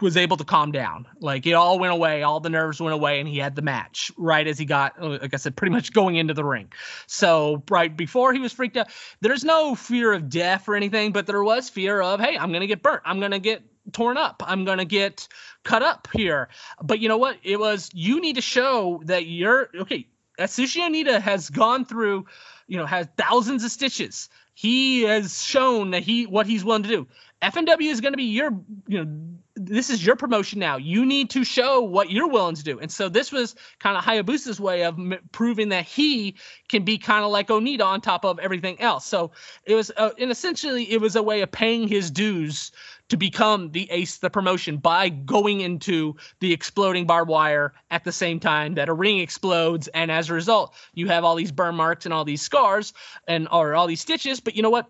[0.00, 1.06] was able to calm down.
[1.20, 4.10] Like it all went away, all the nerves went away, and he had the match
[4.16, 6.72] right as he got, uh, like I said, pretty much going into the ring.
[7.06, 8.88] So right before he was freaked out,
[9.20, 12.66] there's no fear of death or anything, but there was fear of, hey, I'm gonna
[12.66, 13.62] get burnt, I'm gonna get
[13.92, 15.28] torn up, I'm gonna get
[15.64, 16.48] cut up here.
[16.82, 17.36] But you know what?
[17.42, 20.06] It was you need to show that you're okay.
[20.38, 22.26] Atsushi Onita has gone through,
[22.66, 24.28] you know, has thousands of stitches.
[24.54, 27.06] He has shown that he what he's willing to do.
[27.42, 28.52] FMW is going to be your,
[28.86, 30.76] you know, this is your promotion now.
[30.76, 32.78] You need to show what you're willing to do.
[32.80, 36.36] And so this was kind of Hayabusa's way of m- proving that he
[36.68, 39.04] can be kind of like Onita on top of everything else.
[39.04, 39.32] So
[39.66, 42.72] it was, uh, and essentially, it was a way of paying his dues
[43.10, 48.12] to become the ace the promotion by going into the exploding barbed wire at the
[48.12, 49.88] same time that a ring explodes.
[49.88, 52.94] And as a result, you have all these burn marks and all these scars
[53.28, 54.40] and or all these stitches.
[54.40, 54.88] But you know what?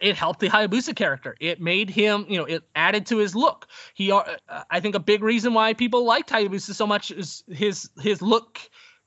[0.00, 1.36] It helped the Hayabusa character.
[1.40, 3.68] It made him, you know, it added to his look.
[3.94, 4.22] He, uh,
[4.70, 8.60] I think, a big reason why people liked Hayabusa so much is his his look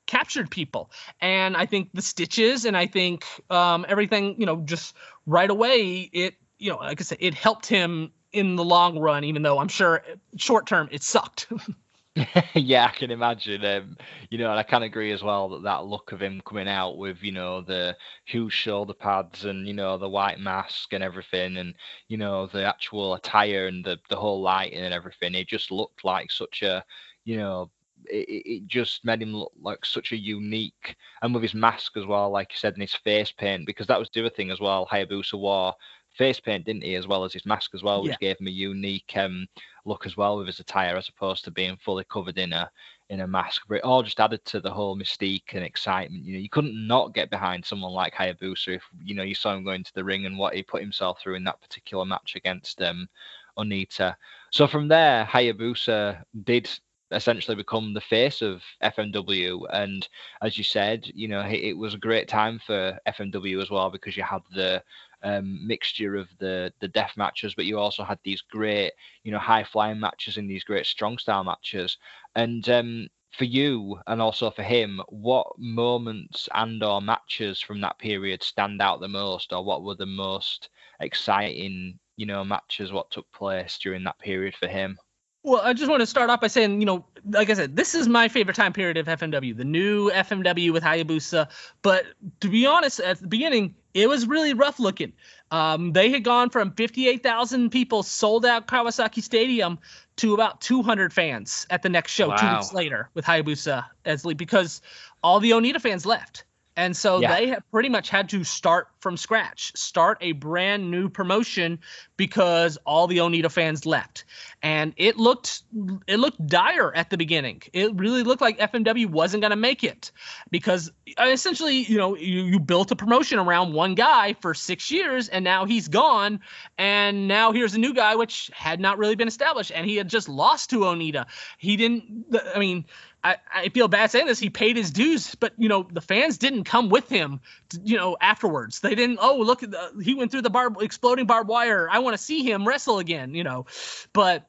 [0.06, 4.94] captured people, and I think the stitches and I think um, everything, you know, just
[5.26, 9.24] right away it, you know, like I said, it helped him in the long run.
[9.24, 10.02] Even though I'm sure
[10.36, 11.48] short term it sucked.
[12.54, 13.64] yeah, I can imagine.
[13.64, 13.96] Um,
[14.30, 16.96] you know, and I can agree as well that that look of him coming out
[16.96, 21.56] with you know the huge shoulder pads and you know the white mask and everything,
[21.58, 21.74] and
[22.08, 26.04] you know the actual attire and the the whole lighting and everything, it just looked
[26.04, 26.84] like such a
[27.24, 27.70] you know
[28.06, 32.06] it, it, just made him look like such a unique and with his mask as
[32.06, 34.60] well like you said in his face paint because that was the other thing as
[34.60, 35.74] well hayabusa wore
[36.18, 38.28] face paint, didn't he, as well as his mask as well, which yeah.
[38.28, 39.46] gave him a unique um,
[39.84, 42.70] look as well with his attire, as opposed to being fully covered in a
[43.08, 43.62] in a mask.
[43.68, 46.24] But it all just added to the whole mystique and excitement.
[46.24, 49.54] You know, you couldn't not get behind someone like Hayabusa if you know you saw
[49.54, 52.34] him going to the ring and what he put himself through in that particular match
[52.36, 53.08] against um,
[53.56, 54.14] Onita.
[54.50, 56.68] So from there, Hayabusa did
[57.10, 59.62] essentially become the face of FMW.
[59.72, 60.06] And
[60.42, 63.90] as you said, you know, it, it was a great time for FMW as well
[63.90, 64.82] because you had the
[65.22, 68.92] um, mixture of the the death matches, but you also had these great,
[69.24, 71.96] you know, high flying matches and these great strong style matches.
[72.34, 77.98] And um, for you and also for him, what moments and or matches from that
[77.98, 82.92] period stand out the most, or what were the most exciting, you know, matches?
[82.92, 84.98] What took place during that period for him?
[85.44, 87.94] Well, I just want to start off by saying, you know, like I said, this
[87.94, 91.48] is my favorite time period of FMW, the new FMW with Hayabusa.
[91.82, 92.06] But
[92.40, 95.12] to be honest, at the beginning, it was really rough looking.
[95.50, 99.78] Um, they had gone from 58,000 people sold out Kawasaki Stadium
[100.16, 102.36] to about 200 fans at the next show wow.
[102.36, 104.82] two weeks later with Hayabusa as lead because
[105.22, 106.44] all the Onita fans left.
[106.78, 107.34] And so yeah.
[107.34, 111.80] they have pretty much had to start from scratch, start a brand new promotion
[112.16, 114.24] because all the Onita fans left.
[114.62, 115.62] And it looked
[116.06, 117.62] it looked dire at the beginning.
[117.72, 120.12] It really looked like FMW wasn't going to make it
[120.52, 124.90] because uh, essentially, you know, you, you built a promotion around one guy for 6
[124.92, 126.38] years and now he's gone
[126.78, 130.08] and now here's a new guy which had not really been established and he had
[130.08, 131.26] just lost to Onita.
[131.58, 132.84] He didn't I mean,
[133.28, 134.38] I, I feel bad saying this.
[134.38, 137.40] He paid his dues, but you know the fans didn't come with him.
[137.70, 139.18] To, you know afterwards, they didn't.
[139.20, 141.88] Oh, look at the he went through the bar exploding barbed wire.
[141.90, 143.34] I want to see him wrestle again.
[143.34, 143.66] You know,
[144.12, 144.48] but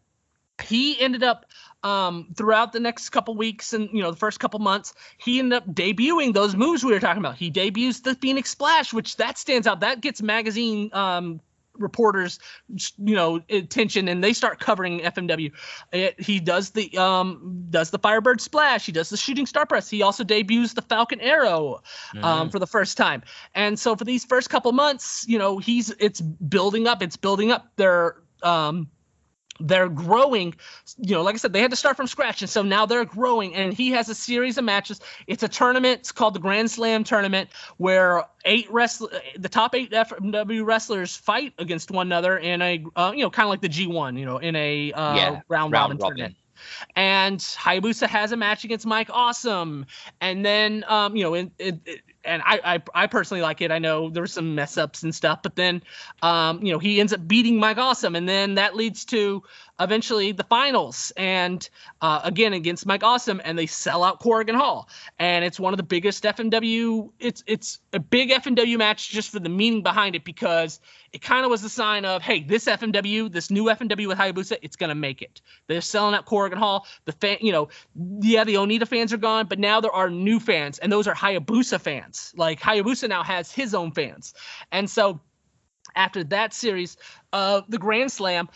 [0.62, 1.46] he ended up
[1.84, 5.58] um, throughout the next couple weeks and you know the first couple months, he ended
[5.58, 7.36] up debuting those moves we were talking about.
[7.36, 9.82] He debuts the Phoenix Splash, which that stands out.
[9.82, 11.42] That gets magazine um,
[11.80, 12.40] reporters,
[12.98, 15.52] you know, attention, and they start covering FMW.
[15.92, 18.86] It, he does the um does the Firebird Splash.
[18.86, 19.90] He does the Shooting Star Press.
[19.90, 21.82] He also debuts the Falcon Arrow
[22.22, 22.52] um, mm.
[22.52, 23.24] for the first time.
[23.56, 27.02] And so for these first couple months, you know, he's it's building up.
[27.02, 27.72] It's building up.
[27.76, 28.90] Their um
[29.60, 30.54] they're growing
[30.98, 33.06] you know like i said they had to start from scratch and so now they're
[33.06, 35.00] growing and he has a series of matches.
[35.28, 39.92] It's a tournament it's called the grand slam tournament where eight wrestlers the top eight
[39.92, 43.70] fmw wrestlers fight against one another in a uh, you know kind of like the
[43.70, 46.36] g1 you know in a uh, yeah, round, robin, tournament.
[46.96, 49.86] And Hayabusa has a match against Mike Awesome,
[50.20, 53.72] and then um, you know, it, it, and I, I I personally like it.
[53.72, 55.82] I know there were some mess ups and stuff, but then
[56.22, 59.44] um, you know he ends up beating Mike Awesome, and then that leads to
[59.80, 61.70] eventually the finals, and
[62.02, 65.78] uh, again against Mike Awesome, and they sell out Korakuen Hall, and it's one of
[65.78, 67.10] the biggest FMW.
[67.20, 70.80] It's it's a big FMW match just for the meaning behind it because
[71.14, 74.58] it kind of was a sign of hey, this FMW, this new FMW with Hayabusa,
[74.62, 75.42] it's gonna make it.
[75.68, 76.86] They're selling out Korakuen Hall.
[77.06, 77.70] The fan, you know,
[78.22, 81.16] yeah, the Onita fans are gone, but now there are new fans, and those are
[81.16, 82.09] Hayabusa fans.
[82.36, 84.34] Like Hayabusa now has his own fans,
[84.72, 85.20] and so
[85.96, 86.98] after that series
[87.34, 88.50] of the Grand Slam,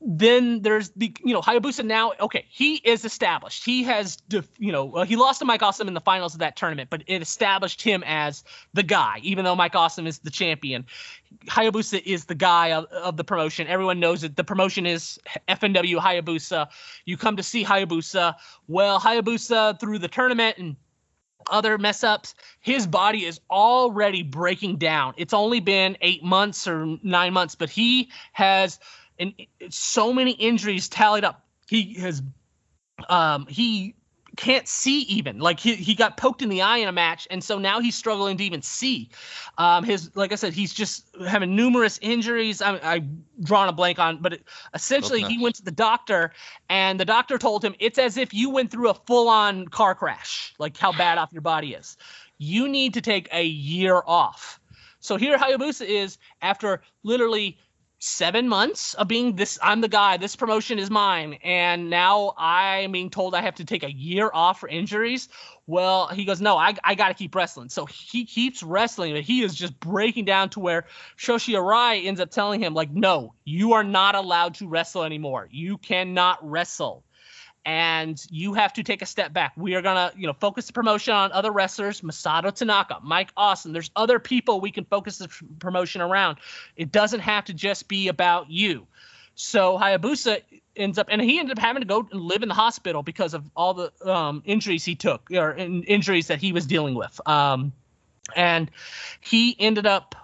[0.00, 3.64] then there's the you know Hayabusa now okay he is established.
[3.64, 6.40] He has def, you know uh, he lost to Mike Awesome in the finals of
[6.40, 8.44] that tournament but it established him as
[8.74, 9.18] the guy.
[9.22, 10.86] Even though Mike Awesome is the champion
[11.46, 13.66] Hayabusa is the guy of, of the promotion.
[13.66, 16.68] Everyone knows it the promotion is FMW Hayabusa.
[17.04, 18.34] You come to see Hayabusa.
[18.68, 20.76] Well Hayabusa through the tournament and
[21.50, 25.14] other mess ups, his body is already breaking down.
[25.16, 28.78] It's only been eight months or nine months, but he has
[29.18, 29.34] and
[29.70, 31.44] so many injuries tallied up.
[31.68, 32.22] He has
[33.08, 33.94] um he
[34.38, 35.40] can't see even.
[35.40, 37.96] Like he, he got poked in the eye in a match and so now he's
[37.96, 39.10] struggling to even see.
[39.58, 42.62] Um his like i said he's just having numerous injuries.
[42.62, 43.04] I'm i
[43.42, 46.32] drawn a blank on but it, essentially he went to the doctor
[46.70, 50.54] and the doctor told him it's as if you went through a full-on car crash
[50.58, 51.96] like how bad off your body is.
[52.38, 54.60] You need to take a year off.
[55.00, 57.58] So here hayabusa is after literally
[58.00, 62.92] seven months of being this i'm the guy this promotion is mine and now i'm
[62.92, 65.28] being told i have to take a year off for injuries.
[65.66, 67.70] Well he goes no i, I gotta keep wrestling.
[67.70, 70.86] So he keeps wrestling but he is just breaking down to where
[71.16, 75.48] Shoichi Arai ends up telling him like no you are not allowed to wrestle anymore.
[75.50, 77.04] You cannot wrestle
[77.64, 79.52] and you have to take a step back.
[79.56, 83.72] We are gonna, you know, focus the promotion on other wrestlers, Masato Tanaka, Mike Awesome.
[83.72, 85.28] There's other people we can focus the
[85.58, 86.38] promotion around.
[86.76, 88.86] It doesn't have to just be about you.
[89.34, 90.42] So Hayabusa
[90.74, 93.34] ends up, and he ended up having to go and live in the hospital because
[93.34, 97.20] of all the um, injuries he took or in, injuries that he was dealing with.
[97.26, 97.72] Um,
[98.34, 98.70] and
[99.20, 100.14] he ended up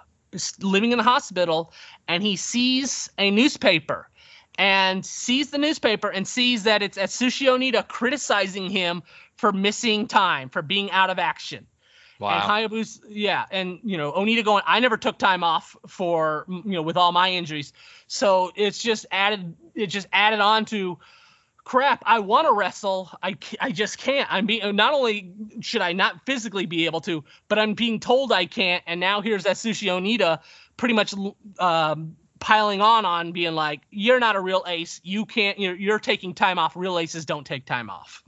[0.60, 1.72] living in the hospital,
[2.08, 4.08] and he sees a newspaper
[4.56, 9.02] and sees the newspaper and sees that it's Atsushi Onita criticizing him
[9.36, 11.66] for missing time, for being out of action.
[12.20, 12.30] Wow.
[12.30, 16.62] And Hayabusa, yeah, and you know Onita going, I never took time off for you
[16.72, 17.72] know with all my injuries,
[18.06, 20.98] so it's just added, it just added on to,
[21.64, 22.04] crap.
[22.06, 24.32] I want to wrestle, I I just can't.
[24.32, 28.30] I'm being not only should I not physically be able to, but I'm being told
[28.30, 30.38] I can't, and now here's Atsushi Onita
[30.76, 31.14] pretty much
[31.58, 35.00] um, piling on on being like you're not a real ace.
[35.02, 36.76] You can't you're, you're taking time off.
[36.76, 38.22] Real aces don't take time off.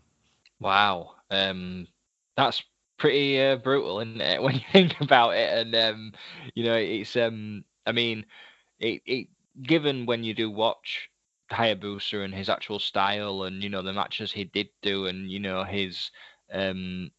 [0.59, 1.17] Wow.
[1.31, 1.87] Um
[2.35, 2.63] that's
[2.99, 5.53] pretty uh, brutal isn't it when you think about it?
[5.53, 6.13] And um
[6.55, 8.25] you know it's um i mean
[8.81, 9.29] it, it
[9.63, 11.11] given when you do watch
[11.53, 15.41] Hayabusa and his actual style and you know the matches he did do and you
[15.41, 16.11] know his
[16.51, 17.11] um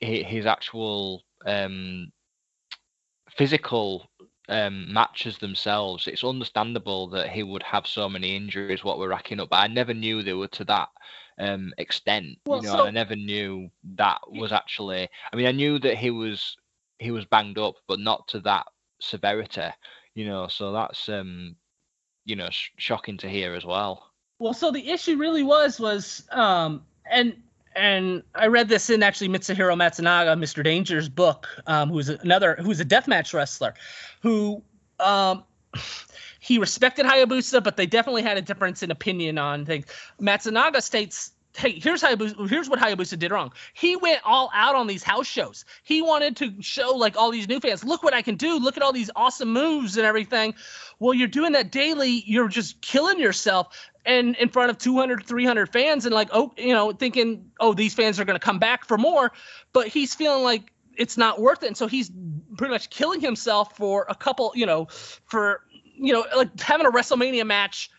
[0.00, 2.10] his, his actual um
[3.30, 4.10] physical
[4.48, 8.84] um, matches themselves, it's understandable that he would have so many injuries.
[8.84, 10.88] What we're racking up, but I never knew they were to that
[11.38, 12.38] um, extent.
[12.46, 15.08] Well, you know, so, I never knew that was actually.
[15.32, 16.56] I mean, I knew that he was
[16.98, 18.66] he was banged up, but not to that
[19.00, 19.68] severity.
[20.14, 21.56] You know, so that's um,
[22.24, 24.10] you know, sh- shocking to hear as well.
[24.38, 27.36] Well, so the issue really was was um, and
[27.74, 30.62] and I read this in actually Mitsuhiro Matsunaga, Mr.
[30.62, 33.74] Danger's book, um, who's another who's a deathmatch wrestler,
[34.20, 34.62] who
[35.00, 35.44] um,
[36.40, 39.86] he respected Hayabusa, but they definitely had a difference in opinion on things.
[40.20, 43.52] Matsunaga states hey, here's Hayabusa, here's what Hayabusa did wrong.
[43.74, 45.64] He went all out on these house shows.
[45.82, 48.58] He wanted to show like all these new fans, look what I can do.
[48.58, 50.54] Look at all these awesome moves and everything.
[50.98, 52.22] Well, you're doing that daily.
[52.26, 56.72] You're just killing yourself and in front of 200 300 fans and like oh you
[56.72, 59.30] know thinking oh these fans are going to come back for more
[59.72, 61.68] but he's feeling like it's not worth it.
[61.68, 62.10] And so he's
[62.56, 64.88] pretty much killing himself for a couple you know
[65.24, 65.62] for
[65.94, 67.90] you know like having a wrestlemania match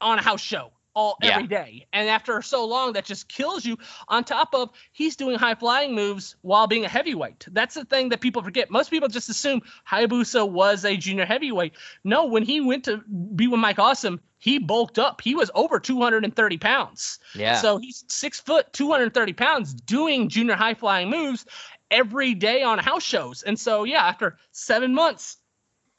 [0.00, 1.34] on a house show all yeah.
[1.34, 1.86] every day.
[1.92, 3.78] And after so long, that just kills you.
[4.08, 7.46] On top of he's doing high flying moves while being a heavyweight.
[7.50, 8.70] That's the thing that people forget.
[8.70, 11.74] Most people just assume Hayabusa was a junior heavyweight.
[12.04, 15.20] No, when he went to be with Mike Awesome, he bulked up.
[15.20, 17.18] He was over 230 pounds.
[17.34, 17.56] Yeah.
[17.56, 21.46] So he's six foot, 230 pounds, doing junior high flying moves
[21.90, 23.42] every day on house shows.
[23.42, 25.38] And so yeah, after seven months.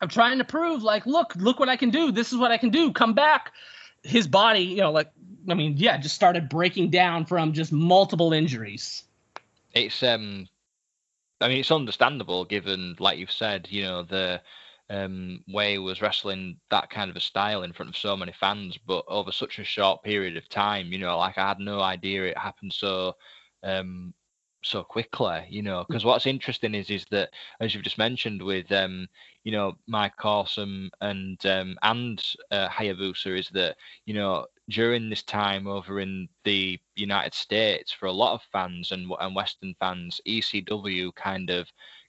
[0.01, 2.11] I'm trying to prove, like, look, look what I can do.
[2.11, 2.91] This is what I can do.
[2.91, 3.53] Come back
[4.03, 5.11] his body, you know, like
[5.49, 9.03] I mean, yeah, just started breaking down from just multiple injuries.
[9.73, 10.47] It's um
[11.41, 14.41] I mean, it's understandable given, like you've said, you know, the
[14.89, 18.77] um, way was wrestling that kind of a style in front of so many fans,
[18.77, 22.25] but over such a short period of time, you know, like I had no idea
[22.25, 23.15] it happened so
[23.63, 24.13] um,
[24.63, 25.83] so quickly, you know.
[25.87, 27.29] Because what's interesting is is that
[27.59, 29.07] as you've just mentioned with um,
[29.43, 33.75] you know, Mike Awesome and um, and uh, Hayabusa is that
[34.05, 38.91] you know during this time over in the United States for a lot of fans
[38.91, 41.67] and and Western fans, ECW kind of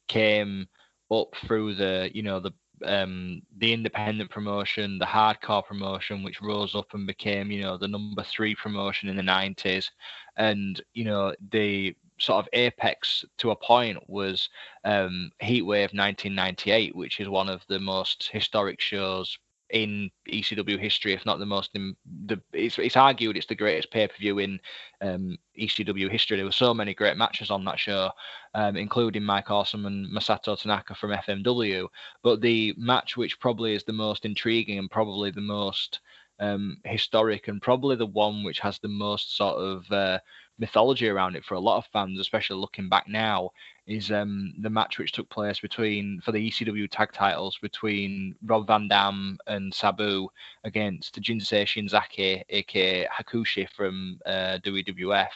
[0.09, 0.69] came
[1.11, 2.53] up through the you know the
[2.85, 7.89] um, the independent promotion, the hardcore promotion, which rose up and became, you know, the
[7.89, 9.91] number three promotion in the 90s.
[10.37, 14.49] And, you know, the sort of apex to a point was
[14.85, 19.39] um, Heatwave 1998, which is one of the most historic shows
[19.71, 21.71] in ECW history, if not the most.
[21.75, 21.97] In
[22.27, 24.61] the it's, it's argued it's the greatest pay per view in
[25.01, 26.37] um, ECW history.
[26.37, 28.11] There were so many great matches on that show,
[28.55, 31.89] um, including Mike Awesome and Masato Tanaka from FMW.
[32.23, 36.01] But the match which probably is the most intriguing and probably the most
[36.41, 40.19] um, historic and probably the one which has the most sort of uh,
[40.59, 43.51] mythology around it for a lot of fans, especially looking back now,
[43.87, 48.67] is um, the match which took place between for the ECW tag titles between Rob
[48.67, 50.29] Van Dam and Sabu
[50.65, 55.29] against Jinsei Shinzaki, aka Hakushi from uh, WWF,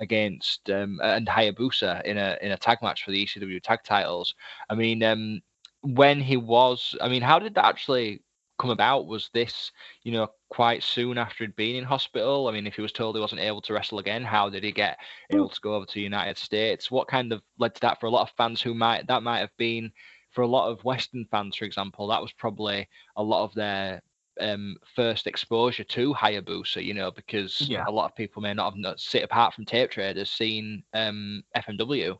[0.00, 4.34] against um, and Hayabusa in a in a tag match for the ECW tag titles.
[4.68, 5.40] I mean, um,
[5.82, 8.20] when he was, I mean, how did that actually
[8.58, 9.06] come about?
[9.06, 12.48] Was this, you know, quite soon after he'd been in hospital?
[12.48, 14.72] I mean, if he was told he wasn't able to wrestle again, how did he
[14.72, 14.98] get
[15.30, 16.90] able to go over to the United States?
[16.90, 19.40] What kind of led to that for a lot of fans who might that might
[19.40, 19.92] have been
[20.30, 24.02] for a lot of Western fans, for example, that was probably a lot of their
[24.40, 27.84] um, first exposure to Hayabusa, you know, because Yeah.
[27.86, 31.44] a lot of people may not have not sit apart from tape traders seen um,
[31.54, 32.18] FMW.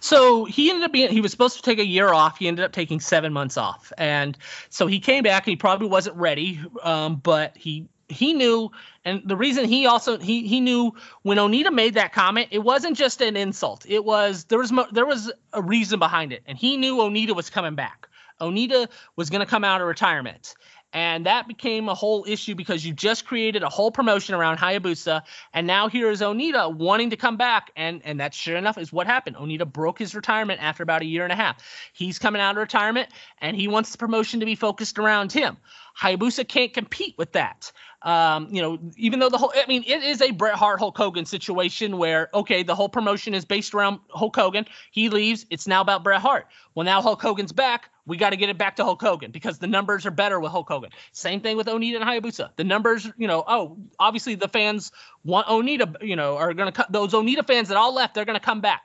[0.00, 2.38] So he ended up being he was supposed to take a year off.
[2.38, 4.36] He ended up taking seven months off, and
[4.70, 5.44] so he came back.
[5.46, 8.70] and He probably wasn't ready, um, but he he knew,
[9.04, 12.96] and the reason he also he he knew when Onita made that comment, it wasn't
[12.96, 13.84] just an insult.
[13.88, 17.34] It was there was mo- there was a reason behind it, and he knew Onita
[17.34, 18.08] was coming back.
[18.40, 20.54] Onita was going to come out of retirement.
[20.92, 25.22] And that became a whole issue because you just created a whole promotion around Hayabusa,
[25.52, 28.92] and now here is Onita wanting to come back, and and that sure enough is
[28.92, 29.36] what happened.
[29.36, 31.62] Onita broke his retirement after about a year and a half.
[31.92, 33.08] He's coming out of retirement,
[33.40, 35.56] and he wants the promotion to be focused around him.
[36.00, 37.72] Hayabusa can't compete with that.
[38.06, 40.96] Um, you know, even though the whole, I mean, it is a Bret Hart Hulk
[40.96, 44.64] Hogan situation where, okay, the whole promotion is based around Hulk Hogan.
[44.92, 45.44] He leaves.
[45.50, 46.46] It's now about Bret Hart.
[46.76, 47.90] Well, now Hulk Hogan's back.
[48.06, 50.52] We got to get it back to Hulk Hogan because the numbers are better with
[50.52, 50.90] Hulk Hogan.
[51.10, 52.50] Same thing with Onita and Hayabusa.
[52.54, 54.92] The numbers, you know, oh, obviously the fans
[55.24, 58.14] want Onita, you know, are going to cut those Onita fans that all left.
[58.14, 58.82] They're going to come back.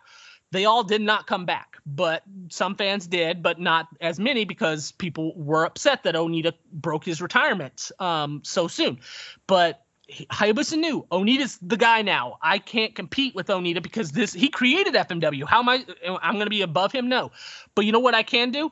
[0.52, 4.92] They all did not come back, but some fans did, but not as many because
[4.94, 9.00] people were upset that Onita broke his retirement um, so soon.
[9.48, 12.38] But Hayabusa knew Onita's the guy now.
[12.42, 15.46] I can't compete with Onita because this he created FMW.
[15.46, 15.86] How am I?
[16.22, 17.10] I'm going to be above him?
[17.10, 17.32] No.
[17.76, 18.72] But you know what I can do?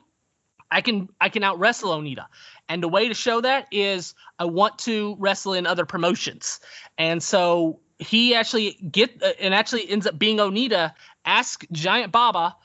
[0.70, 2.26] I can I can out wrestle Onita,
[2.68, 6.60] and the way to show that is I want to wrestle in other promotions,
[6.96, 10.94] and so he actually get uh, and actually ends up being Onita.
[11.24, 12.56] Ask Giant Baba,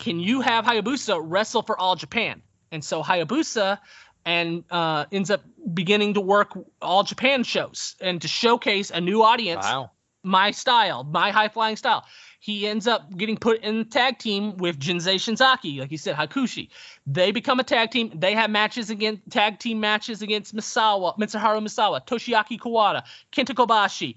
[0.00, 2.42] can you have Hayabusa wrestle for All Japan?
[2.72, 3.78] And so Hayabusa
[4.24, 5.42] and uh, ends up
[5.72, 9.90] beginning to work All Japan shows and to showcase a new audience Wow.
[10.24, 12.04] my style, my high flying style.
[12.42, 16.16] He ends up getting put in the tag team with Jinsei Shinzaki, like you said,
[16.16, 16.70] Hakushi.
[17.06, 18.10] They become a tag team.
[18.14, 24.14] They have matches against tag team matches against Misawa, Mitsuharu Misawa, Toshiaki Kawada, Kenta Kobashi.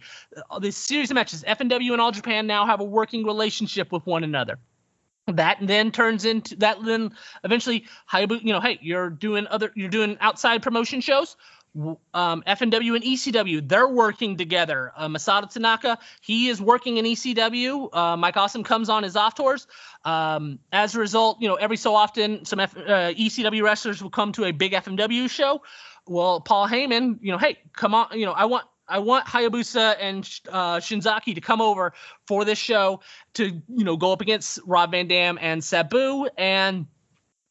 [0.62, 4.24] This series of matches, FMW and All Japan now have a working relationship with one
[4.24, 4.58] another.
[5.28, 6.84] That then turns into that.
[6.84, 7.12] Then
[7.44, 11.36] eventually, you know, hey, you're doing other, you're doing outside promotion shows
[11.76, 14.92] um, FMW and ECW, they're working together.
[14.96, 15.10] Uh,
[15.50, 17.90] Tanaka, he is working in ECW.
[17.94, 19.66] Uh, Mike Awesome comes on his off tours.
[20.06, 24.12] Um, as a result, you know, every so often, some F- uh, ECW wrestlers will
[24.12, 25.64] come to a big FMW show.
[26.06, 28.66] Well, Paul Heyman, you know, hey, come on, you know, I want.
[28.94, 31.94] I want Hayabusa and uh, Shinzaki to come over
[32.28, 33.02] for this show
[33.34, 36.28] to, you know, go up against Rob Van Dam and Sabu.
[36.38, 36.86] And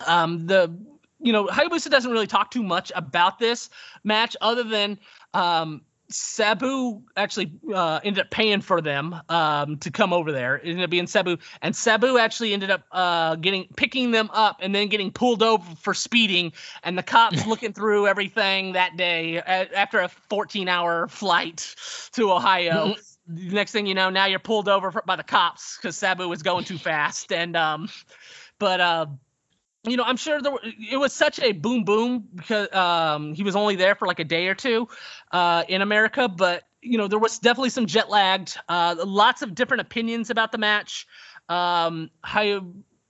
[0.06, 0.72] um, the
[1.18, 3.70] you know, Hayabusa doesn't really talk too much about this
[4.04, 5.00] match other than
[5.34, 5.82] um,
[6.12, 10.56] Sabu actually uh, ended up paying for them um, to come over there.
[10.56, 14.56] It ended up being Sabu, and Sabu actually ended up uh, getting picking them up
[14.60, 16.52] and then getting pulled over for speeding.
[16.82, 21.74] And the cops looking through everything that day a- after a 14-hour flight
[22.12, 22.94] to Ohio.
[23.26, 26.64] next thing you know, now you're pulled over by the cops because Sabu was going
[26.64, 27.32] too fast.
[27.32, 27.88] And um,
[28.58, 29.06] but uh,
[29.84, 33.42] you know, I'm sure there were, it was such a boom boom because um he
[33.42, 34.88] was only there for like a day or two
[35.32, 38.58] uh in America, but you know there was definitely some jet lagged.
[38.68, 41.06] Uh, lots of different opinions about the match.
[41.48, 42.60] Um, Hay-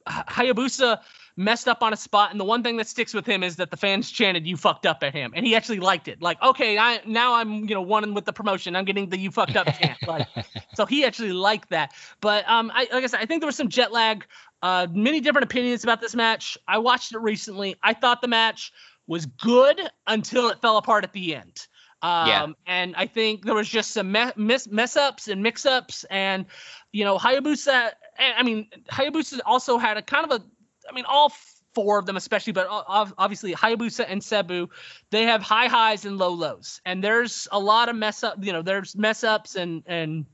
[0.06, 1.00] Hayabusa
[1.36, 3.70] messed up on a spot, and the one thing that sticks with him is that
[3.70, 6.20] the fans chanted "You fucked up" at him, and he actually liked it.
[6.20, 8.76] Like, okay, I now I'm you know one with the promotion.
[8.76, 9.98] I'm getting the "You fucked up" chant.
[10.06, 10.28] Like,
[10.74, 11.92] so he actually liked that.
[12.20, 14.26] But um, I like I said, I think there was some jet lag.
[14.62, 16.56] Uh, many different opinions about this match.
[16.68, 17.76] I watched it recently.
[17.82, 18.72] I thought the match
[19.08, 21.66] was good until it fell apart at the end.
[22.00, 22.46] Um, Yeah.
[22.66, 26.04] And I think there was just some me- mess, mess ups and mix ups.
[26.10, 26.46] And,
[26.92, 30.44] you know, Hayabusa, I I mean, Hayabusa also had a kind of a,
[30.88, 31.32] I mean, all
[31.74, 34.68] four of them, especially, but obviously Hayabusa and Sabu,
[35.10, 36.80] they have high highs and low lows.
[36.84, 40.26] And there's a lot of mess up, you know, there's mess ups and, and,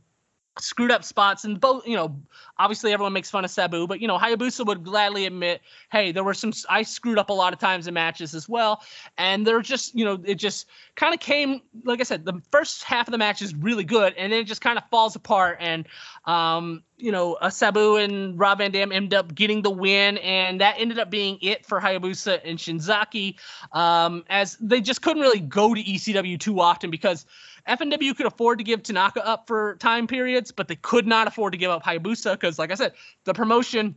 [0.60, 2.16] screwed up spots and both you know
[2.58, 5.60] obviously everyone makes fun of Sabu but you know Hayabusa would gladly admit
[5.90, 8.82] hey there were some I screwed up a lot of times in matches as well.
[9.16, 12.84] And they're just you know it just kind of came like I said the first
[12.84, 15.58] half of the match is really good and then it just kind of falls apart
[15.60, 15.86] and
[16.24, 20.60] um you know uh, Sabu and Rob Van Dam ended up getting the win and
[20.60, 23.36] that ended up being it for Hayabusa and Shinzaki.
[23.72, 27.26] Um as they just couldn't really go to ECW too often because
[27.68, 31.52] FMW could afford to give Tanaka up for time periods, but they could not afford
[31.52, 33.94] to give up Hayabusa because, like I said, the promotion,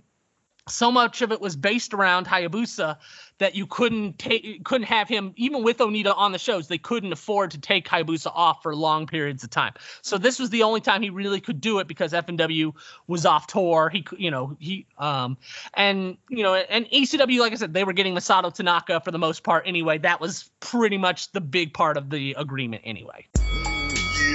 [0.68, 2.98] so much of it was based around Hayabusa
[3.40, 6.68] that you couldn't take, couldn't have him even with Onita on the shows.
[6.68, 9.74] They couldn't afford to take Hayabusa off for long periods of time.
[10.02, 12.74] So this was the only time he really could do it because FMW
[13.08, 13.90] was off tour.
[13.90, 15.38] He, you know, he, um,
[15.74, 19.20] and you know, and ECW, like I said, they were getting Masato Tanaka for the
[19.20, 19.98] most part anyway.
[19.98, 23.26] That was pretty much the big part of the agreement anyway.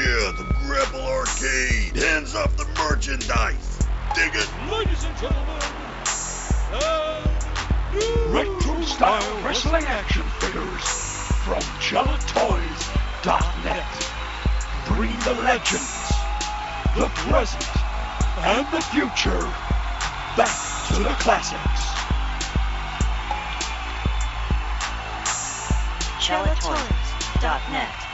[0.06, 1.96] Yeah, the Grapple Arcade.
[1.96, 3.80] Hands off the merchandise.
[4.14, 4.48] Dig it.
[4.70, 5.60] Ladies and gentlemen,
[6.72, 7.26] uh,
[7.90, 10.84] and retro style wrestling action figures
[11.42, 14.12] from chellatoys.net.
[14.86, 16.12] Bring the legends,
[16.94, 17.66] the present,
[18.46, 19.42] and the future
[20.36, 20.54] back
[20.86, 21.82] to the classics.
[26.22, 28.05] Chellatoys.net.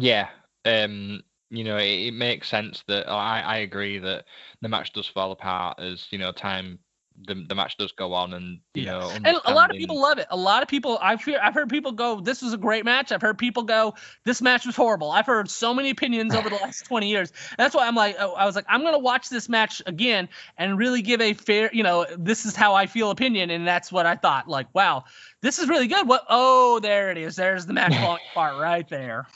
[0.00, 0.28] Yeah.
[0.64, 4.24] Um, you know, it, it makes sense that oh, I, I agree that
[4.60, 6.78] the match does fall apart as, you know, time
[7.26, 8.86] the, the match does go on and you Yeah.
[8.86, 10.28] know And a lot of people love it.
[10.30, 13.10] A lot of people, I've heard, I've heard people go, "This was a great match."
[13.10, 13.94] I've heard people go,
[14.24, 17.32] "This match was horrible." I've heard so many opinions over the last twenty years.
[17.58, 20.78] That's why I'm like, oh, I was like, I'm gonna watch this match again and
[20.78, 24.06] really give a fair, you know, this is how I feel opinion, and that's what
[24.06, 24.46] I thought.
[24.48, 25.04] Like, wow,
[25.42, 26.06] this is really good.
[26.06, 26.24] What?
[26.28, 27.34] Oh, there it is.
[27.36, 29.26] There's the match falling apart right there.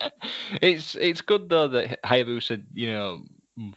[0.62, 3.22] it's it's good though that Hayabusa, you know,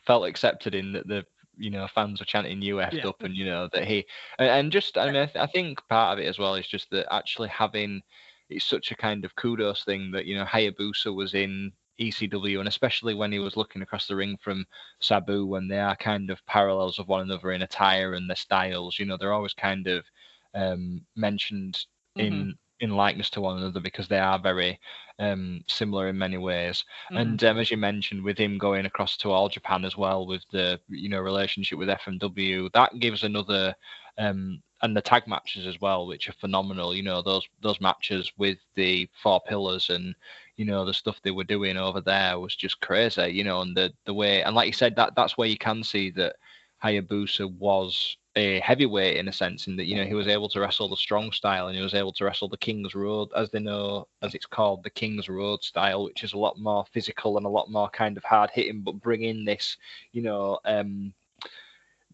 [0.05, 1.25] felt accepted in that the
[1.57, 3.07] you know fans were chanting UF Yeah.
[3.09, 4.05] up and you know that he
[4.39, 6.67] and, and just I mean I, th- I think part of it as well is
[6.67, 8.01] just that actually having
[8.49, 12.67] it's such a kind of kudos thing that you know Hayabusa was in ECW and
[12.67, 14.65] especially when he was looking across the ring from
[14.99, 18.97] Sabu when they are kind of parallels of one another in attire and their styles
[18.97, 20.03] you know they're always kind of
[20.55, 21.85] um mentioned
[22.17, 24.79] in in likeness to one another because they are very
[25.19, 27.17] um similar in many ways Mhm.
[27.21, 30.43] and um, as you mentioned, with him going across to All Japan as well, with
[30.51, 33.75] the you know relationship with FMW, that gives another
[34.17, 36.95] um, and the tag matches as well, which are phenomenal.
[36.95, 40.15] You know those those matches with the four pillars and
[40.57, 43.27] you know the stuff they were doing over there was just crazy.
[43.29, 45.83] You know, and the the way and like you said, that that's where you can
[45.83, 46.35] see that
[46.83, 50.59] Hayabusa was a heavyweight in a sense, in that you know he was able to
[50.59, 53.59] wrestle the strong style and he was able to wrestle the King's Road, as they
[53.59, 57.45] know, as it's called, the King's Road style, which is a lot more physical and
[57.45, 59.77] a lot more kind of hard hitting, but bring in this,
[60.13, 61.13] you know, um,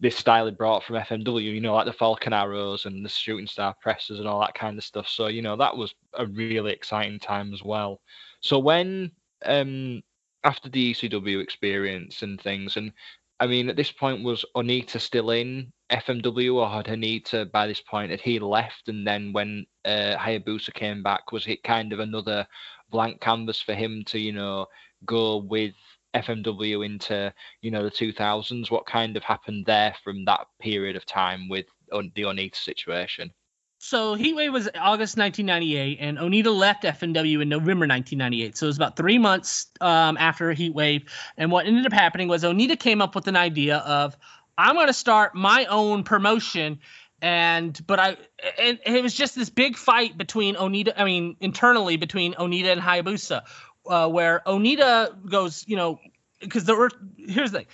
[0.00, 3.46] this style he brought from FMW, you know, like the Falcon Arrows and the Shooting
[3.46, 5.08] Star presses and all that kind of stuff.
[5.08, 8.00] So you know that was a really exciting time as well.
[8.40, 9.10] So when
[9.44, 10.02] um
[10.44, 12.92] after the ECW experience and things, and
[13.40, 17.80] I mean, at this point, was Onita still in FMW, or had Onita by this
[17.80, 18.88] point had he left?
[18.88, 22.46] And then when uh, Hayabusa came back, was it kind of another
[22.90, 24.66] blank canvas for him to, you know,
[25.04, 25.74] go with
[26.14, 27.32] FMW into,
[27.62, 28.70] you know, the 2000s?
[28.70, 33.32] What kind of happened there from that period of time with the Onita situation?
[33.78, 38.56] So Heatwave was August 1998, and Onita left FMW in November 1998.
[38.56, 41.08] So it was about three months um, after Heatwave.
[41.36, 44.16] And what ended up happening was Onita came up with an idea of,
[44.56, 46.80] I'm going to start my own promotion.
[47.22, 48.16] And but I
[48.60, 52.80] and it was just this big fight between Onita, I mean internally between Onita and
[52.80, 53.42] Hayabusa.
[53.88, 55.98] uh, where Onita goes, you know,
[56.40, 57.66] because there were here's the thing.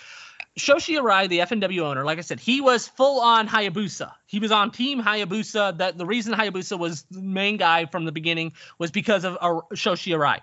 [0.58, 4.12] Shoichi Arai, the FMW owner, like I said, he was full on Hayabusa.
[4.26, 5.78] He was on Team Hayabusa.
[5.78, 9.36] That the reason Hayabusa was the main guy from the beginning was because of
[9.74, 10.40] Shoichi Arai.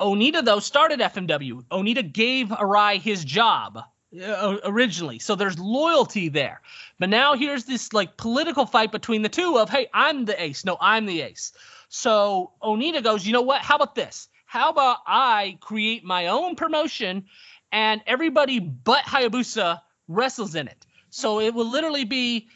[0.00, 1.64] Onita though started FMW.
[1.70, 3.82] Onita gave Arai his job
[4.22, 6.60] uh, originally, so there's loyalty there.
[7.00, 10.64] But now here's this like political fight between the two of, hey, I'm the ace.
[10.64, 11.52] No, I'm the ace.
[11.88, 13.60] So Onita goes, you know what?
[13.62, 14.28] How about this?
[14.46, 17.24] How about I create my own promotion
[17.72, 20.86] and everybody but Hayabusa wrestles in it.
[21.10, 22.48] So it will literally be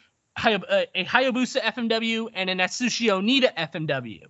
[0.43, 0.59] uh,
[0.95, 4.21] a Hayabusa FMW and an Atsushi Onita FMW.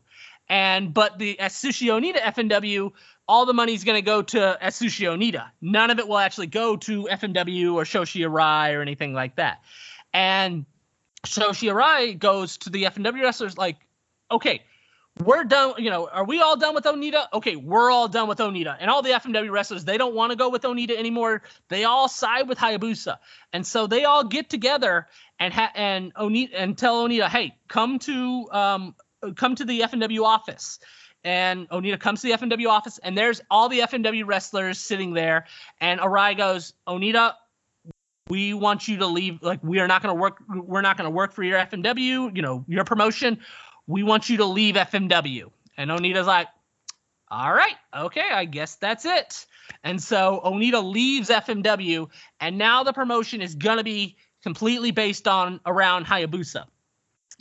[0.50, 2.92] And but the Atsushi Onita FMW,
[3.28, 5.50] all the money is going to go to Atsushi Onita.
[5.62, 9.62] None of it will actually go to FMW or Shoichi Arai or anything like that.
[10.14, 10.66] And
[11.26, 13.76] Shoichi Arai goes to the FMW wrestlers like,
[14.32, 14.64] okay,
[15.24, 15.74] we're done.
[15.78, 17.28] You know, are we all done with Onita?
[17.34, 18.78] Okay, we're all done with Onita.
[18.80, 21.44] And all the FMW wrestlers, they don't want to go with Onita anymore.
[21.70, 23.18] They all side with Hayabusa,
[23.54, 25.08] and so they all get together
[25.40, 28.96] and ha- and Onita and tell Onita, hey, come to um
[29.36, 30.80] come to the FMW office.
[31.24, 35.46] And Onita comes to the FMW office, and there's all the FMW wrestlers sitting there.
[35.82, 37.34] And Arai goes, Onita,
[38.30, 39.42] we want you to leave.
[39.42, 40.38] Like, we are not going to work.
[40.48, 42.36] We're not going to work for your FMW.
[42.36, 43.40] You know, your promotion
[43.88, 45.50] we want you to leave FMW.
[45.78, 46.48] And Onita's like,
[47.30, 49.46] all right, okay, I guess that's it.
[49.84, 52.10] And so Onita leaves FMW,
[52.40, 56.66] and now the promotion is gonna be completely based on around Hayabusa.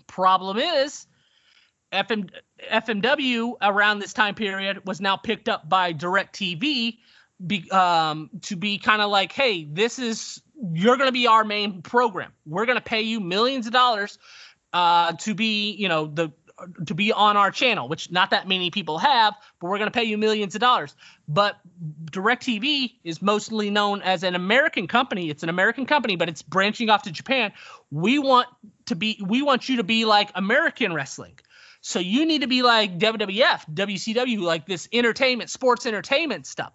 [0.07, 1.07] Problem is,
[1.93, 2.31] FM,
[2.73, 6.99] FMW around this time period was now picked up by DirecTV
[7.45, 10.43] be, um, to be kind of like, hey, this is
[10.73, 12.33] you're to be our main program.
[12.47, 14.19] We're to pay you millions of dollars
[14.77, 16.31] uh, to be, you know, the
[16.87, 19.99] to be on our channel, which not that many people have, but we're going to
[19.99, 20.95] pay you millions of dollars.
[21.27, 21.57] But
[22.11, 25.31] DirecTV is mostly known as an American company.
[25.31, 27.53] It's an American company, but it's branching off to Japan.
[27.91, 28.49] We want
[28.87, 31.39] to be we want you to be like American wrestling.
[31.81, 36.75] So you need to be like WWF, WCW, like this entertainment, sports entertainment stuff.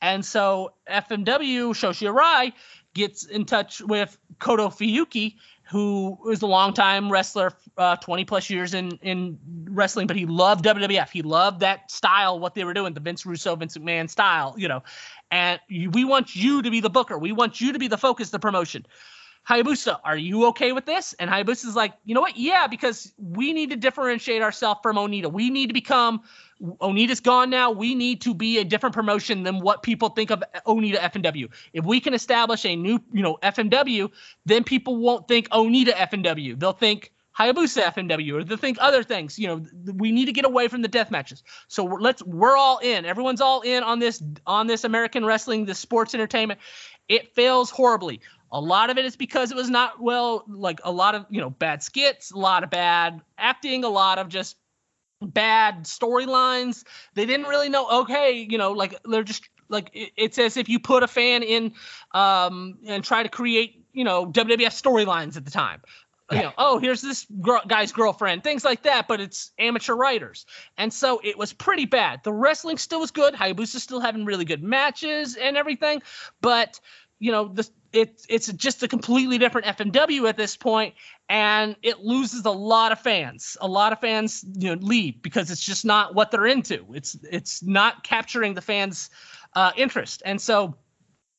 [0.00, 2.54] And so FMW Shoichi Arai
[2.94, 5.36] gets in touch with Kodo Fuyuki
[5.72, 9.38] who was a longtime wrestler, uh, 20 plus years in in
[9.70, 11.08] wrestling, but he loved WWF.
[11.08, 14.68] He loved that style, what they were doing, the Vince Russo, Vince McMahon style, you
[14.68, 14.82] know.
[15.30, 17.16] And we want you to be the booker.
[17.16, 18.84] We want you to be the focus, the promotion.
[19.48, 21.14] Hayabusa, are you okay with this?
[21.14, 22.36] And Hayabusa's like, you know what?
[22.36, 25.32] Yeah, because we need to differentiate ourselves from Onita.
[25.32, 26.22] We need to become
[26.62, 27.72] Onita's gone now.
[27.72, 31.48] We need to be a different promotion than what people think of Onita FMW.
[31.72, 34.10] If we can establish a new, you know, FMW,
[34.46, 36.58] then people won't think Onita FMW.
[36.58, 39.38] They'll think Hayabusa FMW or they'll think other things.
[39.38, 41.42] You know, we need to get away from the death matches.
[41.66, 43.06] So let's we're all in.
[43.06, 46.60] Everyone's all in on this on this American wrestling, this sports entertainment.
[47.08, 48.20] It fails horribly.
[48.52, 51.40] A lot of it is because it was not well, like a lot of, you
[51.40, 54.56] know, bad skits, a lot of bad acting, a lot of just
[55.22, 56.84] bad storylines.
[57.14, 60.78] They didn't really know, okay, you know, like they're just like it's as if you
[60.78, 61.72] put a fan in
[62.12, 65.80] um and try to create, you know, WWF storylines at the time.
[66.30, 70.46] You know, oh, here's this girl, guy's girlfriend, things like that, but it's amateur writers.
[70.78, 72.24] And so it was pretty bad.
[72.24, 73.34] The wrestling still was good.
[73.34, 76.00] Hayabusa still having really good matches and everything,
[76.40, 76.80] but
[77.22, 80.96] you know, the, it, it's just a completely different FMW at this point,
[81.28, 83.56] and it loses a lot of fans.
[83.60, 86.84] A lot of fans, you know, leave because it's just not what they're into.
[86.92, 89.08] It's it's not capturing the fans'
[89.54, 90.74] uh, interest, and so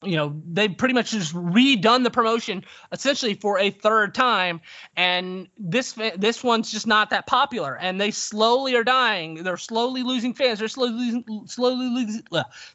[0.02, 4.60] you know they pretty much just redone the promotion essentially for a third time
[4.96, 10.04] and this this one's just not that popular and they slowly are dying they're slowly
[10.04, 12.22] losing fans they're slowly losing slowly losing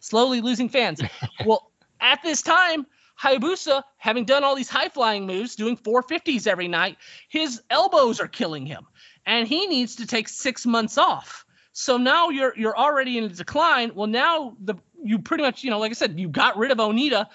[0.00, 1.02] slowly losing fans
[1.44, 1.70] well
[2.00, 2.86] at this time
[3.22, 8.28] Hayabusa, having done all these high flying moves, doing 450s every night, his elbows are
[8.28, 8.86] killing him,
[9.26, 11.44] and he needs to take six months off.
[11.72, 13.92] So now you're you're already in a decline.
[13.94, 16.78] Well, now the you pretty much you know like I said you got rid of
[16.78, 17.26] Onita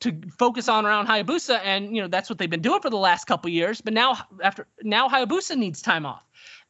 [0.00, 2.96] to focus on around Hayabusa, and you know that's what they've been doing for the
[2.96, 3.80] last couple years.
[3.80, 6.22] But now after now Hayabusa needs time off,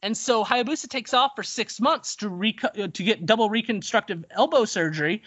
[0.02, 4.24] and so Hayabusa takes off for six months to reco- uh, to get double reconstructive
[4.30, 5.22] elbow surgery,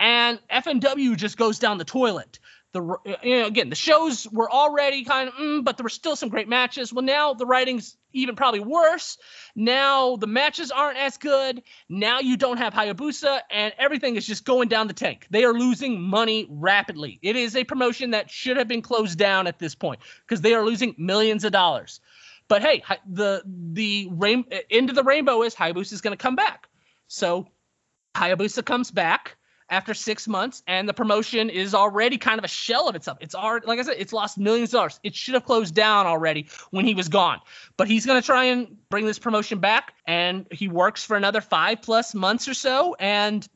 [0.00, 2.38] and FMW just goes down the toilet
[2.72, 6.16] the you know, again the shows were already kind of mm, but there were still
[6.16, 6.92] some great matches.
[6.92, 9.18] Well now the writing's even probably worse.
[9.54, 11.62] Now the matches aren't as good.
[11.88, 15.26] Now you don't have hayabusa and everything is just going down the tank.
[15.30, 17.18] They are losing money rapidly.
[17.22, 20.54] It is a promotion that should have been closed down at this point because they
[20.54, 22.00] are losing millions of dollars.
[22.48, 26.36] But hey the the rain, end of the rainbow is hayabusa is going to come
[26.36, 26.68] back.
[27.08, 27.46] So
[28.16, 29.36] Hayabusa comes back
[29.68, 33.18] after six months, and the promotion is already kind of a shell of itself.
[33.20, 35.00] It's already, like I said, it's lost millions of dollars.
[35.02, 37.40] It should have closed down already when he was gone.
[37.76, 41.40] But he's going to try and bring this promotion back, and he works for another
[41.40, 43.46] five plus months or so, and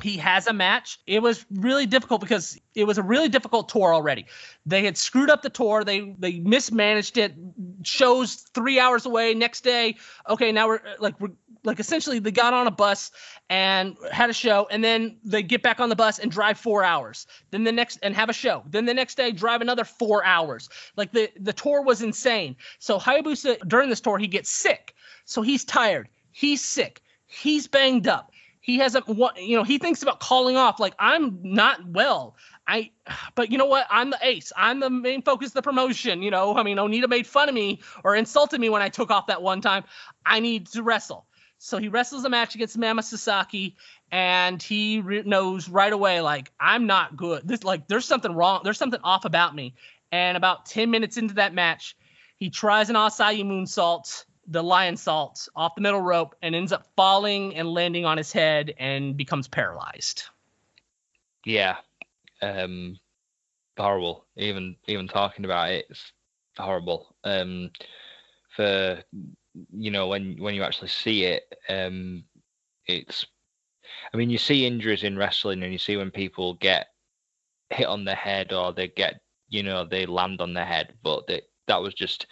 [0.00, 1.00] he has a match.
[1.06, 4.26] It was really difficult because it was a really difficult tour already.
[4.64, 5.82] They had screwed up the tour.
[5.82, 7.34] They they mismanaged it.
[7.82, 9.34] Shows three hours away.
[9.34, 9.96] Next day,
[10.28, 11.32] okay, now we're like we're
[11.64, 13.10] like essentially they got on a bus
[13.50, 16.84] and had a show, and then they get back on the bus and drive four
[16.84, 17.26] hours.
[17.50, 18.62] Then the next and have a show.
[18.70, 20.68] Then the next day drive another four hours.
[20.96, 22.54] Like the the tour was insane.
[22.78, 24.94] So Hayabusa during this tour he gets sick.
[25.24, 26.08] So he's tired.
[26.30, 27.02] He's sick.
[27.26, 28.30] He's banged up
[28.68, 32.36] he hasn't what you know he thinks about calling off like i'm not well.
[32.66, 32.90] I
[33.34, 33.86] but you know what?
[33.90, 34.52] I'm the ace.
[34.54, 36.54] I'm the main focus of the promotion you know?
[36.54, 39.40] I mean onita made fun of me or insulted me when i took off that
[39.40, 39.84] one time.
[40.24, 41.26] I need to wrestle.
[41.56, 43.74] So he wrestles a match against Mammoth Sasaki
[44.12, 47.48] and he re- knows right away like i'm not good.
[47.48, 49.76] This like there's something wrong there's something off about me.
[50.12, 51.96] And about 10 minutes into that match
[52.36, 57.54] he tries an Asai moonsault the Lionsault off the middle rope and ends up falling
[57.56, 60.24] and landing on his head and becomes paralyzed.
[61.44, 61.76] Yeah.
[62.42, 62.98] Um
[63.76, 64.26] horrible.
[64.36, 66.12] Even even talking about it, it's
[66.56, 67.14] horrible.
[67.24, 67.70] Um
[68.56, 69.02] for
[69.72, 72.24] you know, when when you actually see it, um
[72.86, 73.26] it's
[74.12, 76.88] I mean you see injuries in wrestling and you see when people get
[77.70, 81.26] hit on the head or they get you know, they land on their head, but
[81.26, 82.26] they, that was just,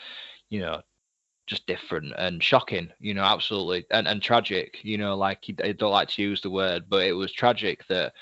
[0.50, 0.82] you know,
[1.46, 5.92] just different and shocking, you know, absolutely, and and tragic, you know, like I don't
[5.92, 8.12] like to use the word, but it was tragic that,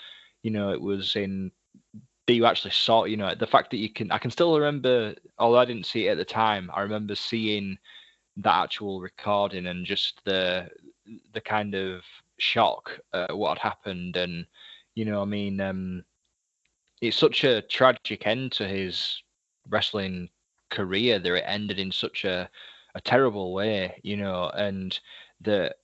[0.42, 1.50] you know, it was in
[2.26, 5.14] that you actually saw, you know, the fact that you can, I can still remember,
[5.38, 7.76] although I didn't see it at the time, I remember seeing
[8.38, 10.68] that actual recording and just the
[11.34, 12.02] the kind of
[12.38, 14.46] shock at what had happened, and
[14.94, 16.04] you know, I mean, um,
[17.00, 19.22] it's such a tragic end to his
[19.68, 20.28] wrestling
[20.70, 22.48] career that it ended in such a
[22.94, 24.98] a terrible way, you know, and
[25.40, 25.74] the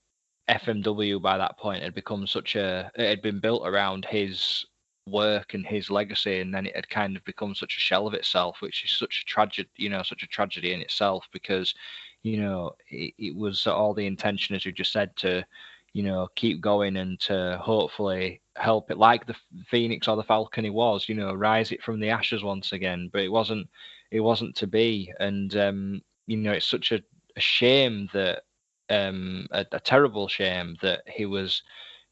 [0.48, 4.64] FMW by that point had become such a it had been built around his
[5.06, 8.14] work and his legacy and then it had kind of become such a shell of
[8.14, 11.74] itself which is such a tragedy you know such a tragedy in itself because
[12.22, 15.44] you know it, it was all the intention as you just said to
[15.92, 19.34] you know keep going and to hopefully help it like the
[19.66, 23.08] phoenix or the falcon he was you know rise it from the ashes once again.
[23.12, 23.68] But it wasn't
[24.10, 25.12] it wasn't to be.
[25.18, 27.02] And um you know, it's such a,
[27.36, 28.42] a shame that
[28.88, 31.60] um, a, a, terrible shame that he was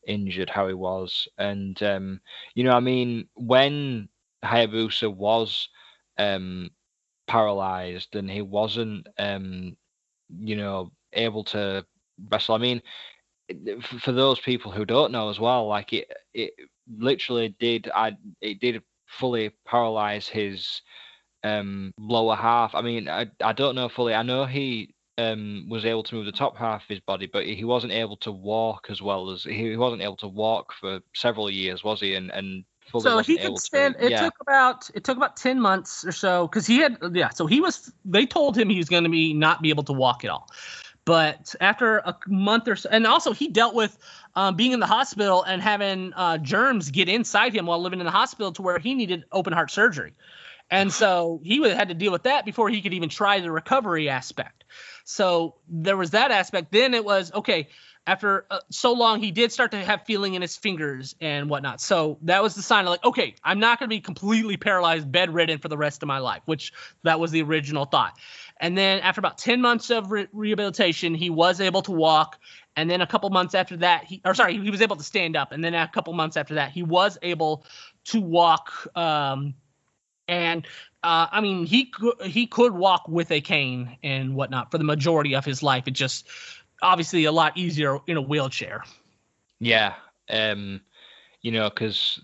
[0.08, 1.28] injured how he was.
[1.38, 2.20] And um,
[2.56, 4.08] you know, I mean, when
[4.44, 5.68] Hayabusa was
[6.18, 6.70] um,
[7.28, 9.76] paralyzed and he wasn't, um,
[10.36, 11.86] you know, able to
[12.28, 12.56] wrestle.
[12.56, 12.82] I mean,
[14.00, 16.54] for those people who don't know as well, like it, it
[16.98, 17.88] literally did.
[17.94, 20.82] I it did fully paralyze his
[21.44, 22.74] um, lower half.
[22.74, 24.14] I mean, I, I don't know fully.
[24.14, 27.44] I know he um, was able to move the top half of his body, but
[27.44, 31.50] he wasn't able to walk as well as he wasn't able to walk for several
[31.50, 32.14] years, was he?
[32.14, 32.64] And and
[32.98, 33.96] so he could stand.
[33.96, 34.22] To, it yeah.
[34.22, 37.28] took about it took about ten months or so because he had yeah.
[37.30, 37.92] So he was.
[38.04, 40.48] They told him he was going to be not be able to walk at all.
[41.04, 43.96] But after a month or so, and also he dealt with
[44.34, 48.04] um, being in the hospital and having uh, germs get inside him while living in
[48.04, 50.12] the hospital to where he needed open heart surgery.
[50.70, 53.50] And so he would had to deal with that before he could even try the
[53.50, 54.64] recovery aspect.
[55.04, 56.70] So there was that aspect.
[56.72, 57.68] Then it was okay.
[58.06, 61.80] After uh, so long, he did start to have feeling in his fingers and whatnot.
[61.80, 65.10] So that was the sign of like, okay, I'm not going to be completely paralyzed,
[65.12, 66.72] bedridden for the rest of my life, which
[67.02, 68.18] that was the original thought.
[68.58, 72.38] And then after about 10 months of re- rehabilitation, he was able to walk.
[72.76, 75.36] And then a couple months after that, he, or sorry, he was able to stand
[75.36, 75.52] up.
[75.52, 77.66] And then a couple months after that, he was able
[78.06, 78.72] to walk.
[78.96, 79.54] Um,
[80.28, 80.66] and
[81.02, 84.84] uh, I mean, he could he could walk with a cane and whatnot for the
[84.84, 85.88] majority of his life.
[85.88, 86.28] It just
[86.82, 88.84] obviously a lot easier in a wheelchair.
[89.60, 89.94] Yeah,
[90.28, 90.80] um,
[91.40, 92.20] you know, because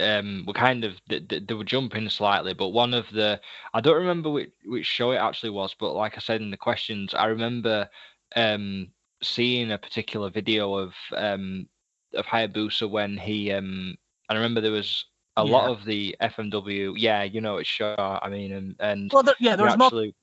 [0.00, 3.40] um, we're kind of they, they were jumping slightly, but one of the
[3.74, 6.56] I don't remember which which show it actually was, but like I said in the
[6.56, 7.88] questions, I remember
[8.36, 8.88] um,
[9.22, 11.66] seeing a particular video of um,
[12.14, 13.96] of Hayabusa when he um,
[14.28, 15.06] I remember there was
[15.38, 15.52] a yeah.
[15.52, 17.96] lot of the FMW, yeah, you know, it's sure.
[17.98, 20.14] I mean, and and well, there, yeah, there was actually.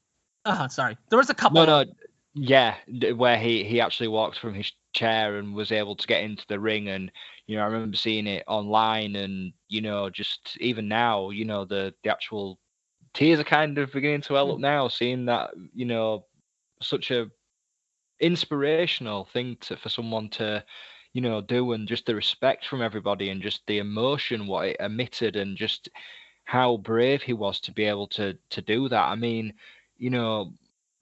[0.43, 1.65] Uh-huh, sorry, there was a couple.
[1.65, 1.91] No, no,
[2.33, 2.75] yeah,
[3.15, 6.59] where he he actually walked from his chair and was able to get into the
[6.59, 7.11] ring, and
[7.47, 11.65] you know, I remember seeing it online, and you know, just even now, you know,
[11.65, 12.59] the the actual
[13.13, 14.61] tears are kind of beginning to well up hmm.
[14.61, 16.25] now, seeing that, you know,
[16.81, 17.31] such a
[18.19, 20.63] inspirational thing to for someone to
[21.15, 24.75] you know, do and just the respect from everybody and just the emotion what it
[24.81, 25.87] emitted and just
[26.43, 29.05] how brave he was to be able to to do that.
[29.05, 29.53] I mean,
[29.97, 30.51] you know,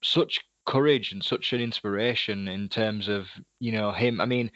[0.04, 3.26] such courage and such an inspiration in terms of
[3.58, 4.20] you know him.
[4.20, 4.52] I mean,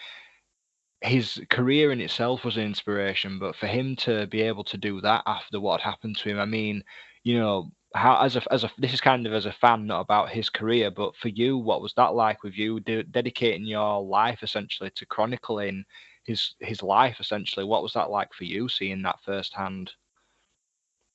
[1.01, 5.01] his career in itself was an inspiration, but for him to be able to do
[5.01, 6.85] that after what happened to him, I mean,
[7.25, 10.01] you know, how as a as a this is kind of as a fan, not
[10.01, 14.03] about his career, but for you, what was that like with you de- dedicating your
[14.03, 15.85] life essentially to chronicling
[16.25, 17.65] his his life essentially?
[17.65, 19.93] What was that like for you, seeing that firsthand?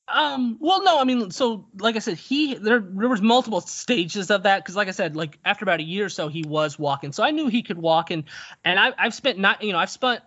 [0.06, 0.58] Um.
[0.60, 1.00] Well, no.
[1.00, 4.76] I mean, so like I said, he there there was multiple stages of that because,
[4.76, 7.14] like I said, like after about a year or so, he was walking.
[7.14, 8.26] So I knew he could walk, and
[8.66, 10.22] and I, I've spent not you know I've spent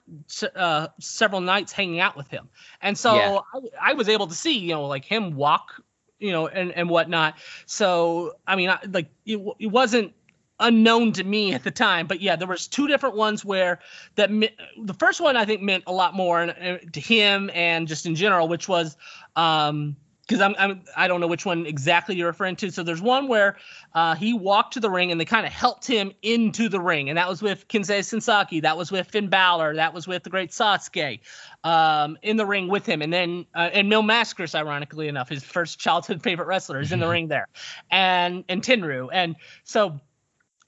[0.54, 2.48] uh, several nights hanging out with him,
[2.80, 3.30] and so Yeah.
[3.54, 5.82] I, I was able to see you know like him walk,
[6.18, 7.34] you know, and and whatnot.
[7.66, 10.12] So I mean, I, like it, it wasn't
[10.58, 13.78] unknown to me at the time but yeah there was two different ones where
[14.14, 18.14] that the first one i think meant a lot more to him and just in
[18.14, 18.96] general which was
[19.36, 19.94] um
[20.26, 22.70] because I'm, I'm I don't know which one exactly you're referring to.
[22.70, 23.56] So there's one where
[23.94, 27.08] uh, he walked to the ring and they kind of helped him into the ring,
[27.08, 30.30] and that was with Jinsei Shinzaki, that was with Finn Balor, that was with the
[30.30, 31.20] Great Sasuke,
[31.64, 35.44] um, in the ring with him, and then uh, and Mil Mascaras, ironically enough, his
[35.44, 37.48] first childhood favorite wrestler, is in the ring there,
[37.90, 40.00] and and Tenryu, and so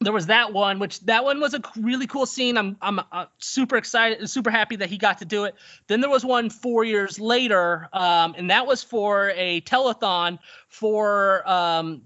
[0.00, 2.56] there was that one, which that one was a really cool scene.
[2.56, 5.56] I'm I'm uh, super excited, and super happy that he got to do it.
[5.88, 10.38] Then there was one four years later, um, and that was for a telethon
[10.68, 12.02] for um,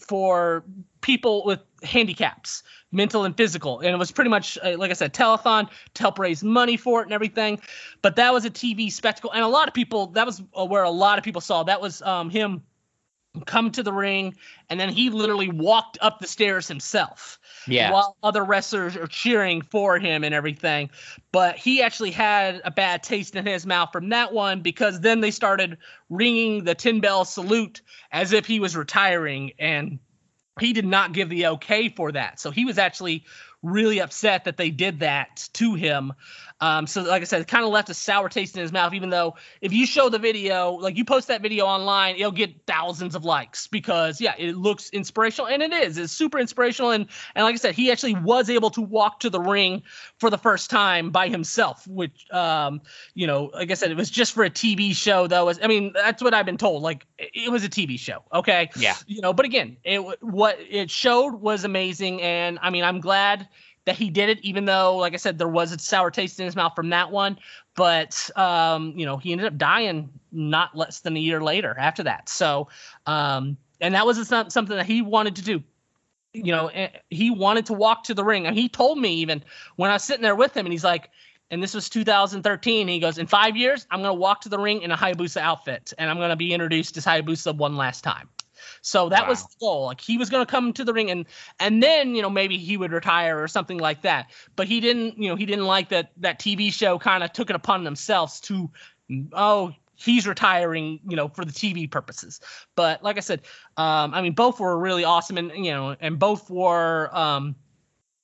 [0.00, 0.64] for
[1.02, 5.14] people with handicaps, mental and physical, and it was pretty much uh, like I said,
[5.14, 7.60] telethon to help raise money for it and everything.
[8.02, 10.08] But that was a TV spectacle, and a lot of people.
[10.08, 11.62] That was uh, where a lot of people saw.
[11.62, 12.64] That was um, him
[13.46, 14.34] come to the ring
[14.70, 17.90] and then he literally walked up the stairs himself Yeah.
[17.92, 20.90] while other wrestlers are cheering for him and everything.
[21.32, 25.20] But he actually had a bad taste in his mouth from that one because then
[25.20, 25.78] they started
[26.08, 27.82] ringing the 10 bell salute
[28.12, 29.98] as if he was retiring and
[30.60, 32.38] he did not give the okay for that.
[32.38, 33.24] So he was actually
[33.62, 36.12] really upset that they did that to him
[36.60, 38.94] um, so like I said, it kind of left a sour taste in his mouth.
[38.94, 42.64] Even though if you show the video, like you post that video online, it'll get
[42.66, 45.98] thousands of likes because yeah, it looks inspirational and it is.
[45.98, 49.30] It's super inspirational and and like I said, he actually was able to walk to
[49.30, 49.82] the ring
[50.18, 52.82] for the first time by himself, which um,
[53.14, 55.50] you know, like I said, it was just for a TV show though.
[55.50, 56.82] I mean, that's what I've been told.
[56.82, 58.70] Like it was a TV show, okay?
[58.76, 58.94] Yeah.
[59.06, 63.48] You know, but again, it what it showed was amazing, and I mean, I'm glad
[63.86, 66.46] that he did it, even though, like I said, there was a sour taste in
[66.46, 67.38] his mouth from that one.
[67.74, 72.02] But um, you know, he ended up dying not less than a year later after
[72.04, 72.28] that.
[72.28, 72.68] So,
[73.06, 75.62] um, and that was something that he wanted to do.
[76.32, 79.44] You know, eh, he wanted to walk to the ring, and he told me even
[79.76, 81.10] when I was sitting there with him, and he's like,
[81.50, 82.88] and this was 2013.
[82.88, 85.92] He goes, in five years, I'm gonna walk to the ring in a Hayabusa outfit,
[85.98, 88.28] and I'm gonna be introduced as Hayabusa one last time.
[88.82, 89.48] So that was Wow.
[89.50, 89.84] the goal.
[89.86, 91.26] Like he was going to come to the ring and
[91.60, 94.30] and then you know maybe he would retire or something like that.
[94.56, 95.18] But he didn't.
[95.18, 98.40] You know he didn't like that that TV show kind of took it upon themselves
[98.42, 98.70] to
[99.32, 102.40] oh he's retiring you know for the TV purposes.
[102.74, 103.42] But like I said,
[103.76, 107.10] um, I mean both were really awesome and you know and both were.
[107.16, 107.56] Um,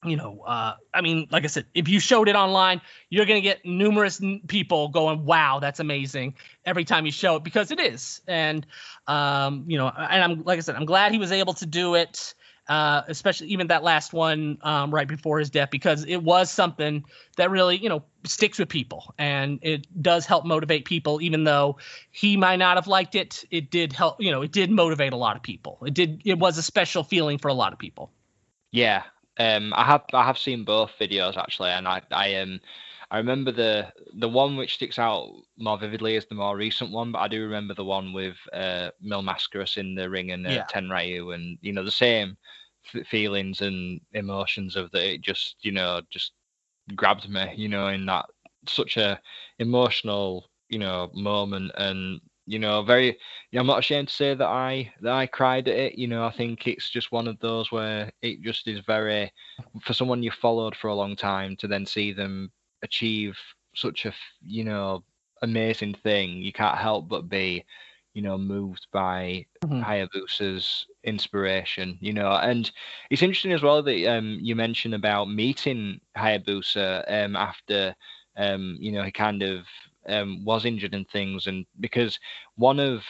[0.04, 3.40] you know, uh, I mean, like I said, if you showed it online, you're gonna
[3.40, 7.78] get numerous n- people going, "Wow, that's amazing!" Every time you show it because it
[7.78, 8.66] is, and
[9.06, 11.96] um, you know, and I'm like I said, I'm glad he was able to do
[11.96, 12.34] it,
[12.70, 17.04] uh, especially even that last one um, right before his death because it was something
[17.36, 21.20] that really, you know, sticks with people and it does help motivate people.
[21.20, 21.76] Even though
[22.10, 24.22] he might not have liked it, it did help.
[24.22, 25.78] You know, it did motivate a lot of people.
[25.84, 26.22] It did.
[26.24, 28.12] It was a special feeling for a lot of people.
[28.70, 29.02] Yeah,
[29.40, 32.60] um, I have I have seen both videos actually, and I I um
[33.10, 37.12] I remember the the one which sticks out more vividly is the more recent one,
[37.12, 40.60] but I do remember the one with uh, Mil Mascaras in the ring and uh,
[40.60, 40.70] Yeah.
[40.72, 42.38] Tenryu, and you know the same
[42.94, 45.04] f- feelings and emotions of that.
[45.14, 46.32] It just you know just
[46.96, 48.26] grabbed me, you know, in that
[48.66, 49.20] such a
[49.58, 52.20] emotional you know moment and
[52.50, 53.18] you know very
[53.52, 55.98] yeah, I'm not ashamed to say that I that I cried at it.
[55.98, 59.32] You know, I think it's just one of those where it just is very
[59.82, 62.52] for someone you followed for a long time to then see them
[62.82, 63.38] achieve
[63.74, 64.12] such a
[64.46, 65.04] you know
[65.42, 66.30] amazing thing.
[66.38, 67.64] You can't help but be
[68.14, 69.84] you know moved by Mhm.
[69.84, 71.98] Hayabusa's inspiration.
[72.00, 72.70] You know, and
[73.10, 77.94] it's interesting as well that um you mentioned about meeting Hayabusa um after
[78.36, 79.66] um you know he kind of
[80.10, 82.18] um was injured and things and because
[82.56, 83.02] one of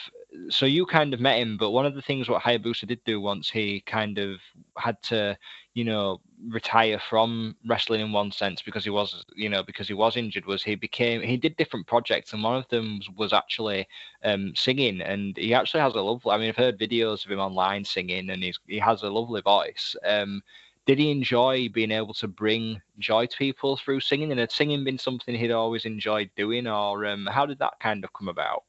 [0.49, 3.19] so you kind of met him, but one of the things what Hayabusa did do
[3.19, 4.39] once he kind of
[4.77, 5.37] had to,
[5.73, 9.93] you know, retire from wrestling in one sense because he was, you know, because he
[9.93, 13.87] was injured was he became he did different projects and one of them was actually
[14.23, 16.31] um, singing and he actually has a lovely.
[16.31, 19.41] I mean, I've heard videos of him online singing and he's he has a lovely
[19.41, 19.95] voice.
[20.05, 20.41] Um,
[20.85, 24.31] did he enjoy being able to bring joy to people through singing?
[24.31, 28.03] And had singing been something he'd always enjoyed doing, or um, how did that kind
[28.03, 28.63] of come about?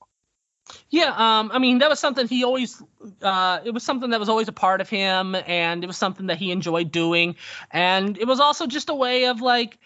[0.90, 2.82] Yeah, um, I mean that was something he always.
[3.20, 6.26] Uh, it was something that was always a part of him, and it was something
[6.26, 7.36] that he enjoyed doing,
[7.70, 9.78] and it was also just a way of like,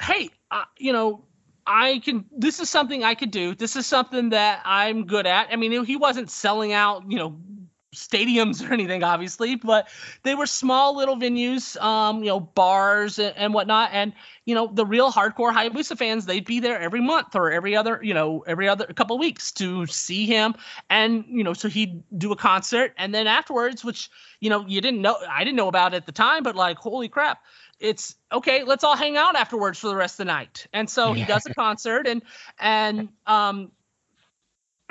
[0.00, 1.24] hey, uh, you know,
[1.66, 2.24] I can.
[2.36, 3.54] This is something I could do.
[3.54, 5.48] This is something that I'm good at.
[5.52, 7.38] I mean, he wasn't selling out, you know,
[7.94, 9.88] stadiums or anything, obviously, but
[10.22, 13.90] they were small little venues, um, you know, bars and, and, whatnot.
[13.92, 14.12] And
[14.44, 18.00] you know, the real hardcore Hayabusa fans, they'd be there every month or every other,
[18.02, 20.54] you know, every other couple weeks to see him.
[20.90, 24.10] And you know, so he'd do a concert, and then afterwards, which
[24.40, 27.08] you know, you didn't know, I didn't know about at the time, but like, holy
[27.08, 27.42] crap.
[27.80, 28.62] It's okay.
[28.62, 31.44] Let's all hang out afterwards for the rest of the night, and so he does
[31.46, 32.22] a concert, and
[32.58, 33.72] and um,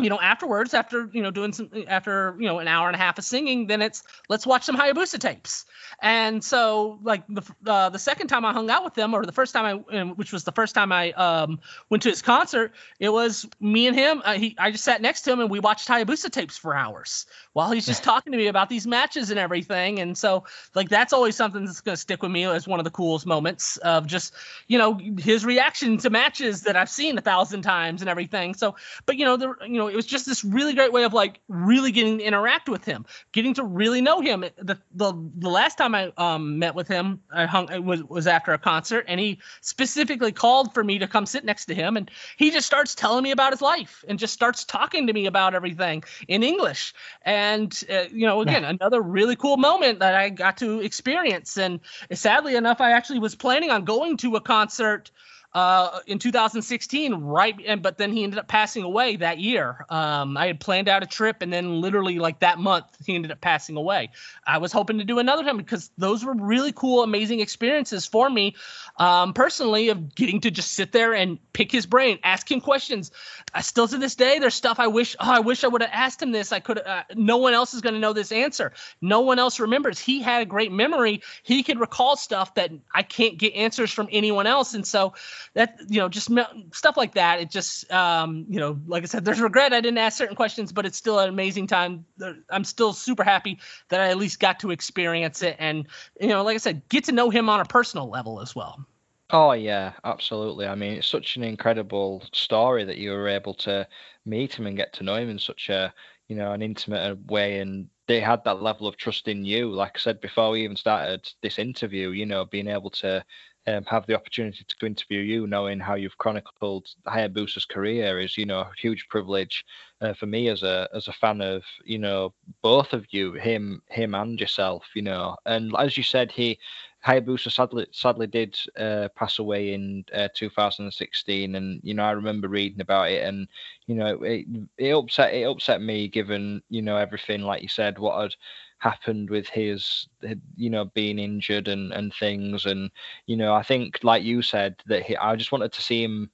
[0.03, 2.99] you know, afterwards, after you know doing some, after you know an hour and a
[2.99, 5.65] half of singing, then it's let's watch some Hayabusa tapes.
[6.01, 9.31] And so, like the uh, the second time I hung out with them, or the
[9.31, 11.59] first time I, which was the first time I um,
[11.89, 14.21] went to his concert, it was me and him.
[14.25, 17.25] Uh, he, I just sat next to him and we watched Hayabusa tapes for hours
[17.53, 19.99] while he's just talking to me about these matches and everything.
[19.99, 20.43] And so,
[20.75, 23.77] like that's always something that's gonna stick with me as one of the coolest moments
[23.77, 24.33] of just
[24.67, 28.53] you know his reaction to matches that I've seen a thousand times and everything.
[28.55, 28.75] So,
[29.05, 31.39] but you know the you know, it was just this really great way of like
[31.47, 34.43] really getting to interact with him, getting to really know him.
[34.57, 38.25] The the, the last time I um, met with him, I hung it was was
[38.25, 41.95] after a concert, and he specifically called for me to come sit next to him,
[41.95, 45.27] and he just starts telling me about his life and just starts talking to me
[45.27, 46.95] about everything in English.
[47.21, 48.71] And uh, you know, again, yeah.
[48.71, 51.55] another really cool moment that I got to experience.
[51.55, 51.79] And
[52.11, 55.11] sadly enough, I actually was planning on going to a concert
[55.53, 57.55] uh, in 2016, right?
[57.65, 59.85] And but then he ended up passing away that year.
[59.89, 63.31] Um, I had planned out a trip, and then literally like that month, he ended
[63.31, 64.09] up passing away.
[64.45, 68.27] I was hoping to do another time because those were really cool, amazing experiences for
[68.27, 68.55] me,
[68.97, 73.11] um, personally, of getting to just sit there and pick his brain, ask him questions.
[73.53, 75.91] I still to this day, there's stuff I wish, oh, I wish I would have
[75.93, 76.51] asked him this.
[76.51, 76.79] I could.
[76.79, 78.73] Uh, no one else is going to know this answer.
[79.01, 79.99] No one else remembers.
[79.99, 81.21] He had a great memory.
[81.43, 85.13] He could recall stuff that I can't get answers from anyone else, and so
[85.53, 86.29] that you know just
[86.73, 87.39] stuff like that.
[87.39, 89.73] It just um, you know like i said there's regret.
[89.73, 92.05] I didn't ask certain questions but it's still an amazing time.
[92.49, 93.59] I'm still super happy
[93.89, 95.87] that i at least got to experience it and
[96.19, 98.85] you know like i said get to know him on a personal level as well.
[99.29, 100.67] Oh yeah absolutely.
[100.67, 103.87] I mean it's such an incredible story that you were able to
[104.25, 105.93] meet him and get to know him in such a
[106.27, 109.71] you know an intimate way and they had that level of trust in you.
[109.71, 113.23] Like i said before we even started this interview you know being able to
[113.67, 118.45] um, have the opportunity to interview you, knowing how you've chronicled Hayabusa's career, is you
[118.45, 119.63] know a huge privilege
[120.01, 123.81] uh, for me as a as a fan of you know both of you, him
[123.89, 125.35] him and yourself, you know.
[125.45, 126.59] And as you said, he
[127.05, 132.47] Hayabusa sadly sadly did uh, pass away in uh, 2016, and you know I remember
[132.47, 133.47] reading about it, and
[133.87, 134.45] you know it,
[134.77, 138.35] it upset it upset me given you know everything like you said what had
[138.83, 140.07] happened with his
[140.55, 142.65] you know being injured and and things.
[142.65, 142.91] And
[143.25, 146.29] you know i think like you said that he, i just wanted to see him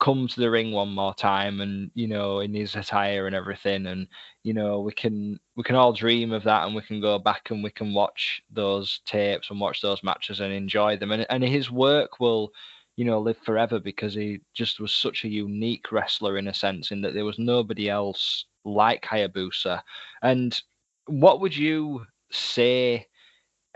[0.00, 3.86] come to the ring one more time and you know in his attire and everything.
[3.86, 4.06] And
[4.42, 7.50] you know we can we can all dream of that and we can go back
[7.50, 11.12] and we can watch those tapes and watch those matches and enjoy them.
[11.12, 12.52] And, and his work will
[12.96, 16.90] you know live forever because he just was such a unique wrestler in a sense
[16.90, 19.80] in that there was nobody else like Hayabusa.
[20.22, 20.60] And
[21.06, 23.06] what would you say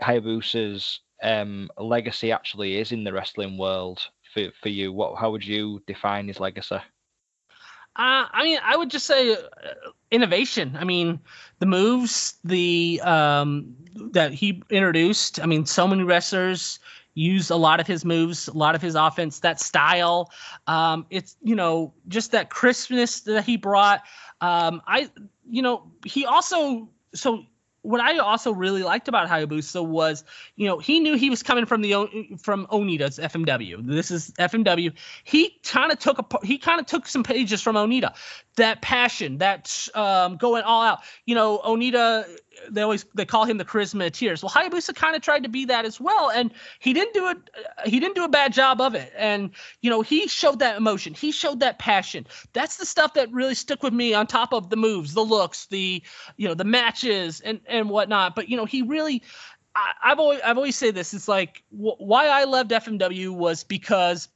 [0.01, 3.99] Hayabusa's um, legacy actually is in the wrestling world
[4.33, 4.91] for, for you?
[4.91, 6.79] What how would you define his legacy?
[7.95, 9.37] Uh, I mean, I would just say uh,
[10.11, 10.77] innovation.
[10.79, 11.19] I mean,
[11.59, 13.75] the moves, the um,
[14.11, 15.41] that he introduced.
[15.41, 16.79] I mean, so many wrestlers
[17.15, 20.31] used a lot of his moves, a lot of his offense, that style.
[20.67, 24.03] Um, it's you know just that crispness that he brought.
[24.39, 25.09] Um, I
[25.49, 27.45] you know he also so
[27.81, 30.23] what I also really liked about Hayabusa was,
[30.55, 33.85] you know, he knew he was coming from the from Onita's FMW.
[33.85, 34.93] This is FMW.
[35.23, 38.15] He kind of took a he kind of took some pages from Onita.
[38.59, 40.99] That passion, that um, going all out.
[41.25, 42.25] You know, Onita
[42.69, 44.43] they always they call him the charisma of tears.
[44.43, 47.37] Well, Hayabusa kind of tried to be that as well, and he didn't do it.
[47.85, 49.11] He didn't do a bad job of it.
[49.17, 51.13] And you know, he showed that emotion.
[51.13, 52.27] He showed that passion.
[52.53, 54.13] That's the stuff that really stuck with me.
[54.13, 56.01] On top of the moves, the looks, the
[56.37, 58.35] you know the matches and and whatnot.
[58.35, 59.23] But you know, he really
[59.75, 61.13] I, have always I've always said this.
[61.13, 64.27] It's like wh- why I loved FMW was because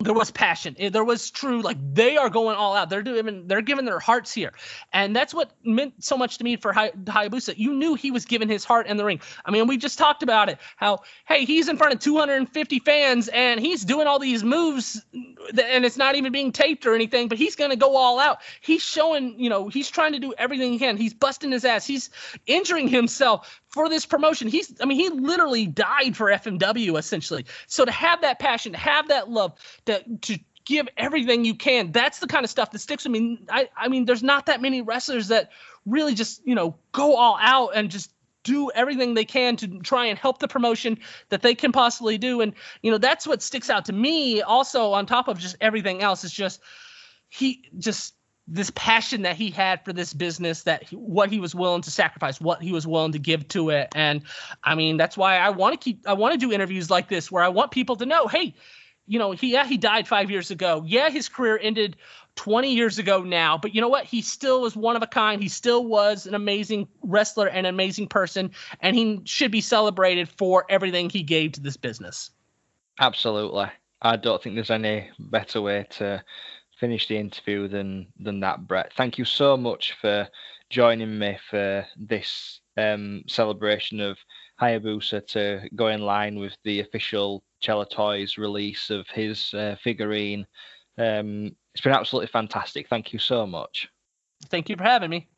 [0.00, 0.76] there was passion.
[0.90, 2.90] There was true like they are going all out.
[2.90, 4.52] They're doing they're giving their hearts here,
[4.92, 7.56] and that's what meant so much to me for Hay- Hayabusa.
[7.56, 9.20] You knew he was giving his heart in the ring.
[9.44, 10.58] I mean, we just talked about it.
[10.76, 15.84] How hey, he's in front of 250 fans and he's doing all these moves, and
[15.84, 17.28] it's not even being taped or anything.
[17.28, 18.42] But he's gonna go all out.
[18.60, 20.98] He's showing, you know, he's trying to do everything he can.
[20.98, 21.86] He's busting his ass.
[21.86, 22.10] He's
[22.46, 24.48] injuring himself for this promotion.
[24.48, 27.44] He's, I mean, he literally died for FMW essentially.
[27.66, 29.52] So to have that passion, to have that love,
[29.84, 33.38] to to give everything you can, that's the kind of stuff that sticks with me.
[33.50, 35.50] I, I mean, there's not that many wrestlers that
[35.84, 38.10] really just, you know, go all out and just
[38.42, 40.98] do everything they can to try and help the promotion
[41.28, 42.40] that they can possibly do.
[42.40, 46.02] And, you know, that's what sticks out to me also on top of just everything
[46.02, 46.60] else is just
[47.28, 48.14] he just
[48.48, 51.90] this passion that he had for this business that he, what he was willing to
[51.90, 53.88] sacrifice what he was willing to give to it.
[53.94, 54.22] And
[54.62, 57.30] i mean that's why i want to keep i want to do interviews like this
[57.30, 58.54] where i want people to know hey
[59.06, 60.82] you know he yeah he died 5 years ago.
[60.86, 61.96] Yeah his career ended
[62.36, 64.04] 20 years ago now but you know what?
[64.04, 65.42] He still was one of a kind.
[65.42, 68.50] He still was an amazing wrestler and an amazing person
[68.80, 72.30] and he should be celebrated for everything he gave to this business.
[73.00, 73.66] Absolutely.
[74.02, 76.22] I don't think there's any better way to
[76.78, 78.92] finish the interview than than that, Brett.
[78.96, 80.28] Thank you so much for
[80.70, 84.18] joining me for this um, celebration of
[84.60, 90.46] Hayabusa to go in line with the official Chella Toys release of his uh, figurine.
[90.98, 92.88] Um, it's been absolutely fantastic.
[92.88, 93.88] Thank you so much.
[94.48, 95.28] Thank you for having me.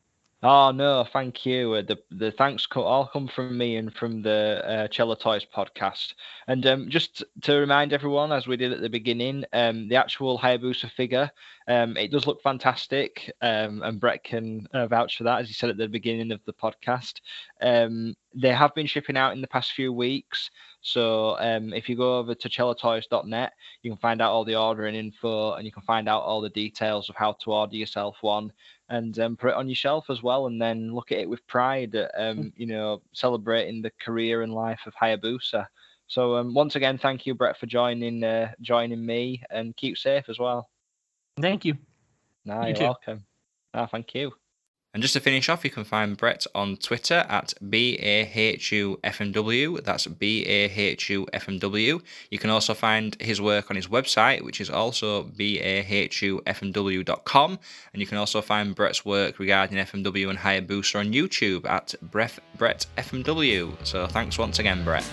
[0.41, 1.73] Oh no, thank you.
[1.73, 6.13] Uh, the the thanks all come from me and from the uh, Chella Toys podcast.
[6.47, 10.39] And um, just to remind everyone, as we did at the beginning, um, the actual
[10.39, 11.29] Hayabusa figure,
[11.67, 15.53] um, it does look fantastic, um, and Brett can uh, vouch for that, as he
[15.53, 17.15] said at the beginning of the podcast.
[17.61, 20.51] Um, they have been shipping out in the past few weeks.
[20.81, 24.95] So um, if you go over to chellatoys.net, you can find out all the ordering
[24.95, 28.53] info and you can find out all the details of how to order yourself one
[28.89, 31.45] and um, put it on your shelf as well, and then look at it with
[31.47, 31.95] pride.
[32.17, 32.47] Um, hmm.
[32.55, 35.67] you know, celebrating the career and life of Hayabusa.
[36.07, 40.27] So um, once again, thank you, Brett, for joining uh, joining me, and keep safe
[40.27, 40.69] as well.
[41.39, 41.77] Thank you.
[42.45, 43.25] No, you are welcome.
[43.73, 44.33] Ah, thank you.
[44.93, 49.03] And just to finish off, you can find Brett on Twitter at BAHUFMW.
[49.83, 52.01] That's BAHUFMW.
[52.31, 56.39] You can also find his work on his website, which is also BAHUFMW.com.
[57.93, 62.39] And you can also find Brett's work regarding FMW and Hayabusa on YouTube at Brett,
[62.57, 63.85] FMW.
[63.85, 65.05] So thanks once again, Brett.